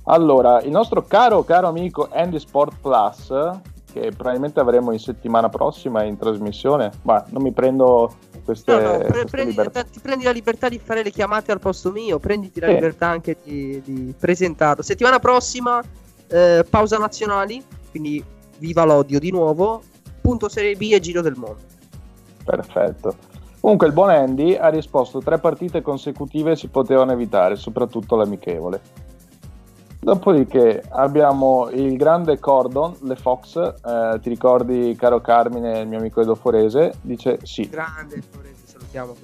Allora, 0.04 0.60
il 0.62 0.70
nostro 0.70 1.02
caro, 1.02 1.44
caro 1.44 1.68
amico 1.68 2.08
Andy 2.10 2.38
Sport 2.38 2.76
Plus, 2.80 3.30
che 4.00 4.10
probabilmente 4.12 4.60
avremo 4.60 4.92
in 4.92 4.98
settimana 4.98 5.48
prossima 5.48 6.02
in 6.04 6.16
trasmissione, 6.16 6.90
ma 7.02 7.24
non 7.30 7.42
mi 7.42 7.52
prendo 7.52 8.14
queste, 8.44 8.72
No, 8.72 8.92
no, 8.92 8.98
pre- 8.98 9.24
prendi, 9.24 9.50
libertà. 9.50 9.82
ti 9.84 10.00
prendi 10.00 10.24
la 10.24 10.30
libertà 10.30 10.68
di 10.68 10.78
fare 10.78 11.02
le 11.02 11.10
chiamate 11.10 11.52
al 11.52 11.58
posto 11.58 11.90
mio, 11.90 12.18
prenditi 12.18 12.60
la 12.60 12.68
Sì. 12.68 12.72
libertà 12.74 13.08
anche 13.08 13.36
di, 13.42 13.80
di 13.84 14.14
presentarlo. 14.18 14.82
Settimana 14.82 15.18
prossima, 15.18 15.82
eh, 16.28 16.64
pausa 16.68 16.98
nazionali, 16.98 17.62
quindi 17.90 18.22
viva 18.58 18.84
l'odio 18.84 19.18
di 19.18 19.30
nuovo, 19.30 19.82
punto 20.20 20.48
Serie 20.48 20.74
B 20.76 20.90
e 20.92 21.00
Giro 21.00 21.20
del 21.20 21.34
Mondo. 21.36 21.60
Perfetto. 22.44 23.14
Comunque 23.60 23.88
il 23.88 23.92
buon 23.92 24.10
Andy 24.10 24.54
ha 24.54 24.68
risposto 24.68 25.20
tre 25.20 25.38
partite 25.38 25.82
consecutive 25.82 26.56
si 26.56 26.68
potevano 26.68 27.12
evitare, 27.12 27.56
soprattutto 27.56 28.16
l'amichevole. 28.16 28.80
Dopodiché 30.00 30.82
abbiamo 30.90 31.68
il 31.70 31.96
grande 31.96 32.38
Cordon, 32.38 32.94
le 33.02 33.16
Fox, 33.16 33.56
eh, 33.56 34.18
ti 34.20 34.28
ricordi 34.28 34.94
caro 34.96 35.20
Carmine, 35.20 35.80
il 35.80 35.88
mio 35.88 35.98
amico 35.98 36.20
Edo 36.20 36.34
Forese, 36.34 36.94
dice 37.02 37.40
sì 37.42 37.68
Grande, 37.68 38.22
Torrente, 38.30 38.60
salutiamo. 38.64 39.14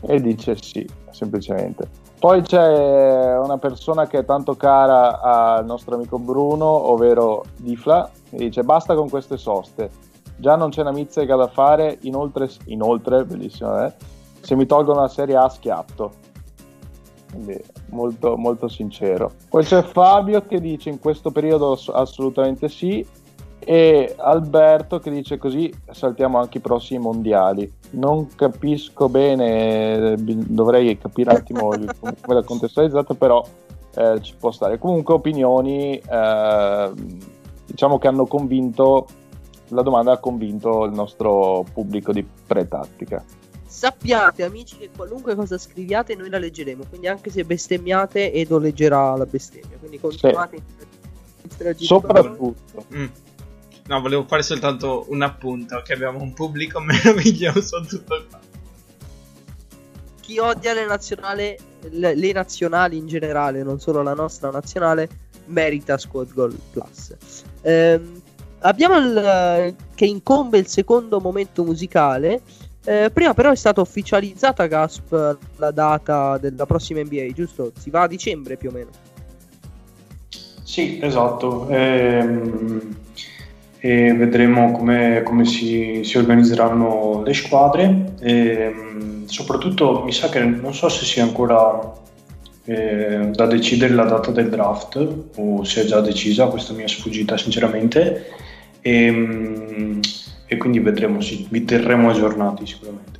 e 0.00 0.20
dice 0.20 0.56
sì, 0.60 0.86
semplicemente. 1.10 1.88
Poi 2.18 2.42
c'è 2.42 3.38
una 3.38 3.58
persona 3.58 4.08
che 4.08 4.18
è 4.18 4.24
tanto 4.24 4.56
cara 4.56 5.20
al 5.20 5.64
nostro 5.64 5.94
amico 5.94 6.18
Bruno, 6.18 6.66
ovvero 6.66 7.44
Difla, 7.56 8.10
che 8.28 8.36
dice 8.36 8.64
basta 8.64 8.96
con 8.96 9.08
queste 9.08 9.36
soste, 9.36 9.88
già 10.36 10.56
non 10.56 10.70
c'è 10.70 10.80
una 10.80 10.90
mizzica 10.90 11.36
da 11.36 11.46
fare, 11.46 11.96
inoltre, 12.02 12.50
inoltre 12.66 13.24
bellissimo, 13.24 13.84
eh? 13.84 13.94
se 14.40 14.56
mi 14.56 14.66
tolgono 14.66 15.00
la 15.00 15.08
serie 15.08 15.36
A 15.36 15.48
schiatto. 15.48 16.26
Quindi 17.30 17.60
molto, 17.90 18.36
molto 18.36 18.68
sincero. 18.68 19.32
Poi 19.48 19.64
c'è 19.64 19.82
Fabio 19.82 20.46
che 20.46 20.60
dice 20.60 20.88
in 20.88 20.98
questo 20.98 21.30
periodo 21.30 21.72
ass- 21.72 21.90
assolutamente 21.92 22.68
sì 22.68 23.06
e 23.60 24.14
Alberto 24.16 24.98
che 24.98 25.10
dice 25.10 25.36
così 25.36 25.70
saltiamo 25.90 26.38
anche 26.38 26.58
i 26.58 26.62
prossimi 26.62 27.00
mondiali. 27.00 27.70
Non 27.90 28.28
capisco 28.34 29.08
bene, 29.08 30.16
bi- 30.16 30.54
dovrei 30.54 30.96
capire 30.96 31.30
un 31.30 31.36
attimo 31.36 31.68
come 32.00 32.16
l'ha 32.26 32.44
contestualizzato, 32.44 33.14
però 33.14 33.44
eh, 33.94 34.20
ci 34.22 34.34
può 34.38 34.50
stare. 34.50 34.78
Comunque 34.78 35.14
opinioni 35.14 35.98
eh, 35.98 36.92
diciamo 37.66 37.98
che 37.98 38.08
hanno 38.08 38.26
convinto, 38.26 39.06
la 39.68 39.82
domanda 39.82 40.12
ha 40.12 40.18
convinto 40.18 40.84
il 40.84 40.92
nostro 40.92 41.64
pubblico 41.72 42.12
di 42.12 42.26
pretattica. 42.46 43.22
Sappiate, 43.68 44.44
amici, 44.44 44.78
che 44.78 44.88
qualunque 44.96 45.34
cosa 45.34 45.58
scriviate 45.58 46.14
noi 46.14 46.30
la 46.30 46.38
leggeremo. 46.38 46.84
Quindi 46.88 47.06
anche 47.06 47.30
se 47.30 47.44
bestemmiate, 47.44 48.32
Edo 48.32 48.58
leggerà 48.58 49.14
la 49.14 49.26
bestemmia. 49.26 49.76
Quindi 49.78 50.00
continuate 50.00 50.62
noi. 51.60 51.74
Soprattutto. 51.76 52.86
Mm. 52.94 53.06
No, 53.88 54.00
volevo 54.00 54.24
fare 54.26 54.42
soltanto 54.42 55.06
un 55.08 55.22
appunto 55.22 55.82
che 55.82 55.92
abbiamo 55.92 56.20
un 56.20 56.32
pubblico 56.32 56.80
meraviglioso 56.80 57.84
tutto 57.86 58.26
qua. 58.28 58.40
chi 60.20 60.38
odia 60.38 60.72
le 60.72 60.86
nazionali, 60.86 61.56
le, 61.90 62.14
le 62.14 62.32
nazionali 62.32 62.96
in 62.96 63.06
generale, 63.06 63.62
non 63.62 63.80
solo 63.80 64.02
la 64.02 64.14
nostra 64.14 64.50
nazionale, 64.50 65.08
merita 65.46 65.98
Squad 65.98 66.32
Goal 66.32 66.58
Plus. 66.70 67.14
Ehm, 67.62 68.20
abbiamo 68.60 68.96
il, 68.98 69.74
che 69.94 70.06
incombe 70.06 70.58
il 70.58 70.66
secondo 70.66 71.20
momento 71.20 71.64
musicale. 71.64 72.42
Eh, 72.88 73.10
prima 73.12 73.34
però 73.34 73.50
è 73.50 73.54
stata 73.54 73.82
ufficializzata 73.82 74.64
Gasp 74.64 75.36
la 75.56 75.70
data 75.70 76.38
della 76.38 76.64
prossima 76.64 77.02
NBA, 77.02 77.32
giusto? 77.34 77.70
Si 77.78 77.90
va 77.90 78.02
a 78.02 78.06
dicembre 78.06 78.56
più 78.56 78.70
o 78.70 78.72
meno. 78.72 78.88
Sì, 80.62 80.98
esatto. 81.02 81.68
Ehm, 81.68 82.96
e 83.78 84.14
vedremo 84.14 84.72
come, 84.72 85.20
come 85.22 85.44
si, 85.44 86.00
si 86.02 86.16
organizzeranno 86.16 87.22
le 87.26 87.34
squadre. 87.34 88.14
Ehm, 88.20 89.26
soprattutto 89.26 90.02
mi 90.02 90.12
sa 90.12 90.30
che 90.30 90.42
non 90.42 90.72
so 90.72 90.88
se 90.88 91.04
sia 91.04 91.24
ancora 91.24 91.92
eh, 92.64 93.28
da 93.34 93.44
decidere 93.44 93.92
la 93.92 94.04
data 94.04 94.30
del 94.30 94.48
draft 94.48 95.08
o 95.36 95.62
se 95.62 95.82
è 95.82 95.84
già 95.84 96.00
decisa, 96.00 96.46
questa 96.46 96.72
mi 96.72 96.84
è 96.84 96.88
sfuggita 96.88 97.36
sinceramente. 97.36 98.30
E, 98.80 100.00
e 100.48 100.56
quindi 100.56 100.80
vedremo, 100.80 101.20
sì, 101.20 101.46
vi 101.50 101.64
terremo 101.64 102.10
aggiornati 102.10 102.66
sicuramente. 102.66 103.18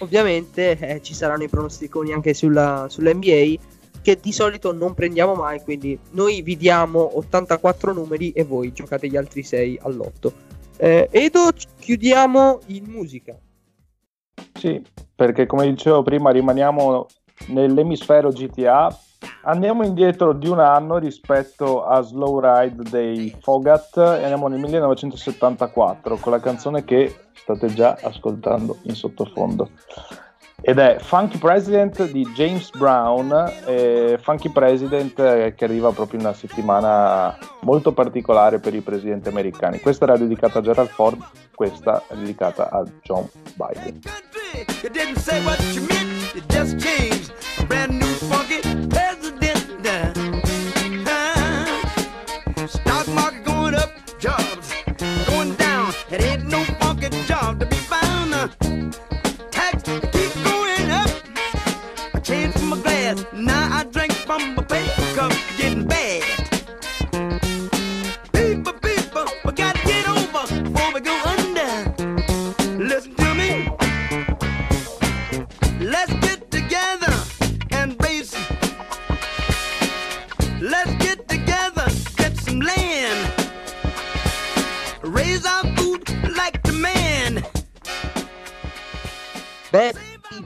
Ovviamente 0.00 0.76
eh, 0.78 1.00
ci 1.00 1.14
saranno 1.14 1.44
i 1.44 1.48
pronosticoni 1.48 2.12
anche 2.12 2.34
sulla, 2.34 2.86
sull'NBA 2.88 3.54
che 4.02 4.18
di 4.20 4.32
solito 4.32 4.72
non 4.72 4.94
prendiamo 4.94 5.34
mai, 5.34 5.60
quindi 5.62 5.98
noi 6.10 6.42
vi 6.42 6.56
diamo 6.56 7.18
84 7.18 7.92
numeri 7.92 8.32
e 8.32 8.44
voi 8.44 8.72
giocate 8.72 9.08
gli 9.08 9.16
altri 9.16 9.42
6 9.42 9.78
all'otto. 9.82 10.32
Eh, 10.76 11.08
Edo, 11.10 11.50
chiudiamo 11.78 12.60
in 12.66 12.84
musica. 12.84 13.36
Sì, 14.54 14.82
perché 15.14 15.46
come 15.46 15.68
dicevo 15.68 16.02
prima 16.02 16.30
rimaniamo 16.30 17.06
nell'emisfero 17.48 18.30
GTA. 18.30 18.96
Andiamo 19.42 19.84
indietro 19.84 20.32
di 20.32 20.48
un 20.48 20.58
anno 20.58 20.98
rispetto 20.98 21.84
a 21.84 22.00
Slow 22.00 22.40
Ride 22.40 22.82
dei 22.90 23.34
Fogat 23.40 23.96
e 23.96 24.22
andiamo 24.22 24.48
nel 24.48 24.60
1974 24.60 26.16
con 26.16 26.32
la 26.32 26.40
canzone 26.40 26.84
che 26.84 27.14
state 27.32 27.68
già 27.68 27.96
ascoltando 28.02 28.78
in 28.82 28.94
sottofondo 28.94 29.70
ed 30.60 30.78
è 30.78 30.96
Funky 30.98 31.38
President 31.38 32.10
di 32.10 32.26
James 32.34 32.70
Brown, 32.70 33.52
eh, 33.66 34.18
Funky 34.20 34.50
President 34.50 35.18
eh, 35.18 35.54
che 35.54 35.64
arriva 35.64 35.92
proprio 35.92 36.18
in 36.18 36.26
una 36.26 36.34
settimana 36.34 37.38
molto 37.60 37.92
particolare 37.92 38.58
per 38.58 38.74
i 38.74 38.80
presidenti 38.80 39.28
americani. 39.28 39.78
Questa 39.80 40.04
era 40.04 40.16
dedicata 40.16 40.58
a 40.58 40.62
Gerald 40.62 40.88
Ford, 40.88 41.22
questa 41.54 42.02
è 42.08 42.16
dedicata 42.16 42.70
a 42.70 42.82
John 43.02 43.28
Biden. 43.54 44.00
Yeah. 49.86 50.25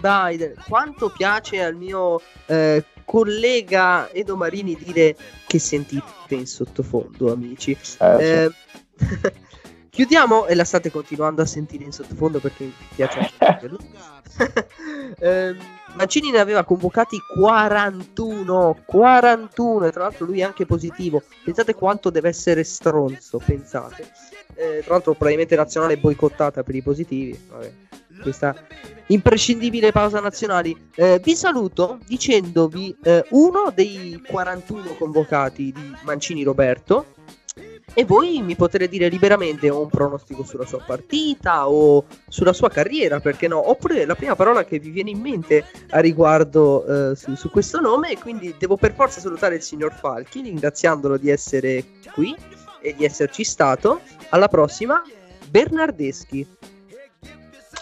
Biden, 0.01 0.55
quanto 0.66 1.11
piace 1.11 1.62
al 1.62 1.76
mio 1.76 2.20
eh, 2.46 2.84
collega 3.05 4.11
Edo 4.12 4.36
Marini 4.36 4.76
dire 4.76 5.16
che 5.46 5.59
sentite 5.59 6.34
in 6.34 6.46
sottofondo, 6.46 7.32
amici. 7.32 7.72
Eh, 7.72 7.76
sì. 7.76 7.98
Eh, 7.98 8.51
chiudiamo 9.90 10.46
e 10.46 10.55
la 10.55 10.64
state 10.64 10.90
continuando 10.90 11.42
a 11.42 11.46
sentire 11.46 11.84
in 11.84 11.92
sottofondo 11.92 12.38
perché 12.38 12.64
mi 12.64 12.72
piace 12.94 13.30
sentirlo. 13.38 13.78
Ehm, 15.18 15.59
Mancini 15.94 16.30
ne 16.30 16.38
aveva 16.38 16.62
convocati 16.62 17.18
41 17.34 18.82
41 18.86 19.86
e 19.86 19.90
tra 19.90 20.05
l'altro 20.05 20.24
lui 20.24 20.40
è 20.40 20.44
anche 20.44 20.64
positivo 20.64 21.20
pensate 21.42 21.74
quanto 21.74 22.11
deve 22.11 22.28
essere 22.28 22.62
stronzo 22.62 23.38
pensate 23.44 24.09
Eh, 24.55 24.82
tra 24.84 24.92
l'altro 24.94 25.12
probabilmente 25.12 25.57
nazionale 25.57 25.98
boicottata 25.98 26.62
per 26.62 26.76
i 26.76 26.82
positivi 26.82 27.38
Vabbè, 27.51 27.72
questa 28.20 28.54
imprescindibile 29.06 29.90
pausa 29.92 30.20
nazionali 30.20 30.76
Eh, 30.94 31.20
vi 31.22 31.34
saluto 31.34 31.98
dicendovi 32.06 32.96
eh, 33.02 33.24
uno 33.30 33.72
dei 33.74 34.22
41 34.26 34.94
convocati 34.96 35.72
di 35.72 35.96
Mancini 36.02 36.42
Roberto 36.42 37.06
e 37.92 38.04
voi 38.04 38.40
mi 38.42 38.54
potete 38.54 38.88
dire 38.88 39.08
liberamente 39.08 39.68
o 39.68 39.80
un 39.80 39.88
pronostico 39.88 40.44
sulla 40.44 40.64
sua 40.64 40.80
partita 40.80 41.68
o 41.68 42.04
sulla 42.28 42.52
sua 42.52 42.68
carriera, 42.68 43.18
perché 43.18 43.48
no? 43.48 43.68
Oppure 43.68 44.04
la 44.04 44.14
prima 44.14 44.36
parola 44.36 44.64
che 44.64 44.78
vi 44.78 44.90
viene 44.90 45.10
in 45.10 45.20
mente 45.20 45.64
a 45.90 45.98
riguardo 45.98 47.10
eh, 47.10 47.16
su, 47.16 47.34
su 47.34 47.50
questo 47.50 47.80
nome. 47.80 48.12
E 48.12 48.18
quindi 48.18 48.54
devo 48.56 48.76
per 48.76 48.94
forza 48.94 49.20
salutare 49.20 49.56
il 49.56 49.62
signor 49.62 49.92
Falchi, 49.92 50.42
ringraziandolo 50.42 51.16
di 51.16 51.30
essere 51.30 51.84
qui 52.12 52.34
e 52.80 52.94
di 52.94 53.04
esserci 53.04 53.42
stato. 53.42 54.00
Alla 54.28 54.48
prossima, 54.48 55.02
Bernardeschi. 55.48 56.46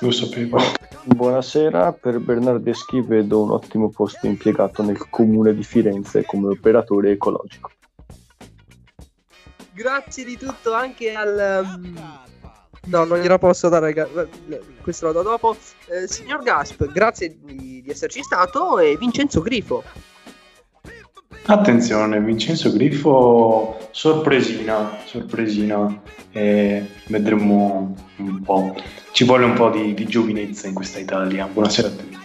Lo 0.01 0.11
sapevo. 0.11 0.59
Buonasera, 1.05 1.93
per 1.93 2.19
Bernardeschi 2.19 3.01
vedo 3.01 3.43
un 3.43 3.51
ottimo 3.51 3.89
posto 3.91 4.27
impiegato 4.27 4.83
nel 4.83 5.09
comune 5.09 5.55
di 5.55 5.65
Firenze 5.65 6.25
come 6.25 6.49
operatore 6.49 7.13
ecologico. 7.13 7.71
Grazie 9.73 10.25
di 10.25 10.37
tutto 10.37 10.73
anche 10.73 11.13
al. 11.13 11.63
um, 11.65 12.27
No, 12.89 13.05
non 13.05 13.19
gliela 13.19 13.39
posso 13.39 13.69
dare. 13.69 13.93
Questo 14.81 15.07
lo 15.07 15.13
do 15.13 15.23
dopo. 15.23 15.57
Eh, 15.89 16.09
signor 16.09 16.43
Gasp, 16.43 16.87
grazie 16.87 17.37
di, 17.39 17.83
di 17.83 17.91
esserci 17.91 18.23
stato. 18.23 18.79
E 18.79 18.97
Vincenzo 18.97 19.43
Grifo. 19.43 19.83
Attenzione, 21.51 22.21
Vincenzo 22.21 22.71
Grifo, 22.71 23.89
sorpresina, 23.91 24.99
sorpresina, 25.07 26.03
e 26.31 26.87
vedremo 27.07 27.97
un 28.17 28.43
po'. 28.43 28.77
Ci 29.13 29.25
vuole 29.25 29.47
un 29.47 29.55
po' 29.55 29.71
di, 29.71 29.95
di 29.95 30.05
giovinezza 30.05 30.67
in 30.67 30.75
questa 30.75 30.99
Italia. 30.99 31.47
Buonasera 31.47 31.89
a 31.89 31.91
tutti. 31.91 32.19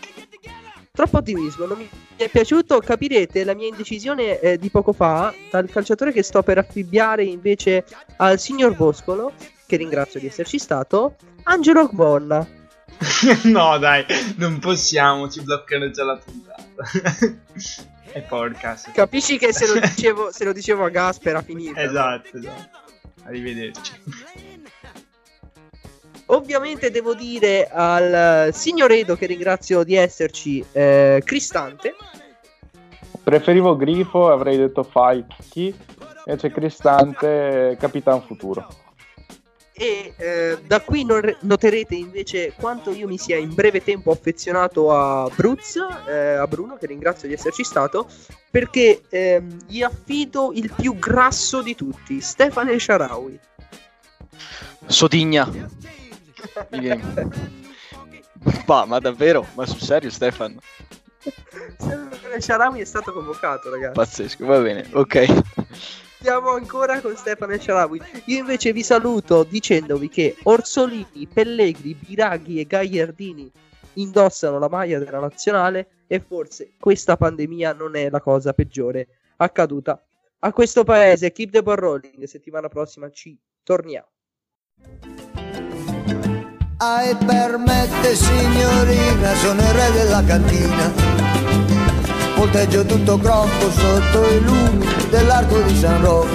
Troppo 0.91 1.19
ottimismo, 1.19 1.65
non 1.65 1.77
mi 1.77 1.89
è 2.17 2.27
piaciuto. 2.27 2.79
Capirete 2.79 3.45
la 3.45 3.55
mia 3.55 3.67
indecisione 3.67 4.41
eh, 4.41 4.57
di 4.57 4.69
poco 4.69 4.91
fa 4.91 5.33
dal 5.49 5.69
calciatore 5.69 6.11
che 6.11 6.21
sto 6.21 6.43
per 6.43 6.57
affibbiare 6.57 7.23
invece 7.23 7.85
al 8.17 8.37
signor 8.39 8.75
Boscolo, 8.75 9.31
che 9.65 9.77
ringrazio 9.77 10.19
di 10.19 10.25
esserci 10.25 10.59
stato, 10.59 11.15
Angelo 11.43 11.87
Bonna. 11.93 12.45
no, 13.43 13.77
dai, 13.77 14.03
non 14.35 14.59
possiamo, 14.59 15.29
ci 15.29 15.41
bloccano 15.41 15.89
già 15.91 16.03
la 16.03 16.17
puntata. 16.17 17.41
e 18.11 18.21
porca. 18.21 18.75
se- 18.75 18.91
Capisci 18.91 19.37
che 19.37 19.53
se 19.53 19.67
lo 19.67 19.79
dicevo, 19.79 20.31
se 20.31 20.43
lo 20.43 20.53
dicevo 20.53 20.83
a 20.85 20.89
Gasp 20.89 21.25
era 21.25 21.41
finita. 21.41 21.81
Esatto, 21.81 22.37
esatto. 22.37 22.81
Arrivederci. 23.23 23.91
Ovviamente 26.27 26.89
devo 26.89 27.13
dire 27.13 27.67
al 27.71 28.53
signor 28.53 28.91
Edo 28.91 29.15
che 29.15 29.25
ringrazio 29.25 29.83
di 29.83 29.95
esserci 29.95 30.63
eh, 30.71 31.21
Cristante. 31.23 31.95
Preferivo 33.23 33.75
Grifo, 33.75 34.29
avrei 34.31 34.57
detto 34.57 34.83
Falchi, 34.83 35.73
invece 36.25 36.51
Cristante 36.51 37.77
Capitan 37.79 38.21
Futuro. 38.21 38.67
E 39.75 40.13
eh, 40.17 40.59
da 40.67 40.81
qui 40.81 41.03
non- 41.03 41.35
noterete 41.41 41.95
invece 41.95 42.53
quanto 42.55 42.91
io 42.91 43.07
mi 43.07 43.17
sia 43.17 43.37
in 43.37 43.53
breve 43.53 43.83
tempo 43.83 44.11
affezionato 44.11 44.91
a 44.95 45.27
Bruz, 45.35 45.77
eh, 46.07 46.35
a 46.35 46.45
Bruno, 46.45 46.77
che 46.77 46.85
ringrazio 46.85 47.27
di 47.27 47.33
esserci 47.33 47.63
stato, 47.63 48.07
perché 48.51 49.01
ehm, 49.09 49.65
gli 49.67 49.81
affido 49.81 50.51
il 50.53 50.71
più 50.75 50.97
grasso 50.99 51.63
di 51.63 51.73
tutti, 51.73 52.21
Stefano 52.21 52.69
El 52.69 52.79
Sharawi. 52.79 53.39
Sodigna. 54.85 55.49
Mi 56.69 56.79
viene. 56.79 57.51
Ma, 58.67 58.85
ma 58.85 58.99
davvero? 58.99 59.47
Ma 59.53 59.65
sul 59.65 59.79
serio, 59.79 60.09
Stefano? 60.09 60.59
Stefano 61.77 62.33
El 62.33 62.43
Sharawi 62.43 62.81
è 62.81 62.85
stato 62.85 63.13
convocato, 63.13 63.69
ragazzi. 63.69 63.93
Pazzesco, 63.93 64.45
va 64.45 64.59
bene, 64.59 64.85
ok. 64.91 65.43
Siamo 66.23 66.51
ancora 66.51 67.01
con 67.01 67.17
Stefano 67.17 67.51
El 67.51 67.59
Sharawi. 67.59 68.01
Io 68.27 68.37
invece 68.37 68.71
vi 68.71 68.81
saluto 68.81 69.43
dicendovi 69.43 70.07
che 70.07 70.37
Orsolini, 70.43 71.27
Pellegrini, 71.27 71.95
Biraghi 71.95 72.61
e 72.61 72.65
Gagliardini 72.65 73.51
indossano 73.95 74.57
la 74.57 74.69
maglia 74.69 74.99
della 74.99 75.19
nazionale 75.19 76.05
e 76.07 76.21
forse 76.21 76.75
questa 76.79 77.17
pandemia 77.17 77.73
non 77.73 77.97
è 77.97 78.09
la 78.09 78.21
cosa 78.21 78.53
peggiore 78.53 79.07
accaduta 79.35 80.01
a 80.39 80.53
questo 80.53 80.85
paese. 80.85 81.33
Keep 81.33 81.51
the 81.51 81.61
ball 81.61 81.75
rolling. 81.75 82.23
Settimana 82.23 82.69
prossima 82.69 83.09
ci 83.09 83.37
torniamo. 83.61 84.07
Ai 86.77 87.15
permette 87.17 88.15
signorina, 88.15 89.33
sono 89.35 89.59
il 89.59 89.73
re 89.73 89.91
della 89.91 90.23
cantina. 90.23 91.22
Volteggio 92.43 92.83
tutto 92.83 93.17
crocco 93.19 93.71
sotto 93.71 94.29
i 94.29 94.41
lumi 94.41 94.85
dell'arco 95.09 95.61
di 95.61 95.77
San 95.77 96.01
Rocco. 96.01 96.27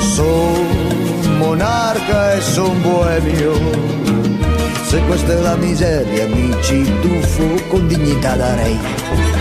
Son 0.00 1.38
monarca 1.38 2.32
e 2.32 2.40
son 2.40 2.82
boemio. 2.82 3.52
Se 4.82 5.00
questa 5.02 5.32
è 5.32 5.40
la 5.40 5.54
miseria 5.54 6.26
mi 6.26 6.52
ci 6.60 6.92
tuffo 7.00 7.68
con 7.68 7.86
dignità 7.86 8.34
darei. 8.34 9.37